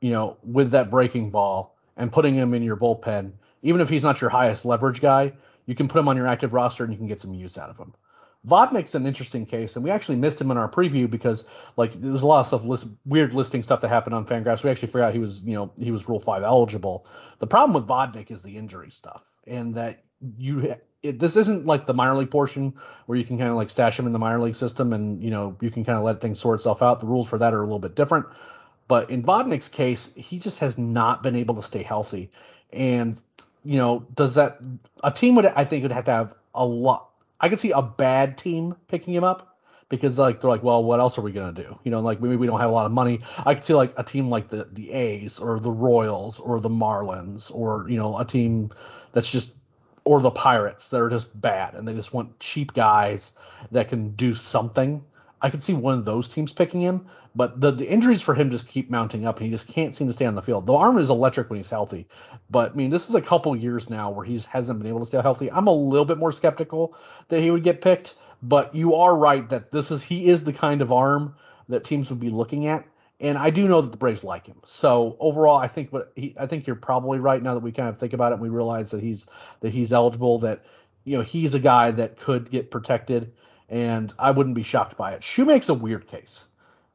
you 0.02 0.12
know, 0.12 0.38
with 0.44 0.72
that 0.72 0.90
breaking 0.90 1.30
ball 1.30 1.76
and 1.96 2.12
putting 2.12 2.36
him 2.36 2.54
in 2.54 2.64
your 2.64 2.76
bullpen. 2.76 3.32
Even 3.62 3.82
if 3.82 3.90
he's 3.90 4.04
not 4.04 4.20
your 4.22 4.30
highest 4.30 4.66
leverage 4.66 5.02
guy, 5.02 5.34
you 5.66 5.76
can 5.76 5.88
put 5.88 6.00
him 6.00 6.08
on 6.08 6.18
your 6.18 6.28
active 6.28 6.54
roster 6.54 6.84
and 6.84 6.92
you 6.92 6.98
can 6.98 7.08
get 7.08 7.22
some 7.22 7.34
use 7.34 7.58
out 7.58 7.70
of 7.70 7.78
him. 7.78 7.94
Vodnik's 8.48 8.96
an 8.96 9.06
interesting 9.06 9.46
case, 9.46 9.76
and 9.76 9.84
we 9.84 9.92
actually 9.92 10.16
missed 10.16 10.40
him 10.40 10.50
in 10.50 10.58
our 10.58 10.70
preview 10.70 11.10
because 11.10 11.44
like 11.76 11.94
there's 11.94 12.24
a 12.24 12.28
lot 12.28 12.40
of 12.40 12.46
stuff, 12.46 12.64
list, 12.64 12.88
weird 13.06 13.34
listing 13.34 13.64
stuff 13.64 13.82
that 13.82 13.90
happened 13.90 14.16
on 14.16 14.26
Fangraphs. 14.26 14.64
We 14.64 14.70
actually 14.70 14.90
forgot 14.90 15.14
he 15.14 15.20
was, 15.20 15.44
you 15.44 15.56
know, 15.56 15.72
he 15.78 15.92
was 15.92 16.08
Rule 16.08 16.20
Five 16.20 16.44
eligible. 16.44 17.06
The 17.40 17.48
problem 17.48 17.74
with 17.74 17.88
Vodnik 17.88 18.32
is 18.32 18.42
the 18.42 18.58
injury 18.58 18.92
stuff, 18.92 19.30
and 19.46 19.76
that 19.76 20.04
you 20.38 20.76
it, 21.04 21.20
this 21.20 21.36
isn't 21.36 21.66
like 21.66 21.86
the 21.86 21.94
minor 21.94 22.16
league 22.16 22.32
portion 22.32 22.76
where 23.06 23.18
you 23.18 23.26
can 23.26 23.38
kind 23.38 23.50
of 23.50 23.58
like 23.58 23.70
stash 23.70 24.00
him 24.00 24.06
in 24.06 24.14
the 24.14 24.20
minor 24.20 24.40
league 24.40 24.56
system, 24.56 24.94
and 24.94 25.22
you 25.22 25.32
know 25.32 25.58
you 25.60 25.70
can 25.70 25.84
kind 25.84 25.98
of 25.98 26.06
let 26.06 26.22
things 26.22 26.40
sort 26.40 26.60
itself 26.60 26.82
out. 26.82 27.02
The 27.02 27.08
rules 27.08 27.28
for 27.28 27.40
that 27.40 27.54
are 27.54 27.60
a 27.60 27.66
little 27.66 27.80
bit 27.80 27.96
different. 27.96 28.28
But 28.88 29.10
in 29.12 29.22
Vodnik's 29.22 29.70
case, 29.70 30.12
he 30.16 30.40
just 30.40 30.60
has 30.60 30.78
not 30.78 31.22
been 31.22 31.36
able 31.36 31.56
to 31.56 31.62
stay 31.62 31.84
healthy, 31.84 32.32
and 32.72 33.22
you 33.64 33.78
know, 33.78 34.06
does 34.16 34.36
that 34.36 34.62
a 35.04 35.12
team 35.12 35.36
would 35.36 35.46
I 35.46 35.66
think 35.66 35.84
would 35.84 35.92
have 35.92 36.06
to 36.06 36.12
have 36.12 36.36
a 36.56 36.66
lot 36.66 37.09
I 37.40 37.50
could 37.50 37.60
see 37.60 37.72
a 37.72 37.82
bad 37.82 38.38
team 38.38 38.76
picking 38.88 39.14
him 39.14 39.24
up 39.24 39.58
because 39.90 40.18
like 40.20 40.40
they're 40.40 40.50
like, 40.50 40.64
well, 40.64 40.84
what 40.84 41.00
else 41.00 41.18
are 41.18 41.22
we 41.22 41.32
gonna 41.32 41.52
do? 41.52 41.80
You 41.84 41.92
know, 41.92 42.00
like 42.00 42.22
maybe 42.22 42.36
we 42.36 42.48
don't 42.48 42.60
have 42.60 42.70
a 42.70 42.74
lot 42.74 42.86
of 42.86 42.92
money. 42.92 43.22
I 43.38 43.56
could 43.56 43.66
see 43.66 43.74
like 43.74 43.94
a 43.98 44.04
team 44.04 44.30
like 44.30 44.50
the 44.50 44.68
the 44.72 44.92
A's 44.92 45.40
or 45.40 45.60
the 45.60 45.72
Royals 45.72 46.40
or 46.40 46.60
the 46.60 46.70
Marlins 46.70 47.54
or 47.54 47.88
you 47.90 47.98
know 47.98 48.18
a 48.18 48.26
team 48.26 48.72
that's 49.12 49.32
just 49.32 49.54
or 50.04 50.22
the 50.22 50.32
Pirates 50.32 50.90
that 50.90 51.02
are 51.02 51.10
just 51.10 51.40
bad 51.40 51.76
and 51.76 51.88
they 51.88 51.94
just 51.94 52.14
want 52.14 52.40
cheap 52.40 52.74
guys 52.74 53.34
that 53.72 53.90
can 53.90 54.12
do 54.12 54.34
something. 54.34 55.04
I 55.42 55.50
could 55.50 55.64
see 55.64 55.74
one 55.74 55.98
of 55.98 56.06
those 56.06 56.28
teams 56.28 56.52
picking 56.52 56.82
him, 56.82 57.08
but 57.36 57.60
the, 57.60 57.72
the 57.72 57.88
injuries 57.88 58.22
for 58.22 58.34
him 58.34 58.52
just 58.52 58.68
keep 58.68 58.90
mounting 58.90 59.26
up, 59.26 59.38
and 59.38 59.46
he 59.46 59.52
just 59.52 59.68
can't 59.68 59.96
seem 59.96 60.08
to 60.08 60.14
stay 60.14 60.26
on 60.26 60.36
the 60.36 60.42
field. 60.42 60.66
The 60.66 60.74
arm 60.74 60.98
is 60.98 61.10
electric 61.10 61.50
when 61.50 61.58
he's 61.58 61.70
healthy, 61.70 62.08
but 62.50 62.72
I 62.72 62.76
mean, 62.76 62.90
this 62.90 63.10
is 63.10 63.16
a 63.16 63.22
couple 63.22 63.56
years 63.56 63.90
now 63.90 64.10
where 64.10 64.26
he 64.26 64.40
hasn't 64.50 64.80
been 64.80 64.88
able 64.88 65.00
to 65.00 65.06
stay 65.06 65.22
healthy. 65.22 65.52
I'm 65.52 65.68
a 65.68 65.74
little 65.74 66.06
bit 66.06 66.18
more 66.18 66.32
skeptical 66.32 66.96
that 67.30 67.40
he 67.40 67.52
would 67.52 67.64
get 67.64 67.82
picked, 67.82 68.16
but 68.44 68.76
you 68.76 68.96
are 68.96 69.16
right 69.16 69.48
that 69.50 69.72
this 69.72 69.92
is 69.92 70.04
he 70.04 70.30
is 70.30 70.44
the 70.44 70.54
kind 70.54 70.82
of 70.82 70.92
arm 70.92 71.36
that 71.70 71.84
teams 71.84 72.10
would 72.10 72.20
be 72.20 72.30
looking 72.30 72.68
at, 72.68 72.86
and 73.22 73.38
I 73.38 73.50
do 73.50 73.68
know 73.68 73.82
that 73.82 73.92
the 73.92 73.98
Braves 73.98 74.24
like 74.24 74.48
him. 74.48 74.58
So 74.66 75.16
overall, 75.20 75.58
I 75.58 75.68
think 75.68 75.94
what 75.94 76.12
he, 76.16 76.36
I 76.38 76.48
think 76.48 76.68
you're 76.68 76.76
probably 76.76 77.20
right 77.20 77.42
now 77.42 77.54
that 77.54 77.64
we 77.64 77.72
kind 77.72 77.90
of 77.90 77.98
think 77.98 78.14
about 78.14 78.32
it, 78.32 78.36
and 78.36 78.42
we 78.42 78.50
realize 78.50 78.92
that 78.92 79.02
he's 79.02 79.26
that 79.62 79.70
he's 79.70 79.94
eligible, 79.94 80.40
that 80.40 80.66
you 81.06 81.18
know 81.18 81.24
he's 81.24 81.56
a 81.56 81.60
guy 81.60 81.92
that 81.92 82.18
could 82.18 82.50
get 82.50 82.72
protected 82.72 83.32
and 83.70 84.14
I 84.18 84.32
wouldn't 84.32 84.56
be 84.56 84.64
shocked 84.64 84.98
by 84.98 85.12
it. 85.12 85.22
Shewmake's 85.22 85.70
a 85.70 85.74
weird 85.74 86.08
case 86.08 86.48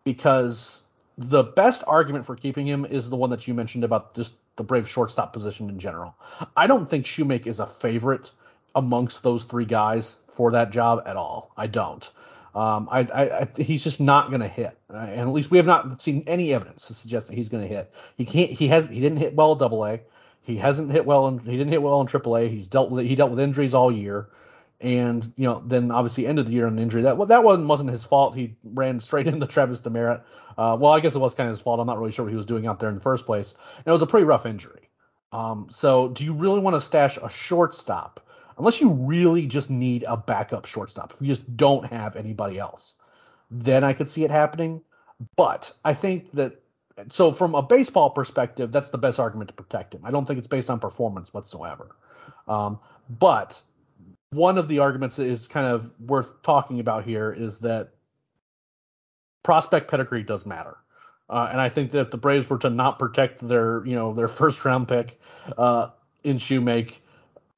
because 0.03 0.83
the 1.17 1.43
best 1.43 1.85
argument 1.87 2.27
for 2.27 2.37
keeping 2.37 2.67
him 2.67 2.85
is 2.85 3.11
the 3.11 3.17
one 3.17 3.31
that 3.31 3.47
you 3.47 3.55
mentioned 3.55 3.85
about 3.85 4.15
just 4.15 4.35
the 4.57 4.65
Brave 4.65 4.89
shortstop 4.89 5.33
position 5.33 5.69
in 5.69 5.79
general. 5.79 6.15
I 6.57 6.67
don't 6.67 6.89
think 6.89 7.07
Shewmake 7.07 7.47
is 7.47 7.61
a 7.61 7.67
favorite 7.67 8.31
amongst 8.75 9.23
those 9.23 9.45
three 9.45 9.65
guys 9.65 10.17
for 10.29 10.53
that 10.53 10.71
job 10.73 11.03
at 11.07 11.17
all. 11.17 11.53
I 11.57 11.67
don't. 11.67 12.09
Um, 12.55 12.89
I, 12.91 13.01
I, 13.01 13.41
I, 13.41 13.49
he's 13.57 13.83
just 13.83 14.01
not 14.01 14.29
going 14.29 14.41
to 14.41 14.49
hit, 14.49 14.79
and 14.89 15.21
at 15.21 15.29
least 15.29 15.51
we 15.51 15.59
have 15.59 15.67
not 15.67 16.01
seen 16.01 16.23
any 16.29 16.55
evidence 16.55 16.87
to 16.87 16.95
suggest 16.95 17.27
that 17.27 17.35
he's 17.35 17.49
going 17.49 17.69
to 17.69 17.69
hit. 17.69 17.93
He 18.17 18.25
can't. 18.25 18.51
He 18.51 18.69
has. 18.69 18.89
He 18.89 19.01
didn't 19.01 19.19
hit 19.19 19.35
well 19.35 19.57
Double 19.57 19.85
A. 19.85 20.01
He 20.43 20.57
hasn't 20.59 20.93
hit 20.93 21.05
well, 21.05 21.27
and 21.27 21.41
he 21.41 21.57
didn't 21.57 21.73
hit 21.73 21.83
well 21.83 22.01
in 22.01 22.07
Triple 22.07 22.37
A. 22.37 22.49
He's 22.49 22.69
dealt 22.69 22.91
with. 22.91 23.07
He 23.07 23.17
dealt 23.17 23.31
with 23.31 23.41
injuries 23.41 23.75
all 23.75 23.91
year 23.91 24.29
and 24.81 25.33
you 25.37 25.45
know 25.45 25.63
then 25.65 25.91
obviously 25.91 26.27
ended 26.27 26.47
the 26.47 26.53
year 26.53 26.67
on 26.67 26.75
an 26.75 26.79
injury. 26.79 27.03
That 27.03 27.17
well, 27.17 27.29
that 27.29 27.45
one 27.45 27.67
wasn't 27.69 27.91
his 27.91 28.05
fault. 28.05 28.35
He 28.35 28.57
ran 28.63 29.01
straight 29.01 29.27
into 29.29 29.47
Travis 29.47 29.81
Demeritte. 29.81 30.23
Uh, 30.57 30.77
well, 30.79 30.93
I 30.93 31.01
guess 31.01 31.15
it 31.15 31.21
was 31.21 31.35
kind 31.35 31.49
of 31.49 31.57
his 31.57 31.61
fault. 31.61 31.81
I'm 31.81 31.87
not 31.87 31.99
really 31.99 32.13
sure 32.13 32.25
what 32.25 32.31
he 32.31 32.37
was 32.37 32.47
doing 32.47 32.67
out 32.67 32.81
there 32.81 32.89
in 32.89 32.95
the 32.95 33.01
first 33.01 33.27
place. 33.27 33.55
And 33.79 33.87
it 33.87 33.93
was 33.93 34.03
a 34.03 34.07
pretty 34.07 34.25
rough 34.25 34.47
injury. 34.47 34.89
Um, 35.33 35.67
so 35.71 36.09
do 36.09 36.25
you 36.25 36.33
really 36.33 36.61
want 36.61 36.75
to 36.75 36.81
stash 36.81 37.17
a 37.21 37.29
shortstop 37.29 38.21
unless 38.57 38.81
you 38.81 38.93
really 38.93 39.49
just 39.49 39.69
need 39.69 40.05
a 40.07 40.17
backup 40.17 40.67
shortstop? 40.67 41.13
If 41.13 41.21
you 41.21 41.27
just 41.27 41.57
don't 41.57 41.87
have 41.87 42.15
anybody 42.15 42.59
else, 42.59 42.95
then 43.51 43.83
I 43.83 43.95
could 43.95 44.09
see 44.09 44.25
it 44.25 44.31
happening. 44.31 44.83
But 45.37 45.73
I 45.85 45.95
think 45.95 46.33
that 46.33 46.61
so 47.09 47.33
from 47.33 47.55
a 47.55 47.63
baseball 47.63 48.11
perspective, 48.11 48.71
that's 48.71 48.91
the 48.91 48.99
best 48.99 49.19
argument 49.19 49.49
to 49.49 49.55
protect 49.55 49.95
him. 49.95 50.03
I 50.05 50.11
don't 50.11 50.27
think 50.27 50.39
it's 50.39 50.47
based 50.47 50.71
on 50.71 50.79
performance 50.79 51.35
whatsoever. 51.35 51.97
Um, 52.47 52.79
but 53.09 53.61
one 54.35 54.59
of 54.59 54.69
the 54.69 54.81
arguments 54.81 55.17
that 55.17 55.27
is 55.27 55.47
kind 55.47 55.67
of 55.67 55.93
worth 56.01 56.43
talking 56.43 56.81
about 56.81 57.05
here 57.05 57.33
is 57.33 57.61
that 57.61 57.91
prospect 59.43 59.91
pedigree 59.91 60.23
does 60.23 60.47
matter. 60.47 60.77
Uh, 61.29 61.49
and 61.51 61.61
I 61.61 61.69
think 61.69 61.93
that 61.93 62.01
if 62.01 62.11
the 62.11 62.17
Braves 62.17 62.49
were 62.51 62.59
to 62.59 62.71
not 62.71 62.99
protect 62.99 63.47
their, 63.47 63.85
you 63.87 63.95
know, 63.95 64.13
their 64.13 64.29
first 64.41 64.65
round 64.65 64.89
pick 64.89 65.21
uh, 65.57 65.91
in 66.23 66.37
Shewmake 66.37 66.95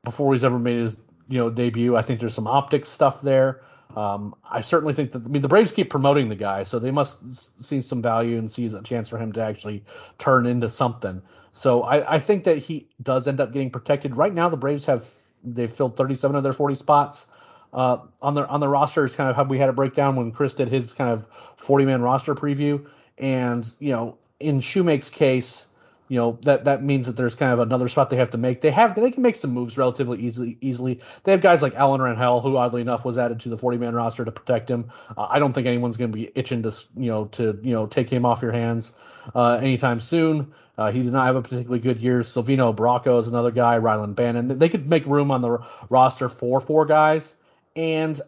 before 0.04 0.32
he's 0.32 0.44
ever 0.44 0.58
made 0.58 0.78
his, 0.78 0.96
you 1.28 1.38
know, 1.38 1.50
debut, 1.50 1.96
I 1.96 2.02
think 2.02 2.20
there's 2.20 2.34
some 2.34 2.46
optics 2.46 2.88
stuff 2.88 3.20
there. 3.22 3.62
Um, 3.96 4.34
I 4.48 4.60
certainly 4.60 4.92
think 4.92 5.12
that 5.12 5.22
I 5.24 5.28
mean 5.28 5.42
the 5.42 5.48
Braves 5.48 5.72
keep 5.72 5.88
promoting 5.88 6.28
the 6.28 6.36
guy, 6.36 6.64
so 6.64 6.78
they 6.78 6.90
must 6.90 7.62
see 7.62 7.82
some 7.82 8.02
value 8.02 8.36
and 8.36 8.50
see 8.50 8.66
a 8.66 8.82
chance 8.82 9.08
for 9.08 9.16
him 9.16 9.32
to 9.32 9.40
actually 9.40 9.84
turn 10.18 10.44
into 10.44 10.68
something. 10.68 11.22
So 11.52 11.82
I, 11.82 12.16
I 12.16 12.18
think 12.18 12.44
that 12.44 12.58
he 12.58 12.88
does 13.02 13.26
end 13.26 13.40
up 13.40 13.52
getting 13.52 13.70
protected. 13.70 14.16
Right 14.16 14.34
now, 14.34 14.50
the 14.50 14.56
Braves 14.58 14.84
have 14.86 15.08
They've 15.46 15.70
filled 15.70 15.96
37 15.96 16.36
of 16.36 16.42
their 16.42 16.52
40 16.52 16.74
spots. 16.74 17.26
Uh, 17.72 17.98
on 18.22 18.34
their 18.34 18.50
on 18.50 18.60
the 18.60 18.68
roster 18.68 19.04
is 19.04 19.14
kind 19.14 19.28
of 19.28 19.36
how 19.36 19.44
we 19.44 19.58
had 19.58 19.68
a 19.68 19.72
breakdown 19.72 20.16
when 20.16 20.32
Chris 20.32 20.54
did 20.54 20.68
his 20.68 20.92
kind 20.92 21.10
of 21.10 21.26
40 21.56 21.84
man 21.84 22.02
roster 22.02 22.34
preview, 22.34 22.86
and 23.18 23.68
you 23.78 23.90
know 23.90 24.16
in 24.40 24.60
Shewmake's 24.60 25.10
case, 25.10 25.66
you 26.08 26.18
know 26.18 26.38
that 26.42 26.64
that 26.64 26.82
means 26.82 27.06
that 27.06 27.16
there's 27.16 27.34
kind 27.34 27.52
of 27.52 27.58
another 27.58 27.88
spot 27.88 28.10
they 28.10 28.16
have 28.16 28.30
to 28.30 28.38
make. 28.38 28.60
They 28.60 28.70
have 28.70 28.94
they 28.94 29.10
can 29.10 29.22
make 29.22 29.36
some 29.36 29.50
moves 29.50 29.76
relatively 29.76 30.20
easily. 30.20 30.58
Easily, 30.60 31.00
they 31.24 31.32
have 31.32 31.40
guys 31.40 31.62
like 31.62 31.74
Alan 31.74 32.00
Rangel, 32.00 32.42
who 32.42 32.56
oddly 32.56 32.80
enough 32.80 33.04
was 33.04 33.18
added 33.18 33.40
to 33.40 33.48
the 33.48 33.56
40 33.56 33.78
man 33.78 33.94
roster 33.94 34.24
to 34.24 34.32
protect 34.32 34.70
him. 34.70 34.90
Uh, 35.16 35.26
I 35.28 35.38
don't 35.38 35.52
think 35.52 35.66
anyone's 35.66 35.96
going 35.96 36.12
to 36.12 36.16
be 36.16 36.30
itching 36.34 36.62
to 36.62 36.74
you 36.96 37.10
know 37.10 37.24
to 37.26 37.58
you 37.62 37.72
know 37.72 37.86
take 37.86 38.10
him 38.10 38.24
off 38.24 38.42
your 38.42 38.52
hands 38.52 38.92
uh, 39.34 39.58
anytime 39.60 40.00
soon. 40.00 40.52
Uh, 40.78 40.92
he 40.92 41.02
did 41.02 41.12
not 41.12 41.26
have 41.26 41.36
a 41.36 41.42
particularly 41.42 41.80
good 41.80 42.00
year. 42.00 42.20
Silvino 42.20 42.74
Bracho 42.74 43.18
is 43.18 43.28
another 43.28 43.50
guy. 43.50 43.78
Rylan 43.78 44.14
Bannon. 44.14 44.58
They 44.58 44.68
could 44.68 44.88
make 44.88 45.06
room 45.06 45.30
on 45.30 45.40
the 45.40 45.58
roster 45.88 46.28
for 46.28 46.60
four 46.60 46.86
guys. 46.86 47.34
And 47.74 48.20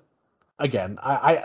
again, 0.58 0.98
I, 1.02 1.14
I 1.14 1.44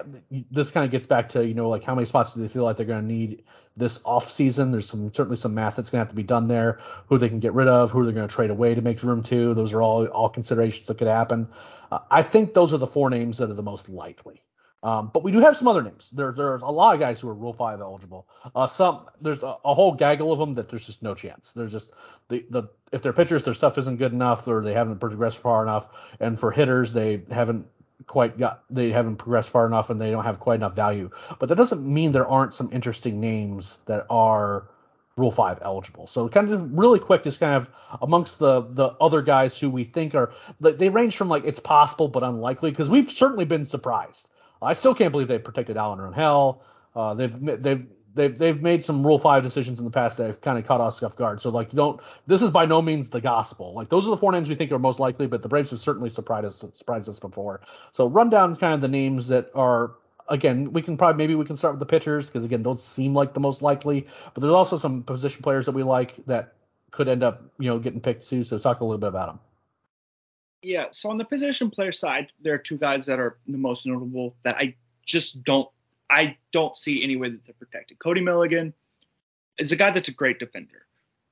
this 0.51 0.71
kind 0.71 0.85
of 0.85 0.91
gets 0.91 1.05
back 1.05 1.29
to 1.29 1.45
you 1.45 1.53
know 1.53 1.69
like 1.69 1.83
how 1.83 1.95
many 1.95 2.05
spots 2.05 2.33
do 2.33 2.41
they 2.41 2.47
feel 2.47 2.63
like 2.63 2.77
they're 2.77 2.85
going 2.85 3.01
to 3.01 3.13
need 3.13 3.43
this 3.77 3.99
off 4.03 4.29
season? 4.29 4.71
There's 4.71 4.89
some 4.89 5.13
certainly 5.13 5.37
some 5.37 5.53
math 5.53 5.75
that's 5.75 5.89
going 5.89 5.99
to 5.99 6.05
have 6.05 6.09
to 6.09 6.15
be 6.15 6.23
done 6.23 6.47
there. 6.47 6.79
Who 7.07 7.17
they 7.17 7.29
can 7.29 7.39
get 7.39 7.53
rid 7.53 7.67
of, 7.67 7.91
who 7.91 8.03
they're 8.03 8.13
going 8.13 8.27
to 8.27 8.33
trade 8.33 8.49
away 8.49 8.75
to 8.75 8.81
make 8.81 9.03
room 9.03 9.23
to. 9.23 9.53
Those 9.53 9.73
are 9.73 9.81
all 9.81 10.05
all 10.07 10.29
considerations 10.29 10.87
that 10.87 10.97
could 10.97 11.07
happen. 11.07 11.49
Uh, 11.91 11.99
I 12.09 12.23
think 12.23 12.53
those 12.53 12.73
are 12.73 12.77
the 12.77 12.87
four 12.87 13.09
names 13.09 13.37
that 13.37 13.49
are 13.49 13.55
the 13.55 13.63
most 13.63 13.89
likely. 13.89 14.43
Um, 14.81 15.11
but 15.13 15.23
we 15.23 15.31
do 15.31 15.39
have 15.39 15.55
some 15.55 15.69
other 15.69 15.81
names. 15.81 16.09
There's 16.11 16.35
there's 16.35 16.61
a 16.61 16.67
lot 16.67 16.93
of 16.93 16.99
guys 16.99 17.21
who 17.21 17.29
are 17.29 17.33
Rule 17.33 17.53
Five 17.53 17.79
eligible. 17.79 18.27
Uh, 18.53 18.67
some 18.67 19.05
there's 19.21 19.41
a, 19.41 19.55
a, 19.63 19.73
whole 19.73 19.93
gaggle 19.93 20.33
of 20.33 20.39
them 20.39 20.55
that 20.55 20.69
there's 20.69 20.85
just 20.85 21.01
no 21.01 21.15
chance. 21.15 21.53
There's 21.53 21.71
just 21.71 21.91
the 22.27 22.45
the 22.49 22.63
if 22.91 23.01
they're 23.01 23.13
pitchers, 23.13 23.43
their 23.43 23.53
stuff 23.53 23.77
isn't 23.77 23.95
good 23.95 24.11
enough, 24.11 24.45
or 24.45 24.61
they 24.61 24.73
haven't 24.73 24.99
progressed 24.99 25.37
far 25.37 25.63
enough. 25.63 25.87
And 26.19 26.37
for 26.37 26.51
hitters, 26.51 26.91
they 26.91 27.23
haven't 27.31 27.65
quite 28.07 28.37
got 28.37 28.63
they 28.69 28.91
haven't 28.91 29.17
progressed 29.17 29.49
far 29.49 29.65
enough 29.65 29.89
and 29.89 29.99
they 29.99 30.11
don't 30.11 30.23
have 30.23 30.39
quite 30.39 30.55
enough 30.55 30.75
value. 30.75 31.09
But 31.39 31.49
that 31.49 31.55
doesn't 31.55 31.85
mean 31.85 32.11
there 32.11 32.27
aren't 32.27 32.53
some 32.53 32.69
interesting 32.71 33.19
names 33.19 33.77
that 33.85 34.05
are 34.09 34.67
Rule 35.15 35.31
Five 35.31 35.59
eligible. 35.61 36.07
So 36.07 36.27
kind 36.27 36.51
of 36.51 36.77
really 36.77 36.99
quick, 36.99 37.23
just 37.23 37.39
kind 37.39 37.55
of 37.55 37.69
amongst 38.01 38.39
the 38.39 38.61
the 38.61 38.87
other 38.99 39.21
guys 39.21 39.59
who 39.59 39.69
we 39.69 39.83
think 39.83 40.15
are 40.15 40.33
they 40.59 40.89
range 40.89 41.15
from 41.15 41.29
like 41.29 41.45
it's 41.45 41.59
possible 41.59 42.07
but 42.07 42.23
unlikely 42.23 42.71
because 42.71 42.89
we've 42.89 43.09
certainly 43.09 43.45
been 43.45 43.65
surprised. 43.65 44.27
I 44.61 44.73
still 44.73 44.95
can't 44.95 45.11
believe 45.11 45.27
they 45.27 45.39
protected 45.39 45.77
Alan 45.77 45.99
Rangel. 45.99 46.59
Uh, 46.95 47.13
they've 47.13 47.63
they've 47.63 47.85
they've 48.13 48.37
they've 48.37 48.61
made 48.61 48.83
some 48.83 49.05
Rule 49.05 49.17
Five 49.17 49.43
decisions 49.43 49.79
in 49.79 49.85
the 49.85 49.91
past 49.91 50.17
that 50.17 50.27
have 50.27 50.41
kind 50.41 50.57
of 50.57 50.65
caught 50.65 50.81
us 50.81 51.01
off 51.01 51.15
guard. 51.15 51.41
So 51.41 51.49
like, 51.49 51.71
don't 51.71 52.01
this 52.27 52.43
is 52.43 52.51
by 52.51 52.65
no 52.65 52.81
means 52.81 53.09
the 53.09 53.21
gospel. 53.21 53.73
Like 53.73 53.89
those 53.89 54.05
are 54.07 54.09
the 54.09 54.17
four 54.17 54.31
names 54.31 54.49
we 54.49 54.55
think 54.55 54.71
are 54.71 54.79
most 54.79 54.99
likely, 54.99 55.27
but 55.27 55.41
the 55.41 55.49
Braves 55.49 55.71
have 55.71 55.79
certainly 55.79 56.09
surprised 56.09 56.45
us 56.45 56.65
surprised 56.73 57.09
us 57.09 57.19
before. 57.19 57.61
So 57.91 58.07
run 58.07 58.29
down 58.29 58.55
kind 58.55 58.73
of 58.73 58.81
the 58.81 58.87
names 58.87 59.27
that 59.29 59.51
are 59.55 59.95
again, 60.27 60.71
we 60.73 60.81
can 60.81 60.97
probably 60.97 61.17
maybe 61.17 61.35
we 61.35 61.45
can 61.45 61.57
start 61.57 61.73
with 61.73 61.79
the 61.79 61.85
pitchers 61.85 62.27
because 62.27 62.43
again, 62.43 62.63
those 62.63 62.83
seem 62.83 63.13
like 63.13 63.33
the 63.33 63.39
most 63.39 63.61
likely. 63.61 64.07
But 64.33 64.41
there's 64.41 64.53
also 64.53 64.77
some 64.77 65.03
position 65.03 65.41
players 65.41 65.65
that 65.65 65.73
we 65.73 65.83
like 65.83 66.25
that 66.25 66.53
could 66.91 67.07
end 67.07 67.23
up 67.23 67.43
you 67.59 67.69
know 67.69 67.79
getting 67.79 68.01
picked 68.01 68.27
too. 68.29 68.43
So 68.43 68.57
talk 68.57 68.81
a 68.81 68.85
little 68.85 68.99
bit 68.99 69.07
about 69.07 69.27
them. 69.27 69.39
Yeah, 70.61 70.85
so 70.91 71.09
on 71.09 71.17
the 71.17 71.25
position 71.25 71.71
player 71.71 71.91
side, 71.91 72.31
there 72.41 72.53
are 72.53 72.57
two 72.57 72.77
guys 72.77 73.05
that 73.07 73.19
are 73.19 73.37
the 73.47 73.57
most 73.57 73.85
notable 73.85 74.35
that 74.43 74.55
I 74.55 74.75
just 75.05 75.43
don't 75.43 75.67
I 76.09 76.37
don't 76.51 76.75
see 76.77 77.03
any 77.03 77.15
way 77.15 77.29
that 77.29 77.45
they're 77.45 77.55
protected. 77.57 77.99
Cody 77.99 78.21
Milligan 78.21 78.73
is 79.57 79.71
a 79.71 79.75
guy 79.75 79.91
that's 79.91 80.09
a 80.09 80.13
great 80.13 80.39
defender, 80.39 80.85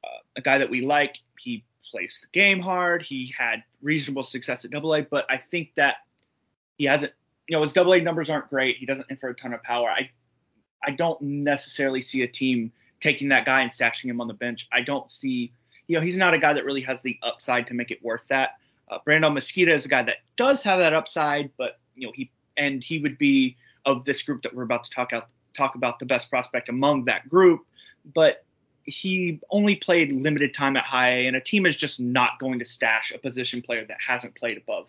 uh, 0.04 0.20
a 0.36 0.42
guy 0.42 0.58
that 0.60 0.70
we 0.70 0.82
like. 0.82 1.18
He 1.40 1.64
plays 1.90 2.22
the 2.22 2.40
game 2.40 2.60
hard. 2.60 3.02
He 3.02 3.34
had 3.38 3.64
reasonable 3.82 4.24
success 4.24 4.66
at 4.66 4.72
Double 4.72 4.94
A, 4.96 5.02
but 5.02 5.26
I 5.30 5.38
think 5.38 5.72
that 5.76 5.98
he 6.78 6.86
hasn't. 6.86 7.14
You 7.48 7.58
know, 7.58 7.64
his 7.64 7.74
Double 7.74 7.94
A 7.94 8.00
numbers 8.00 8.30
aren't 8.30 8.50
great. 8.50 8.78
He 8.78 8.86
doesn't 8.86 9.08
infer 9.10 9.30
a 9.30 9.36
ton 9.36 9.54
of 9.54 9.62
power. 9.64 9.90
I 9.90 10.10
I 10.84 10.92
don't 10.92 11.22
necessarily 11.22 12.02
see 12.02 12.22
a 12.24 12.28
team 12.28 12.72
taking 13.02 13.30
that 13.30 13.46
guy 13.46 13.62
and 13.62 13.72
stashing 13.72 14.06
him 14.06 14.22
on 14.22 14.28
the 14.28 14.34
bench. 14.34 14.68
I 14.72 14.82
don't 14.82 15.12
see. 15.12 15.52
You 15.88 15.98
know, 15.98 16.02
he's 16.02 16.18
not 16.18 16.34
a 16.34 16.40
guy 16.40 16.54
that 16.54 16.66
really 16.66 16.82
has 16.82 17.02
the 17.02 17.20
upside 17.22 17.68
to 17.68 17.74
make 17.74 17.92
it 17.92 18.04
worth 18.04 18.24
that. 18.30 18.52
Uh, 18.90 19.00
Brandon 19.04 19.34
Mesquita 19.34 19.72
is 19.72 19.86
a 19.86 19.90
guy 19.90 20.04
that 20.04 20.18
does 20.36 20.64
have 20.64 20.80
that 20.80 20.94
upside, 20.94 21.52
but 21.58 21.80
you 21.96 22.08
know 22.08 22.14
he 22.16 22.32
and 22.58 22.84
he 22.84 23.00
would 23.00 23.18
be 23.18 23.58
of 23.86 24.06
this 24.06 24.22
group 24.22 24.44
that 24.44 24.54
we're 24.54 24.64
about 24.64 24.84
to 24.86 24.92
talk 24.92 25.14
out 25.14 25.28
talk 25.56 25.76
about 25.76 26.00
the 26.00 26.06
best 26.06 26.30
prospect 26.30 26.70
among 26.70 27.06
that 27.06 27.28
group, 27.30 27.66
but 28.14 28.46
he 28.84 29.40
only 29.50 29.76
played 29.76 30.12
limited 30.12 30.54
time 30.54 30.76
at 30.78 30.84
high 30.84 31.10
A, 31.10 31.28
and 31.28 31.36
a 31.36 31.42
team 31.42 31.66
is 31.66 31.76
just 31.76 32.00
not 32.00 32.40
going 32.40 32.60
to 32.60 32.66
stash 32.66 33.12
a 33.14 33.18
position 33.18 33.62
player 33.62 33.86
that 33.86 33.98
hasn't 34.06 34.36
played 34.36 34.58
above 34.58 34.88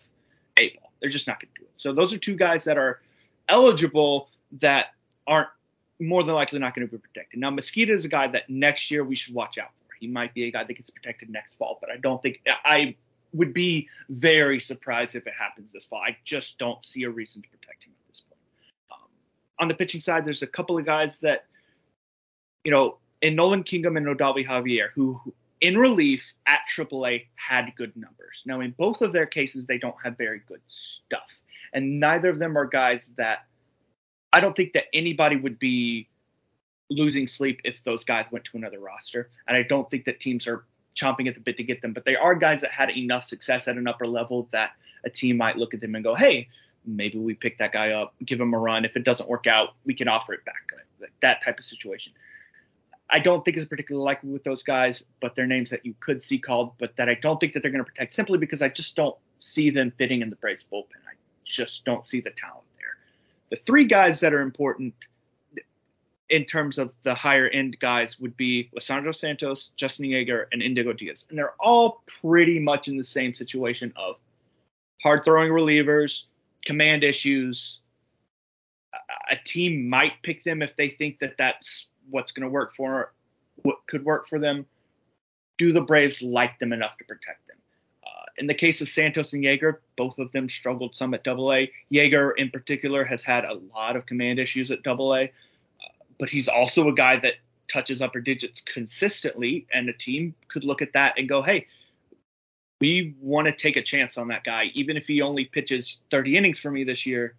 A 0.57 0.69
ball. 0.69 0.91
They're 0.99 1.09
just 1.09 1.27
not 1.27 1.39
going 1.39 1.51
to 1.53 1.61
do 1.61 1.65
it. 1.65 1.73
So 1.77 1.93
those 1.93 2.13
are 2.13 2.17
two 2.17 2.35
guys 2.35 2.63
that 2.63 2.77
are 2.77 3.01
eligible 3.49 4.29
that 4.59 4.87
aren't 5.27 5.49
more 5.99 6.23
than 6.23 6.33
likely 6.33 6.59
not 6.59 6.73
going 6.73 6.87
to 6.87 6.91
be 6.91 6.97
protected. 6.97 7.39
Now 7.39 7.51
Mesquita 7.51 7.91
is 7.91 8.05
a 8.05 8.09
guy 8.09 8.27
that 8.27 8.49
next 8.49 8.89
year 8.89 9.03
we 9.03 9.15
should 9.15 9.33
watch 9.33 9.57
out 9.57 9.69
for. 9.87 9.95
He 9.99 10.07
might 10.07 10.33
be 10.33 10.45
a 10.45 10.51
guy 10.51 10.63
that 10.63 10.73
gets 10.73 10.89
protected 10.89 11.29
next 11.29 11.55
fall, 11.55 11.77
but 11.79 11.89
I 11.89 11.97
don't 11.97 12.21
think 12.21 12.41
I 12.47 12.95
would 13.33 13.53
be 13.53 13.89
very 14.09 14.59
surprised 14.59 15.15
if 15.15 15.27
it 15.27 15.33
happens 15.37 15.71
this 15.71 15.85
fall. 15.85 15.99
I 15.99 16.17
just 16.23 16.57
don't 16.57 16.83
see 16.83 17.03
a 17.03 17.09
reason 17.09 17.41
to 17.41 17.49
protect 17.49 17.83
him 17.83 17.93
on 19.59 19.67
the 19.67 19.73
pitching 19.73 20.01
side, 20.01 20.25
there's 20.25 20.41
a 20.41 20.47
couple 20.47 20.77
of 20.77 20.85
guys 20.85 21.19
that, 21.19 21.45
you 22.63 22.71
know, 22.71 22.97
in 23.21 23.35
Nolan 23.35 23.63
Kingham 23.63 23.97
and 23.97 24.05
Odalvi 24.05 24.47
Javier, 24.47 24.89
who 24.93 25.19
in 25.61 25.77
relief 25.77 26.33
at 26.45 26.59
AAA 26.75 27.27
had 27.35 27.73
good 27.77 27.95
numbers. 27.95 28.43
Now, 28.45 28.59
in 28.59 28.71
both 28.71 29.01
of 29.01 29.13
their 29.13 29.25
cases, 29.25 29.65
they 29.65 29.77
don't 29.77 29.95
have 30.03 30.17
very 30.17 30.41
good 30.47 30.61
stuff. 30.67 31.29
And 31.73 31.99
neither 31.99 32.29
of 32.29 32.37
them 32.39 32.57
are 32.57 32.65
guys 32.65 33.13
that 33.17 33.45
I 34.33 34.41
don't 34.41 34.55
think 34.55 34.73
that 34.73 34.85
anybody 34.93 35.37
would 35.37 35.59
be 35.59 36.09
losing 36.89 37.27
sleep 37.27 37.61
if 37.63 37.83
those 37.83 38.03
guys 38.03 38.25
went 38.31 38.45
to 38.45 38.57
another 38.57 38.79
roster. 38.79 39.29
And 39.47 39.55
I 39.55 39.63
don't 39.63 39.89
think 39.89 40.05
that 40.05 40.19
teams 40.19 40.47
are 40.47 40.65
chomping 40.95 41.27
at 41.27 41.33
the 41.33 41.39
bit 41.39 41.57
to 41.57 41.63
get 41.63 41.81
them. 41.81 41.93
But 41.93 42.05
they 42.05 42.15
are 42.15 42.35
guys 42.35 42.61
that 42.61 42.71
had 42.71 42.89
enough 42.91 43.23
success 43.23 43.67
at 43.67 43.77
an 43.77 43.87
upper 43.87 44.05
level 44.05 44.49
that 44.51 44.71
a 45.05 45.09
team 45.09 45.37
might 45.37 45.57
look 45.57 45.73
at 45.73 45.81
them 45.81 45.95
and 45.95 46.03
go, 46.03 46.13
hey, 46.15 46.49
maybe 46.85 47.17
we 47.17 47.33
pick 47.33 47.57
that 47.59 47.71
guy 47.71 47.91
up, 47.91 48.13
give 48.25 48.39
him 48.39 48.53
a 48.53 48.57
run. 48.57 48.85
If 48.85 48.95
it 48.95 49.03
doesn't 49.03 49.29
work 49.29 49.47
out, 49.47 49.75
we 49.85 49.93
can 49.93 50.07
offer 50.07 50.33
it 50.33 50.45
back. 50.45 50.55
That 51.21 51.43
type 51.43 51.59
of 51.59 51.65
situation. 51.65 52.13
I 53.09 53.19
don't 53.19 53.43
think 53.45 53.57
it's 53.57 53.67
particularly 53.67 54.05
likely 54.05 54.31
with 54.31 54.43
those 54.43 54.63
guys, 54.63 55.03
but 55.21 55.35
they're 55.35 55.45
names 55.45 55.69
that 55.69 55.85
you 55.85 55.93
could 55.99 56.23
see 56.23 56.39
called, 56.39 56.73
but 56.79 56.95
that 56.95 57.09
I 57.09 57.15
don't 57.15 57.39
think 57.39 57.53
that 57.53 57.61
they're 57.61 57.71
going 57.71 57.83
to 57.83 57.89
protect 57.89 58.13
simply 58.13 58.37
because 58.37 58.61
I 58.61 58.69
just 58.69 58.95
don't 58.95 59.15
see 59.37 59.69
them 59.69 59.91
fitting 59.97 60.21
in 60.21 60.29
the 60.29 60.35
Braves 60.35 60.65
bullpen. 60.71 60.97
I 61.07 61.13
just 61.45 61.85
don't 61.85 62.07
see 62.07 62.21
the 62.21 62.31
talent 62.31 62.65
there. 62.77 62.97
The 63.49 63.57
three 63.57 63.85
guys 63.85 64.21
that 64.21 64.33
are 64.33 64.41
important 64.41 64.93
in 66.29 66.45
terms 66.45 66.79
of 66.79 66.91
the 67.03 67.13
higher 67.13 67.47
end 67.47 67.77
guys 67.79 68.19
would 68.19 68.35
be 68.35 68.69
Lisandro 68.75 69.15
Santos, 69.15 69.71
Justin 69.75 70.07
Yeager, 70.07 70.45
and 70.51 70.63
Indigo 70.63 70.93
Diaz. 70.93 71.25
And 71.29 71.37
they're 71.37 71.53
all 71.59 72.03
pretty 72.21 72.59
much 72.59 72.87
in 72.87 72.97
the 72.97 73.03
same 73.03 73.35
situation 73.35 73.93
of 73.95 74.15
hard 75.03 75.23
throwing 75.25 75.51
relievers 75.51 76.23
command 76.65 77.03
issues. 77.03 77.79
A 79.29 79.35
team 79.35 79.89
might 79.89 80.21
pick 80.21 80.43
them 80.43 80.61
if 80.61 80.75
they 80.75 80.89
think 80.89 81.19
that 81.19 81.35
that's 81.37 81.87
what's 82.09 82.31
going 82.31 82.43
to 82.43 82.49
work 82.49 82.75
for 82.75 83.13
what 83.61 83.77
could 83.87 84.03
work 84.03 84.27
for 84.27 84.39
them. 84.39 84.65
Do 85.57 85.71
the 85.71 85.81
Braves 85.81 86.21
like 86.21 86.59
them 86.59 86.73
enough 86.73 86.97
to 86.97 87.05
protect 87.05 87.47
them? 87.47 87.57
Uh, 88.05 88.25
in 88.37 88.47
the 88.47 88.53
case 88.53 88.81
of 88.81 88.89
Santos 88.89 89.33
and 89.33 89.43
Yeager, 89.43 89.77
both 89.95 90.17
of 90.17 90.31
them 90.31 90.49
struggled 90.49 90.95
some 90.95 91.13
at 91.13 91.23
Double 91.23 91.53
A. 91.53 91.71
Yeager, 91.91 92.31
in 92.35 92.49
particular, 92.49 93.05
has 93.05 93.23
had 93.23 93.45
a 93.45 93.53
lot 93.73 93.95
of 93.95 94.05
command 94.05 94.39
issues 94.39 94.71
at 94.71 94.83
Double 94.83 95.13
A, 95.15 95.23
uh, 95.23 95.27
but 96.19 96.29
he's 96.29 96.47
also 96.47 96.89
a 96.89 96.93
guy 96.93 97.19
that 97.19 97.33
touches 97.71 98.01
upper 98.01 98.19
digits 98.19 98.61
consistently, 98.61 99.67
and 99.71 99.87
a 99.89 99.93
team 99.93 100.35
could 100.49 100.63
look 100.63 100.81
at 100.81 100.93
that 100.93 101.15
and 101.17 101.29
go, 101.29 101.41
"Hey, 101.41 101.67
we 102.83 103.15
want 103.21 103.45
to 103.45 103.53
take 103.53 103.77
a 103.77 103.81
chance 103.81 104.17
on 104.17 104.27
that 104.27 104.43
guy, 104.43 104.65
even 104.73 104.97
if 104.97 105.07
he 105.07 105.21
only 105.21 105.45
pitches 105.45 105.99
30 106.11 106.35
innings 106.35 106.59
for 106.59 106.69
me 106.69 106.83
this 106.83 107.05
year. 107.05 107.33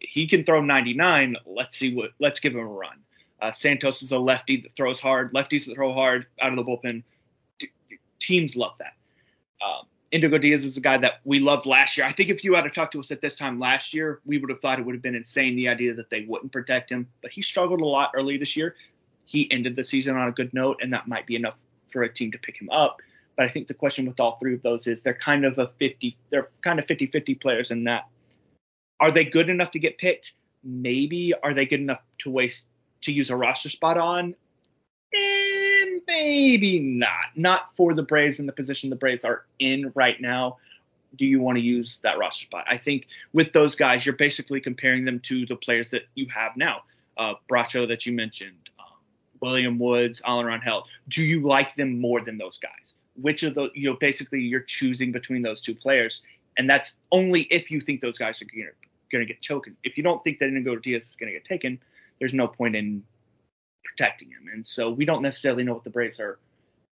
He 0.00 0.26
can 0.26 0.42
throw 0.42 0.62
99. 0.62 1.36
Let's 1.46 1.76
see 1.76 1.94
what. 1.94 2.10
Let's 2.18 2.40
give 2.40 2.54
him 2.54 2.58
a 2.58 2.66
run. 2.66 2.96
Uh, 3.40 3.52
Santos 3.52 4.02
is 4.02 4.10
a 4.10 4.18
lefty 4.18 4.62
that 4.62 4.72
throws 4.72 4.98
hard. 4.98 5.32
Lefties 5.32 5.66
that 5.66 5.76
throw 5.76 5.92
hard 5.92 6.26
out 6.40 6.50
of 6.50 6.56
the 6.56 6.64
bullpen. 6.64 7.04
D- 7.60 7.70
teams 8.18 8.56
love 8.56 8.72
that. 8.80 8.94
Um, 9.64 9.86
Indigo 10.10 10.38
Diaz 10.38 10.64
is 10.64 10.76
a 10.76 10.80
guy 10.80 10.98
that 10.98 11.20
we 11.22 11.38
loved 11.38 11.66
last 11.66 11.96
year. 11.96 12.04
I 12.04 12.10
think 12.10 12.30
if 12.30 12.42
you 12.42 12.54
had 12.54 12.62
to 12.62 12.70
talk 12.70 12.90
to 12.92 13.00
us 13.00 13.12
at 13.12 13.20
this 13.20 13.36
time 13.36 13.60
last 13.60 13.94
year, 13.94 14.20
we 14.24 14.38
would 14.38 14.50
have 14.50 14.60
thought 14.60 14.80
it 14.80 14.84
would 14.84 14.96
have 14.96 15.02
been 15.02 15.14
insane 15.14 15.54
the 15.54 15.68
idea 15.68 15.94
that 15.94 16.10
they 16.10 16.24
wouldn't 16.26 16.50
protect 16.50 16.90
him. 16.90 17.06
But 17.22 17.30
he 17.30 17.42
struggled 17.42 17.80
a 17.80 17.86
lot 17.86 18.10
early 18.16 18.38
this 18.38 18.56
year. 18.56 18.74
He 19.24 19.48
ended 19.52 19.76
the 19.76 19.84
season 19.84 20.16
on 20.16 20.26
a 20.26 20.32
good 20.32 20.52
note, 20.52 20.80
and 20.82 20.92
that 20.92 21.06
might 21.06 21.28
be 21.28 21.36
enough 21.36 21.54
for 21.92 22.02
a 22.02 22.12
team 22.12 22.32
to 22.32 22.38
pick 22.38 22.60
him 22.60 22.70
up. 22.70 23.00
But 23.36 23.46
I 23.46 23.48
think 23.48 23.68
the 23.68 23.74
question 23.74 24.06
with 24.06 24.20
all 24.20 24.36
three 24.38 24.54
of 24.54 24.62
those 24.62 24.86
is 24.86 25.02
they're 25.02 25.14
kind 25.14 25.44
of 25.44 25.58
a 25.58 25.68
50, 25.78 26.16
they're 26.30 26.50
kind 26.62 26.78
of 26.78 26.86
50 26.86 27.06
50 27.06 27.34
players 27.34 27.70
in 27.70 27.84
that. 27.84 28.08
Are 29.00 29.10
they 29.10 29.24
good 29.24 29.48
enough 29.48 29.72
to 29.72 29.78
get 29.78 29.98
picked? 29.98 30.34
Maybe. 30.62 31.34
Are 31.42 31.52
they 31.52 31.66
good 31.66 31.80
enough 31.80 32.00
to 32.20 32.30
waste, 32.30 32.66
to 33.02 33.12
use 33.12 33.30
a 33.30 33.36
roster 33.36 33.68
spot 33.68 33.98
on? 33.98 34.34
Eh, 35.14 35.84
maybe 36.06 36.78
not. 36.78 37.36
Not 37.36 37.70
for 37.76 37.94
the 37.94 38.02
Braves 38.02 38.38
in 38.38 38.46
the 38.46 38.52
position 38.52 38.90
the 38.90 38.96
Braves 38.96 39.24
are 39.24 39.44
in 39.58 39.92
right 39.94 40.20
now. 40.20 40.58
Do 41.16 41.26
you 41.26 41.40
want 41.40 41.56
to 41.56 41.62
use 41.62 41.98
that 41.98 42.18
roster 42.18 42.46
spot? 42.46 42.64
I 42.68 42.78
think 42.78 43.06
with 43.32 43.52
those 43.52 43.76
guys, 43.76 44.04
you're 44.04 44.16
basically 44.16 44.60
comparing 44.60 45.04
them 45.04 45.20
to 45.20 45.46
the 45.46 45.56
players 45.56 45.86
that 45.90 46.02
you 46.14 46.26
have 46.34 46.56
now. 46.56 46.82
Uh, 47.16 47.34
Bracho 47.48 47.86
that 47.86 48.06
you 48.06 48.12
mentioned, 48.12 48.70
um, 48.80 48.86
William 49.40 49.78
Woods, 49.78 50.20
Alan 50.26 50.46
Rangel. 50.46 50.84
Do 51.08 51.24
you 51.24 51.46
like 51.46 51.76
them 51.76 52.00
more 52.00 52.20
than 52.20 52.38
those 52.38 52.58
guys? 52.58 52.94
Which 53.20 53.42
of 53.42 53.54
the 53.54 53.70
you 53.74 53.90
know 53.90 53.96
basically 53.98 54.40
you're 54.40 54.60
choosing 54.60 55.12
between 55.12 55.42
those 55.42 55.60
two 55.60 55.74
players, 55.74 56.22
and 56.58 56.68
that's 56.68 56.98
only 57.12 57.42
if 57.42 57.70
you 57.70 57.80
think 57.80 58.00
those 58.00 58.18
guys 58.18 58.42
are 58.42 58.46
gonna 58.46 58.70
gonna 59.12 59.24
get 59.24 59.40
choken. 59.40 59.76
If 59.84 59.96
you 59.96 60.02
don't 60.02 60.22
think 60.24 60.38
that 60.40 60.48
Indigo 60.48 60.76
Diaz 60.76 61.10
is 61.10 61.16
gonna 61.16 61.32
get 61.32 61.44
taken, 61.44 61.80
there's 62.18 62.34
no 62.34 62.48
point 62.48 62.76
in 62.76 63.04
protecting 63.84 64.30
him. 64.30 64.48
And 64.52 64.66
so 64.66 64.90
we 64.90 65.04
don't 65.04 65.22
necessarily 65.22 65.62
know 65.64 65.74
what 65.74 65.84
the 65.84 65.90
Braves 65.90 66.18
are 66.20 66.38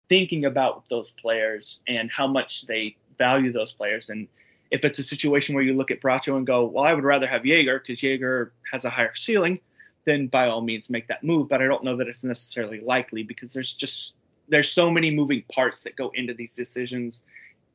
thinking 0.10 0.46
about 0.46 0.84
those 0.90 1.12
players 1.12 1.80
and 1.88 2.12
how 2.12 2.28
much 2.28 2.68
they 2.68 2.98
value 3.18 3.52
those 3.52 3.72
players. 3.74 4.10
And 4.10 4.28
if 4.70 4.86
it's 4.86 5.00
a 5.00 5.04
situation 5.04 5.56
where 5.56 5.64
you 5.64 5.74
look 5.74 5.92
at 5.92 6.02
Bracho 6.02 6.38
and 6.38 6.46
go, 6.46 6.66
well, 6.66 6.84
I 6.84 6.94
would 6.94 7.04
rather 7.04 7.28
have 7.28 7.44
Yeager 7.44 7.80
because 7.82 8.02
Yeager 8.02 8.52
has 8.72 8.86
a 8.86 8.90
higher 8.90 9.16
ceiling, 9.16 9.60
then 10.06 10.28
by 10.28 10.48
all 10.48 10.62
means 10.62 10.90
make 10.90 11.08
that 11.08 11.24
move. 11.24 11.50
But 11.50 11.62
I 11.62 11.66
don't 11.66 11.84
know 11.84 11.98
that 11.98 12.08
it's 12.08 12.24
necessarily 12.24 12.82
likely 12.82 13.24
because 13.24 13.54
there's 13.54 13.74
just 13.74 14.14
there's 14.48 14.72
so 14.72 14.90
many 14.92 15.12
moving 15.12 15.44
parts 15.52 15.84
that 15.84 15.96
go 15.96 16.12
into 16.14 16.34
these 16.34 16.56
decisions. 16.56 17.24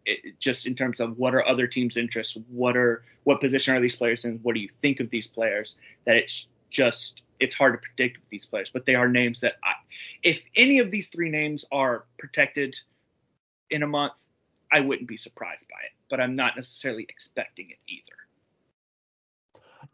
It, 0.05 0.39
just 0.39 0.67
in 0.67 0.75
terms 0.75 1.01
of 1.01 1.19
what 1.19 1.35
are 1.35 1.47
other 1.47 1.67
teams' 1.67 1.97
interests, 1.97 2.37
what 2.49 2.77
are 2.77 3.05
what 3.25 3.41
position 3.41 3.75
are 3.75 3.81
these 3.81 3.97
players 3.97 4.25
in, 4.25 4.39
what 4.43 4.55
do 4.55 4.61
you 4.61 4.69
think 4.81 5.01
of 5.01 5.11
these 5.11 5.27
players? 5.27 5.77
That 6.05 6.17
it's 6.17 6.47
just 6.71 7.23
it's 7.41 7.55
hard 7.55 7.75
to 7.75 7.79
predict 7.79 8.19
with 8.19 8.29
these 8.31 8.47
players, 8.47 8.71
but 8.73 8.87
they 8.87 8.95
are 8.95 9.09
names 9.09 9.41
that 9.41 9.55
I, 9.65 9.73
if 10.23 10.41
any 10.55 10.79
of 10.79 10.91
these 10.91 11.09
three 11.09 11.31
names 11.31 11.65
are 11.73 12.05
protected 12.19 12.79
in 13.71 13.83
a 13.83 13.87
month, 13.87 14.15
I 14.73 14.81
wouldn't 14.81 15.09
be 15.09 15.17
surprised 15.17 15.67
by 15.69 15.79
it. 15.85 15.93
But 16.09 16.21
I'm 16.21 16.35
not 16.35 16.57
necessarily 16.57 17.07
expecting 17.09 17.71
it 17.71 17.79
either. 17.89 18.26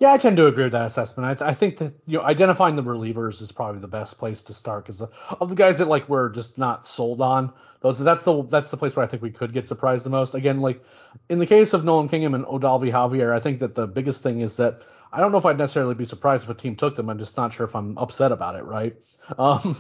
Yeah, 0.03 0.12
I 0.12 0.18
tend 0.18 0.36
to 0.38 0.48
agree 0.48 0.64
with 0.64 0.72
that 0.72 0.86
assessment. 0.86 1.40
I, 1.40 1.50
I, 1.50 1.55
think 1.55 1.76
that 1.76 1.94
you 2.09 2.18
know 2.18 2.24
identifying 2.24 2.74
the 2.74 2.82
relievers 2.82 3.40
is 3.40 3.53
probably 3.53 3.80
the 3.80 3.86
best 3.86 4.18
place 4.18 4.42
to 4.42 4.53
start 4.53 4.84
because 4.84 5.00
of 5.00 5.48
the 5.48 5.55
guys 5.55 5.78
that 5.78 5.86
like 5.86 6.09
we're 6.09 6.28
just 6.30 6.59
not 6.59 6.84
sold 6.84 7.20
on. 7.20 7.53
Those 7.82 8.00
that's 8.00 8.24
the 8.24 8.42
that's 8.42 8.72
the 8.72 8.76
place 8.76 8.96
where 8.96 9.05
I 9.05 9.09
think 9.09 9.22
we 9.22 9.30
could 9.30 9.53
get 9.53 9.68
surprised 9.68 10.05
the 10.05 10.11
most. 10.11 10.34
Again, 10.34 10.61
like 10.61 10.82
in 11.28 11.38
the 11.38 11.46
case 11.46 11.72
of 11.72 11.84
Nolan 11.84 12.09
Kingham 12.09 12.34
and 12.34 12.44
Odalvi 12.46 12.90
Javier, 12.90 13.32
I 13.32 13.38
think 13.38 13.61
that 13.61 13.76
the 13.76 13.86
biggest 13.86 14.24
thing 14.24 14.40
is 14.40 14.57
that 14.57 14.84
I 15.12 15.20
don't 15.20 15.30
know 15.30 15.38
if 15.38 15.46
I'd 15.46 15.57
necessarily 15.57 15.94
be 15.94 16.05
surprised 16.05 16.42
if 16.42 16.50
a 16.50 16.55
team 16.55 16.74
took 16.74 16.96
them. 16.96 17.09
I'm 17.09 17.20
just 17.20 17.36
not 17.36 17.53
sure 17.53 17.64
if 17.64 17.76
I'm 17.76 17.96
upset 17.96 18.32
about 18.32 18.57
it, 18.57 18.64
right? 18.64 18.96
Um, 19.38 19.76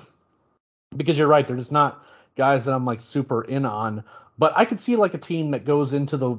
because 0.96 1.18
you're 1.18 1.26
right, 1.26 1.44
they're 1.44 1.56
just 1.56 1.72
not 1.72 2.00
guys 2.36 2.66
that 2.66 2.74
I'm 2.76 2.84
like 2.84 3.00
super 3.00 3.42
in 3.42 3.66
on. 3.66 4.04
But 4.38 4.56
I 4.56 4.66
could 4.66 4.80
see 4.80 4.94
like 4.94 5.14
a 5.14 5.18
team 5.18 5.50
that 5.50 5.64
goes 5.64 5.94
into 5.94 6.16
the 6.16 6.38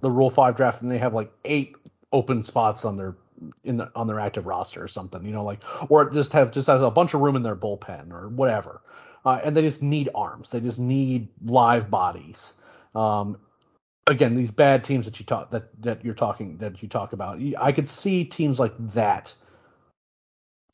the 0.00 0.08
Rule 0.08 0.30
Five 0.30 0.54
draft 0.54 0.82
and 0.82 0.90
they 0.90 0.98
have 0.98 1.14
like 1.14 1.32
eight 1.44 1.74
open 2.12 2.44
spots 2.44 2.84
on 2.84 2.96
their 2.96 3.16
in 3.64 3.76
the, 3.78 3.90
on 3.94 4.06
their 4.06 4.20
active 4.20 4.46
roster 4.46 4.82
or 4.82 4.88
something, 4.88 5.24
you 5.24 5.32
know, 5.32 5.44
like 5.44 5.62
or 5.90 6.10
just 6.10 6.32
have 6.32 6.50
just 6.50 6.66
has 6.66 6.82
a 6.82 6.90
bunch 6.90 7.14
of 7.14 7.20
room 7.20 7.36
in 7.36 7.42
their 7.42 7.56
bullpen 7.56 8.12
or 8.12 8.28
whatever, 8.28 8.82
uh, 9.24 9.40
and 9.42 9.56
they 9.56 9.62
just 9.62 9.82
need 9.82 10.08
arms, 10.14 10.50
they 10.50 10.60
just 10.60 10.78
need 10.78 11.28
live 11.44 11.90
bodies. 11.90 12.54
Um, 12.94 13.38
again, 14.06 14.34
these 14.34 14.50
bad 14.50 14.84
teams 14.84 15.06
that 15.06 15.18
you 15.18 15.26
talk 15.26 15.50
that 15.50 15.82
that 15.82 16.04
you're 16.04 16.14
talking 16.14 16.58
that 16.58 16.82
you 16.82 16.88
talk 16.88 17.12
about, 17.12 17.40
I 17.58 17.72
could 17.72 17.88
see 17.88 18.24
teams 18.24 18.60
like 18.60 18.74
that 18.90 19.34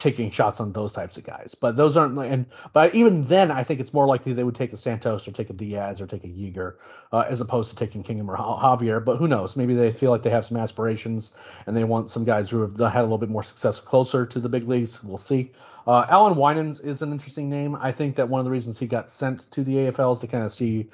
taking 0.00 0.30
shots 0.30 0.60
on 0.60 0.72
those 0.72 0.92
types 0.92 1.18
of 1.18 1.24
guys. 1.24 1.54
But 1.54 1.76
those 1.76 1.96
aren't 1.96 2.18
and 2.18 2.46
but 2.72 2.94
even 2.94 3.22
then 3.22 3.50
I 3.50 3.62
think 3.62 3.78
it's 3.78 3.94
more 3.94 4.06
likely 4.06 4.32
they 4.32 4.42
would 4.42 4.54
take 4.54 4.72
a 4.72 4.76
Santos 4.76 5.28
or 5.28 5.32
take 5.32 5.50
a 5.50 5.52
Diaz 5.52 6.00
or 6.00 6.06
take 6.06 6.24
a 6.24 6.28
Yeager 6.28 6.74
uh, 7.12 7.24
as 7.28 7.40
opposed 7.40 7.70
to 7.70 7.76
taking 7.76 8.02
Kingham 8.02 8.30
or 8.30 8.36
Javier. 8.36 9.04
But 9.04 9.18
who 9.18 9.28
knows? 9.28 9.56
Maybe 9.56 9.74
they 9.74 9.90
feel 9.90 10.10
like 10.10 10.22
they 10.22 10.30
have 10.30 10.46
some 10.46 10.56
aspirations 10.56 11.32
and 11.66 11.76
they 11.76 11.84
want 11.84 12.10
some 12.10 12.24
guys 12.24 12.50
who 12.50 12.62
have 12.62 12.78
had 12.92 13.00
a 13.00 13.02
little 13.02 13.18
bit 13.18 13.28
more 13.28 13.42
success 13.42 13.78
closer 13.78 14.26
to 14.26 14.40
the 14.40 14.48
big 14.48 14.66
leagues. 14.66 15.04
We'll 15.04 15.18
see. 15.18 15.52
Uh, 15.86 16.06
Allan 16.08 16.36
Winans 16.36 16.80
is 16.80 17.02
an 17.02 17.12
interesting 17.12 17.50
name. 17.50 17.76
I 17.76 17.92
think 17.92 18.16
that 18.16 18.28
one 18.28 18.40
of 18.40 18.44
the 18.44 18.50
reasons 18.50 18.78
he 18.78 18.86
got 18.86 19.10
sent 19.10 19.50
to 19.52 19.62
the 19.62 19.74
AFL 19.74 20.14
is 20.14 20.20
to 20.20 20.26
kind 20.26 20.44
of 20.44 20.52
see 20.52 20.88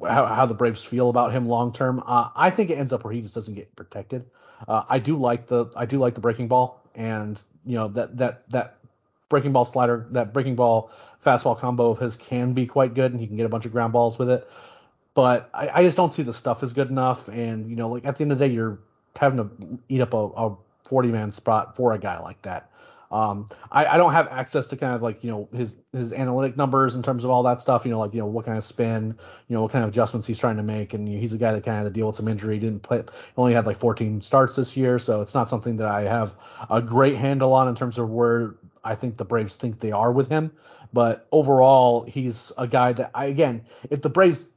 how, 0.00 0.26
how 0.26 0.46
the 0.46 0.54
Braves 0.54 0.84
feel 0.84 1.10
about 1.10 1.32
him 1.32 1.46
long 1.46 1.72
term. 1.72 2.02
Uh, 2.06 2.28
I 2.36 2.50
think 2.50 2.70
it 2.70 2.78
ends 2.78 2.92
up 2.92 3.04
where 3.04 3.12
he 3.12 3.22
just 3.22 3.34
doesn't 3.34 3.54
get 3.54 3.74
protected. 3.74 4.26
Uh, 4.66 4.84
I 4.88 4.98
do 4.98 5.16
like 5.16 5.46
the 5.46 5.66
I 5.74 5.86
do 5.86 5.98
like 5.98 6.14
the 6.14 6.20
breaking 6.20 6.48
ball 6.48 6.80
and 6.94 7.40
you 7.64 7.76
know 7.76 7.88
that 7.88 8.16
that 8.16 8.48
that 8.50 8.78
breaking 9.28 9.52
ball 9.52 9.64
slider, 9.64 10.06
that 10.10 10.32
breaking 10.32 10.56
ball 10.56 10.90
fastball 11.24 11.58
combo 11.58 11.90
of 11.90 11.98
his 11.98 12.16
can 12.16 12.52
be 12.52 12.66
quite 12.66 12.94
good, 12.94 13.12
and 13.12 13.20
he 13.20 13.26
can 13.26 13.36
get 13.36 13.46
a 13.46 13.48
bunch 13.48 13.66
of 13.66 13.72
ground 13.72 13.92
balls 13.92 14.18
with 14.18 14.28
it. 14.28 14.48
But 15.14 15.50
I, 15.52 15.68
I 15.68 15.82
just 15.82 15.96
don't 15.96 16.12
see 16.12 16.22
the 16.22 16.32
stuff 16.32 16.62
is 16.62 16.72
good 16.72 16.88
enough, 16.90 17.28
and 17.28 17.68
you 17.68 17.76
know, 17.76 17.88
like 17.88 18.04
at 18.04 18.16
the 18.16 18.22
end 18.22 18.32
of 18.32 18.38
the 18.38 18.48
day, 18.48 18.54
you're 18.54 18.78
having 19.18 19.38
to 19.38 19.78
eat 19.88 20.00
up 20.00 20.14
a, 20.14 20.16
a 20.16 20.56
40 20.84 21.08
man 21.08 21.30
spot 21.30 21.76
for 21.76 21.92
a 21.92 21.98
guy 21.98 22.18
like 22.20 22.40
that. 22.42 22.70
Um, 23.12 23.46
I, 23.70 23.84
I, 23.84 23.96
don't 23.98 24.12
have 24.12 24.28
access 24.28 24.68
to 24.68 24.76
kind 24.78 24.94
of 24.94 25.02
like 25.02 25.22
you 25.22 25.30
know 25.30 25.48
his 25.54 25.76
his 25.92 26.14
analytic 26.14 26.56
numbers 26.56 26.96
in 26.96 27.02
terms 27.02 27.24
of 27.24 27.30
all 27.30 27.42
that 27.42 27.60
stuff. 27.60 27.84
You 27.84 27.90
know, 27.90 27.98
like 27.98 28.14
you 28.14 28.20
know 28.20 28.26
what 28.26 28.46
kind 28.46 28.56
of 28.56 28.64
spin, 28.64 29.14
you 29.48 29.54
know 29.54 29.60
what 29.60 29.70
kind 29.70 29.84
of 29.84 29.90
adjustments 29.90 30.26
he's 30.26 30.38
trying 30.38 30.56
to 30.56 30.62
make, 30.62 30.94
and 30.94 31.06
you 31.06 31.16
know, 31.16 31.20
he's 31.20 31.34
a 31.34 31.38
guy 31.38 31.52
that 31.52 31.62
kind 31.62 31.76
of 31.76 31.84
had 31.84 31.88
to 31.88 31.94
deal 31.94 32.06
with 32.06 32.16
some 32.16 32.26
injury. 32.26 32.54
He 32.54 32.60
didn't 32.60 32.82
play, 32.82 33.02
only 33.36 33.52
had 33.52 33.66
like 33.66 33.78
14 33.78 34.22
starts 34.22 34.56
this 34.56 34.78
year, 34.78 34.98
so 34.98 35.20
it's 35.20 35.34
not 35.34 35.50
something 35.50 35.76
that 35.76 35.88
I 35.88 36.02
have 36.02 36.34
a 36.70 36.80
great 36.80 37.16
handle 37.16 37.52
on 37.52 37.68
in 37.68 37.74
terms 37.74 37.98
of 37.98 38.08
where 38.08 38.54
I 38.82 38.94
think 38.94 39.18
the 39.18 39.26
Braves 39.26 39.56
think 39.56 39.78
they 39.78 39.92
are 39.92 40.10
with 40.10 40.28
him. 40.28 40.52
But 40.92 41.26
overall, 41.30 42.04
he's 42.04 42.50
a 42.56 42.66
guy 42.66 42.94
that 42.94 43.10
I 43.14 43.26
again, 43.26 43.66
if 43.90 44.00
the 44.00 44.10
Braves 44.10 44.48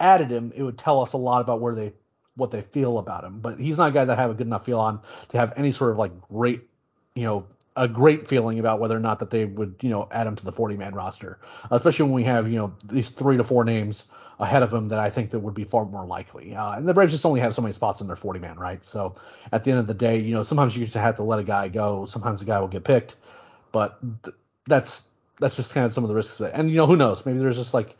added 0.00 0.30
him, 0.30 0.52
it 0.56 0.62
would 0.62 0.78
tell 0.78 1.02
us 1.02 1.12
a 1.12 1.18
lot 1.18 1.42
about 1.42 1.60
where 1.60 1.74
they 1.74 1.92
what 2.36 2.50
they 2.50 2.60
feel 2.60 2.98
about 2.98 3.24
him. 3.24 3.40
But 3.40 3.58
he's 3.58 3.78
not 3.78 3.88
a 3.88 3.92
guy 3.92 4.04
that 4.04 4.18
I 4.18 4.20
have 4.20 4.30
a 4.30 4.34
good 4.34 4.46
enough 4.46 4.64
feel 4.64 4.80
on 4.80 5.00
to 5.28 5.38
have 5.38 5.54
any 5.56 5.72
sort 5.72 5.92
of 5.92 5.98
like 5.98 6.12
great, 6.28 6.62
you 7.14 7.24
know, 7.24 7.46
a 7.76 7.86
great 7.86 8.26
feeling 8.26 8.58
about 8.58 8.80
whether 8.80 8.96
or 8.96 9.00
not 9.00 9.18
that 9.18 9.30
they 9.30 9.44
would, 9.44 9.76
you 9.82 9.90
know, 9.90 10.08
add 10.10 10.26
him 10.26 10.34
to 10.36 10.44
the 10.44 10.52
40 10.52 10.76
man 10.76 10.94
roster, 10.94 11.38
especially 11.70 12.04
when 12.04 12.14
we 12.14 12.24
have, 12.24 12.48
you 12.48 12.56
know, 12.56 12.74
these 12.84 13.10
three 13.10 13.36
to 13.36 13.44
four 13.44 13.64
names 13.64 14.06
ahead 14.38 14.62
of 14.62 14.72
him 14.72 14.88
that 14.88 14.98
I 14.98 15.10
think 15.10 15.30
that 15.30 15.40
would 15.40 15.54
be 15.54 15.64
far 15.64 15.84
more 15.84 16.06
likely. 16.06 16.54
Uh, 16.54 16.72
and 16.72 16.88
the 16.88 16.94
Braves 16.94 17.12
just 17.12 17.26
only 17.26 17.40
have 17.40 17.54
so 17.54 17.62
many 17.62 17.72
spots 17.72 18.00
in 18.00 18.06
their 18.06 18.16
40 18.16 18.40
man, 18.40 18.58
right? 18.58 18.84
So 18.84 19.14
at 19.52 19.64
the 19.64 19.70
end 19.70 19.80
of 19.80 19.86
the 19.86 19.94
day, 19.94 20.18
you 20.18 20.34
know, 20.34 20.42
sometimes 20.42 20.76
you 20.76 20.84
just 20.84 20.96
have 20.96 21.16
to 21.16 21.22
let 21.22 21.38
a 21.38 21.44
guy 21.44 21.68
go. 21.68 22.04
Sometimes 22.06 22.40
the 22.40 22.46
guy 22.46 22.58
will 22.60 22.68
get 22.68 22.84
picked, 22.84 23.16
but 23.72 23.98
th- 24.24 24.36
that's 24.66 25.04
that's 25.38 25.56
just 25.56 25.74
kind 25.74 25.84
of 25.84 25.92
some 25.92 26.04
of 26.04 26.08
the 26.08 26.14
risks. 26.14 26.40
And 26.40 26.70
you 26.70 26.76
know, 26.76 26.86
who 26.86 26.96
knows? 26.96 27.26
Maybe 27.26 27.38
there's 27.38 27.58
just 27.58 27.74
like 27.74 27.96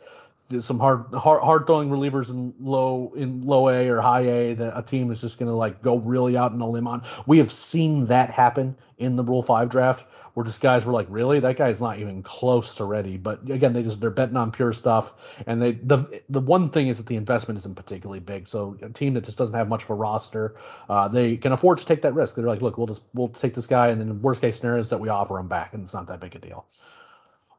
some 0.59 0.79
hard 0.79 1.13
hard, 1.13 1.41
hard 1.43 1.67
throwing 1.67 1.89
relievers 1.89 2.29
in 2.29 2.53
low 2.59 3.13
in 3.15 3.45
low 3.45 3.69
A 3.69 3.89
or 3.89 4.01
high 4.01 4.27
A 4.27 4.53
that 4.55 4.77
a 4.77 4.81
team 4.81 5.11
is 5.11 5.21
just 5.21 5.39
going 5.39 5.49
to 5.49 5.55
like 5.55 5.81
go 5.81 5.97
really 5.97 6.37
out 6.37 6.51
and 6.51 6.61
a 6.61 6.65
limb 6.65 6.87
on. 6.87 7.03
We 7.25 7.39
have 7.39 7.51
seen 7.51 8.07
that 8.07 8.29
happen 8.29 8.77
in 8.97 9.15
the 9.15 9.23
Rule 9.23 9.41
Five 9.41 9.69
draft 9.69 10.05
where 10.37 10.45
just 10.45 10.61
guys 10.61 10.85
were 10.85 10.93
like, 10.93 11.07
really, 11.09 11.39
that 11.39 11.57
guy's 11.57 11.81
not 11.81 11.97
even 11.97 12.21
close 12.21 12.75
to 12.75 12.85
ready. 12.85 13.17
But 13.17 13.49
again, 13.49 13.73
they 13.73 13.81
just 13.81 13.99
they're 13.99 14.11
betting 14.11 14.37
on 14.37 14.51
pure 14.51 14.71
stuff, 14.71 15.11
and 15.47 15.59
they 15.59 15.71
the 15.71 16.21
the 16.29 16.39
one 16.39 16.69
thing 16.69 16.89
is 16.89 16.97
that 16.99 17.07
the 17.07 17.15
investment 17.15 17.57
isn't 17.57 17.73
particularly 17.73 18.19
big. 18.19 18.47
So 18.47 18.77
a 18.83 18.89
team 18.89 19.15
that 19.15 19.23
just 19.23 19.39
doesn't 19.39 19.55
have 19.55 19.67
much 19.67 19.85
of 19.85 19.89
a 19.89 19.95
roster, 19.95 20.55
uh, 20.87 21.07
they 21.07 21.37
can 21.37 21.53
afford 21.53 21.79
to 21.79 21.85
take 21.87 22.03
that 22.03 22.13
risk. 22.13 22.35
They're 22.35 22.45
like, 22.45 22.61
look, 22.61 22.77
we'll 22.77 22.85
just 22.85 23.01
we'll 23.15 23.29
take 23.29 23.55
this 23.55 23.65
guy, 23.65 23.87
and 23.87 23.99
then 23.99 24.21
worst 24.21 24.41
case 24.41 24.59
scenario 24.59 24.79
is 24.79 24.89
that 24.89 24.99
we 24.99 25.09
offer 25.09 25.39
him 25.39 25.47
back, 25.47 25.73
and 25.73 25.83
it's 25.83 25.95
not 25.95 26.05
that 26.05 26.19
big 26.19 26.35
a 26.35 26.39
deal. 26.39 26.67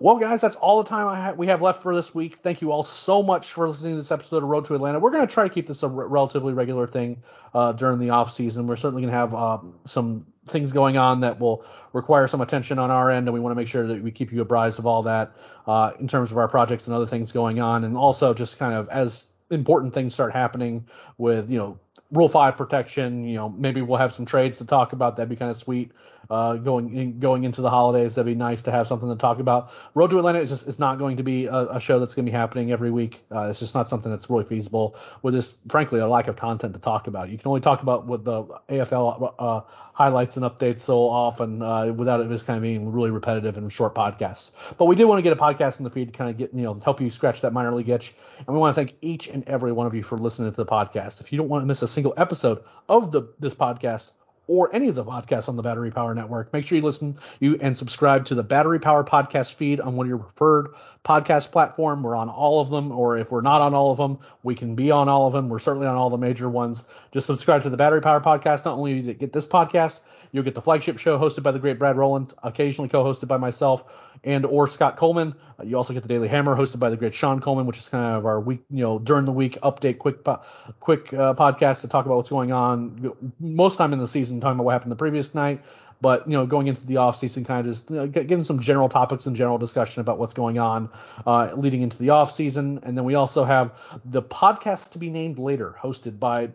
Well, 0.01 0.16
guys, 0.18 0.40
that's 0.40 0.55
all 0.55 0.80
the 0.80 0.88
time 0.88 1.07
ha- 1.07 1.32
we 1.32 1.49
have 1.49 1.61
left 1.61 1.82
for 1.82 1.92
this 1.92 2.14
week. 2.14 2.38
Thank 2.38 2.61
you 2.62 2.70
all 2.70 2.84
so 2.84 3.20
much 3.20 3.53
for 3.53 3.68
listening 3.68 3.94
to 3.94 3.99
this 3.99 4.12
episode 4.12 4.44
of 4.44 4.49
Road 4.49 4.64
to 4.66 4.76
Atlanta. 4.76 5.01
We're 5.01 5.11
going 5.11 5.26
to 5.26 5.32
try 5.32 5.42
to 5.42 5.53
keep 5.53 5.66
this 5.66 5.82
a 5.82 5.86
r- 5.86 6.07
relatively 6.07 6.53
regular 6.53 6.86
thing 6.86 7.20
uh, 7.53 7.72
during 7.72 7.99
the 7.99 8.11
off 8.11 8.32
season. 8.32 8.68
We're 8.68 8.76
certainly 8.76 9.03
going 9.03 9.12
to 9.12 9.18
have 9.18 9.34
uh, 9.34 9.59
some 9.86 10.24
things 10.49 10.72
going 10.72 10.99
on 10.99 11.22
that 11.22 11.40
will 11.40 11.64
require 11.92 12.28
some 12.28 12.40
attention 12.40 12.78
on 12.78 12.92
our 12.92 13.11
end, 13.11 13.26
and 13.26 13.34
we 13.34 13.40
want 13.40 13.51
to 13.51 13.57
make 13.57 13.66
sure 13.66 13.88
that 13.88 14.01
we 14.01 14.12
keep 14.12 14.30
you 14.32 14.40
apprised 14.40 14.78
of 14.78 14.86
all 14.86 15.03
that 15.03 15.34
uh, 15.66 15.90
in 15.99 16.07
terms 16.07 16.30
of 16.30 16.38
our 16.38 16.46
projects 16.46 16.86
and 16.86 16.94
other 16.94 17.07
things 17.07 17.32
going 17.32 17.59
on, 17.59 17.82
and 17.82 17.96
also 17.96 18.32
just 18.32 18.57
kind 18.57 18.74
of 18.74 18.88
as 18.90 19.26
important 19.51 19.94
things 19.94 20.14
start 20.14 20.32
happening 20.32 20.86
with 21.16 21.51
you 21.51 21.59
know 21.59 21.78
Rule 22.11 22.28
Five 22.28 22.57
protection. 22.57 23.24
You 23.24 23.36
know, 23.36 23.49
maybe 23.49 23.82
we'll 23.82 23.99
have 23.99 24.12
some 24.12 24.26
trades 24.26 24.59
to 24.59 24.66
talk 24.66 24.92
about. 24.92 25.16
That'd 25.16 25.28
be 25.28 25.36
kind 25.36 25.51
of 25.51 25.57
sweet. 25.57 25.92
Uh, 26.30 26.57
going 26.57 26.94
in, 26.94 27.20
going 27.20 27.44
into 27.44 27.62
the 27.62 27.70
holidays, 27.70 28.14
that'd 28.14 28.26
be 28.26 28.34
nice 28.34 28.64
to 28.64 28.70
have 28.70 28.86
something 28.86 29.09
to 29.09 29.16
talk 29.16 29.38
about. 29.38 29.70
Road 29.94 30.11
to 30.11 30.18
Atlanta 30.18 30.40
is 30.40 30.51
just 30.51 30.68
is 30.68 30.78
not 30.78 30.99
going 30.99 31.16
to 31.16 31.22
be 31.22 31.46
a, 31.46 31.76
a 31.76 31.80
show 31.80 31.99
that's 32.01 32.14
going 32.14 32.26
to 32.26 32.30
be 32.30 32.36
happening 32.36 32.70
every 32.70 32.90
week. 32.90 33.22
Uh, 33.32 33.49
it's 33.49 33.61
just 33.61 33.74
not 33.74 33.88
something 33.88 34.11
that's 34.11 34.28
really 34.28 34.44
feasible 34.44 34.94
with 35.22 35.32
this, 35.32 35.57
frankly, 35.70 36.01
a 36.01 36.07
lack 36.07 36.28
of 36.28 36.36
content 36.36 36.74
to 36.74 36.80
talk 36.80 37.07
about. 37.07 37.30
You 37.30 37.38
can 37.38 37.49
only 37.49 37.62
talk 37.62 37.80
about 37.80 38.07
what 38.07 38.24
the 38.24 38.44
AFL 38.68 39.34
uh, 39.38 39.61
highlights 39.99 40.36
and 40.36 40.46
updates 40.46 40.78
so 40.78 41.09
often 41.09 41.61
uh, 41.61 41.86
without 41.86 42.20
it 42.20 42.28
just 42.28 42.46
kind 42.46 42.57
of 42.57 42.62
being 42.62 42.92
really 42.92 43.11
repetitive 43.11 43.57
and 43.57 43.72
short 43.72 43.96
podcasts. 43.96 44.53
But 44.76 44.84
we 44.84 44.94
do 44.94 45.09
want 45.09 45.18
to 45.18 45.22
get 45.22 45.32
a 45.32 45.36
podcast 45.36 45.78
in 45.78 45.84
the 45.84 45.90
feed 45.90 46.12
to 46.12 46.16
kind 46.16 46.30
of 46.30 46.36
get 46.36 46.55
you 46.55 46.62
know 46.62 46.74
help 46.74 47.01
you 47.01 47.11
scratch 47.11 47.40
that 47.40 47.53
minor 47.53 47.74
league 47.74 47.88
itch. 47.88 48.14
And 48.38 48.49
we 48.49 48.59
want 48.59 48.74
to 48.74 48.80
thank 48.80 48.94
each 49.01 49.26
and 49.28 49.49
every 49.49 49.72
one 49.72 49.86
of 49.86 49.94
you 49.94 50.03
for 50.03 50.16
listening 50.16 50.53
to 50.53 50.57
the 50.57 50.66
podcast. 50.66 51.20
If 51.20 51.32
you 51.32 51.38
don't 51.38 51.49
want 51.49 51.62
to 51.62 51.66
miss 51.66 51.82
a 51.82 51.88
single 51.89 52.14
episode 52.16 52.62
of 52.89 53.11
the 53.11 53.32
this 53.41 53.55
podcast, 53.55 54.12
or 54.47 54.74
any 54.74 54.89
of 54.89 54.95
the 54.95 55.05
podcasts 55.05 55.49
on 55.49 55.57
the 55.57 55.62
Battery 55.62 55.91
Power 55.91 56.14
Network, 56.14 56.53
make 56.53 56.64
sure 56.64 56.76
you 56.76 56.82
listen 56.82 57.18
you 57.39 57.59
and 57.61 57.76
subscribe 57.76 58.24
to 58.26 58.34
the 58.34 58.43
Battery 58.43 58.80
Power 58.80 59.05
podcast 59.05 59.53
feed 59.53 59.78
on 59.78 59.95
one 59.95 60.07
of 60.07 60.09
your 60.09 60.18
preferred 60.18 60.68
podcast 61.05 61.53
platform. 61.53 62.03
We're 62.03 62.16
on 62.16 62.30
all 62.30 62.61
of 62.61 62.70
them, 62.70 62.91
or 62.91 63.18
if 63.18 63.30
we're 63.30 63.43
not 63.43 63.61
on 63.61 63.74
all 63.74 63.91
of 63.91 63.99
them, 63.99 64.18
we 64.43 64.55
can 64.55 64.74
be 64.74 64.91
on 64.91 65.09
all 65.09 65.26
of 65.26 65.34
them. 65.34 65.49
We're 65.49 65.59
certainly 65.59 65.86
on 65.86 65.97
all 65.97 66.09
the 66.09 66.16
major 66.16 66.49
ones. 66.49 66.84
Just 67.12 67.26
subscribe 67.26 67.62
to 67.64 67.70
the 67.70 67.76
Battery 67.76 68.01
Power 68.01 68.20
podcast. 68.20 68.64
Not 68.64 68.78
only 68.78 69.01
do 69.01 69.09
you 69.09 69.14
get 69.14 69.32
this 69.32 69.47
podcast, 69.47 70.01
You'll 70.33 70.45
get 70.45 70.55
the 70.55 70.61
flagship 70.61 70.99
show 70.99 71.18
hosted 71.18 71.43
by 71.43 71.51
the 71.51 71.59
great 71.59 71.79
Brad 71.79 71.97
Rowland, 71.97 72.35
occasionally 72.43 72.89
co-hosted 72.89 73.29
by 73.29 73.37
myself 73.37 73.85
and 74.24 74.45
or 74.45 74.68
Scott 74.68 74.97
Coleman. 74.97 75.35
Uh, 75.59 75.64
you 75.64 75.76
also 75.76 75.93
get 75.93 76.03
the 76.03 76.09
Daily 76.09 76.29
Hammer 76.29 76.57
hosted 76.57 76.79
by 76.79 76.91
the 76.91 76.97
great 76.97 77.14
Sean 77.14 77.41
Coleman, 77.41 77.66
which 77.66 77.79
is 77.79 77.89
kind 77.89 78.16
of 78.16 78.26
our 78.26 78.41
week, 78.41 78.61
you 78.70 78.83
know, 78.83 78.99
during 78.99 79.24
the 79.24 79.33
week 79.33 79.59
update, 79.62 79.99
quick, 79.99 80.24
po- 80.24 80.41
quick 80.81 81.12
uh, 81.12 81.35
podcast 81.35 81.83
to 81.83 81.89
talk 81.89 82.07
about 82.07 82.16
what's 82.16 82.31
going 82.31 82.53
on. 82.53 83.12
Most 83.41 83.79
time 83.79 83.93
in 83.93 83.99
the 83.99 84.09
season, 84.09 84.41
talking 84.41 84.55
about 84.55 84.64
what 84.64 84.72
happened 84.72 84.93
the 84.93 84.97
previous 84.97 85.35
night 85.35 85.61
but 86.01 86.26
you 86.29 86.33
know 86.33 86.47
going 86.47 86.66
into 86.66 86.87
the 86.87 86.97
off 86.97 87.18
season 87.18 87.45
kind 87.45 87.66
of 87.66 87.72
just 87.72 87.91
you 87.91 87.97
know, 87.97 88.07
getting 88.07 88.45
some 88.45 88.61
general 88.61 88.89
topics 88.89 89.26
and 89.26 89.37
general 89.37 89.59
discussion 89.59 90.01
about 90.01 90.18
what's 90.18 90.35
going 90.35 90.59
on 90.59 90.89
uh, 91.26 91.51
leading 91.57 91.83
into 91.83 91.99
the 91.99 92.11
off 92.11 92.33
season 92.35 92.81
and 92.85 92.97
then 92.97 93.05
we 93.05 93.14
also 93.14 93.45
have 93.45 93.72
the 94.05 94.22
podcast 94.22 94.93
to 94.93 94.99
be 94.99 95.11
named 95.11 95.39
later 95.39 95.74
hosted 95.81 96.18
by 96.18 96.49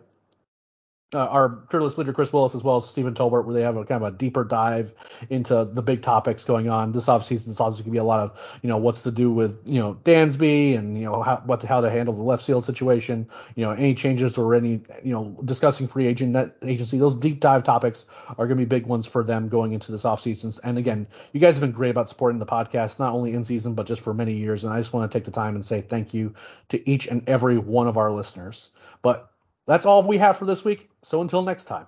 uh, 1.14 1.26
our 1.26 1.64
fearless 1.70 1.96
leader 1.96 2.12
Chris 2.12 2.32
Willis 2.32 2.54
as 2.54 2.64
well 2.64 2.76
as 2.76 2.86
Stephen 2.86 3.14
Tolbert, 3.14 3.44
where 3.44 3.54
they 3.54 3.62
have 3.62 3.76
a 3.76 3.84
kind 3.84 4.02
of 4.02 4.12
a 4.12 4.16
deeper 4.16 4.44
dive 4.44 4.92
into 5.30 5.64
the 5.64 5.82
big 5.82 6.02
topics 6.02 6.44
going 6.44 6.68
on. 6.68 6.92
This 6.92 7.06
offseason 7.06 7.48
is 7.48 7.60
obviously 7.60 7.84
to 7.84 7.90
be 7.90 7.98
a 7.98 8.04
lot 8.04 8.20
of 8.20 8.58
you 8.62 8.68
know 8.68 8.76
what's 8.76 9.02
to 9.02 9.10
do 9.10 9.30
with 9.30 9.60
you 9.64 9.78
know 9.78 9.94
Dansby 10.04 10.76
and 10.76 10.98
you 10.98 11.04
know 11.04 11.22
how 11.22 11.42
what 11.46 11.60
to, 11.60 11.66
how 11.66 11.80
to 11.80 11.90
handle 11.90 12.14
the 12.14 12.22
left 12.22 12.44
field 12.44 12.64
situation. 12.64 13.28
You 13.54 13.64
know 13.64 13.70
any 13.70 13.94
changes 13.94 14.36
or 14.36 14.54
any 14.54 14.82
you 15.02 15.12
know 15.12 15.36
discussing 15.44 15.86
free 15.86 16.06
agent 16.06 16.32
net 16.32 16.56
agency. 16.62 16.98
Those 16.98 17.14
deep 17.14 17.40
dive 17.40 17.64
topics 17.64 18.06
are 18.28 18.46
going 18.46 18.50
to 18.50 18.56
be 18.56 18.64
big 18.64 18.86
ones 18.86 19.06
for 19.06 19.22
them 19.22 19.48
going 19.48 19.72
into 19.72 19.92
this 19.92 20.02
offseason. 20.02 20.58
And 20.64 20.78
again, 20.78 21.06
you 21.32 21.40
guys 21.40 21.54
have 21.54 21.60
been 21.60 21.72
great 21.72 21.90
about 21.90 22.08
supporting 22.08 22.38
the 22.38 22.46
podcast, 22.46 22.98
not 22.98 23.14
only 23.14 23.32
in 23.32 23.44
season 23.44 23.74
but 23.74 23.86
just 23.86 24.02
for 24.02 24.12
many 24.12 24.34
years. 24.34 24.64
And 24.64 24.72
I 24.72 24.78
just 24.78 24.92
want 24.92 25.10
to 25.10 25.16
take 25.16 25.24
the 25.24 25.30
time 25.30 25.54
and 25.54 25.64
say 25.64 25.80
thank 25.80 26.12
you 26.12 26.34
to 26.70 26.90
each 26.90 27.06
and 27.06 27.28
every 27.28 27.58
one 27.58 27.86
of 27.86 27.96
our 27.96 28.10
listeners. 28.10 28.70
But 29.02 29.30
that's 29.66 29.86
all 29.86 30.02
we 30.02 30.18
have 30.18 30.36
for 30.36 30.44
this 30.44 30.64
week. 30.64 30.90
So 31.04 31.20
until 31.20 31.42
next 31.42 31.66
time. 31.66 31.86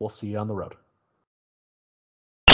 We'll 0.00 0.10
see 0.10 0.26
you 0.26 0.38
on 0.38 0.48
the 0.48 0.54
road. 0.54 0.74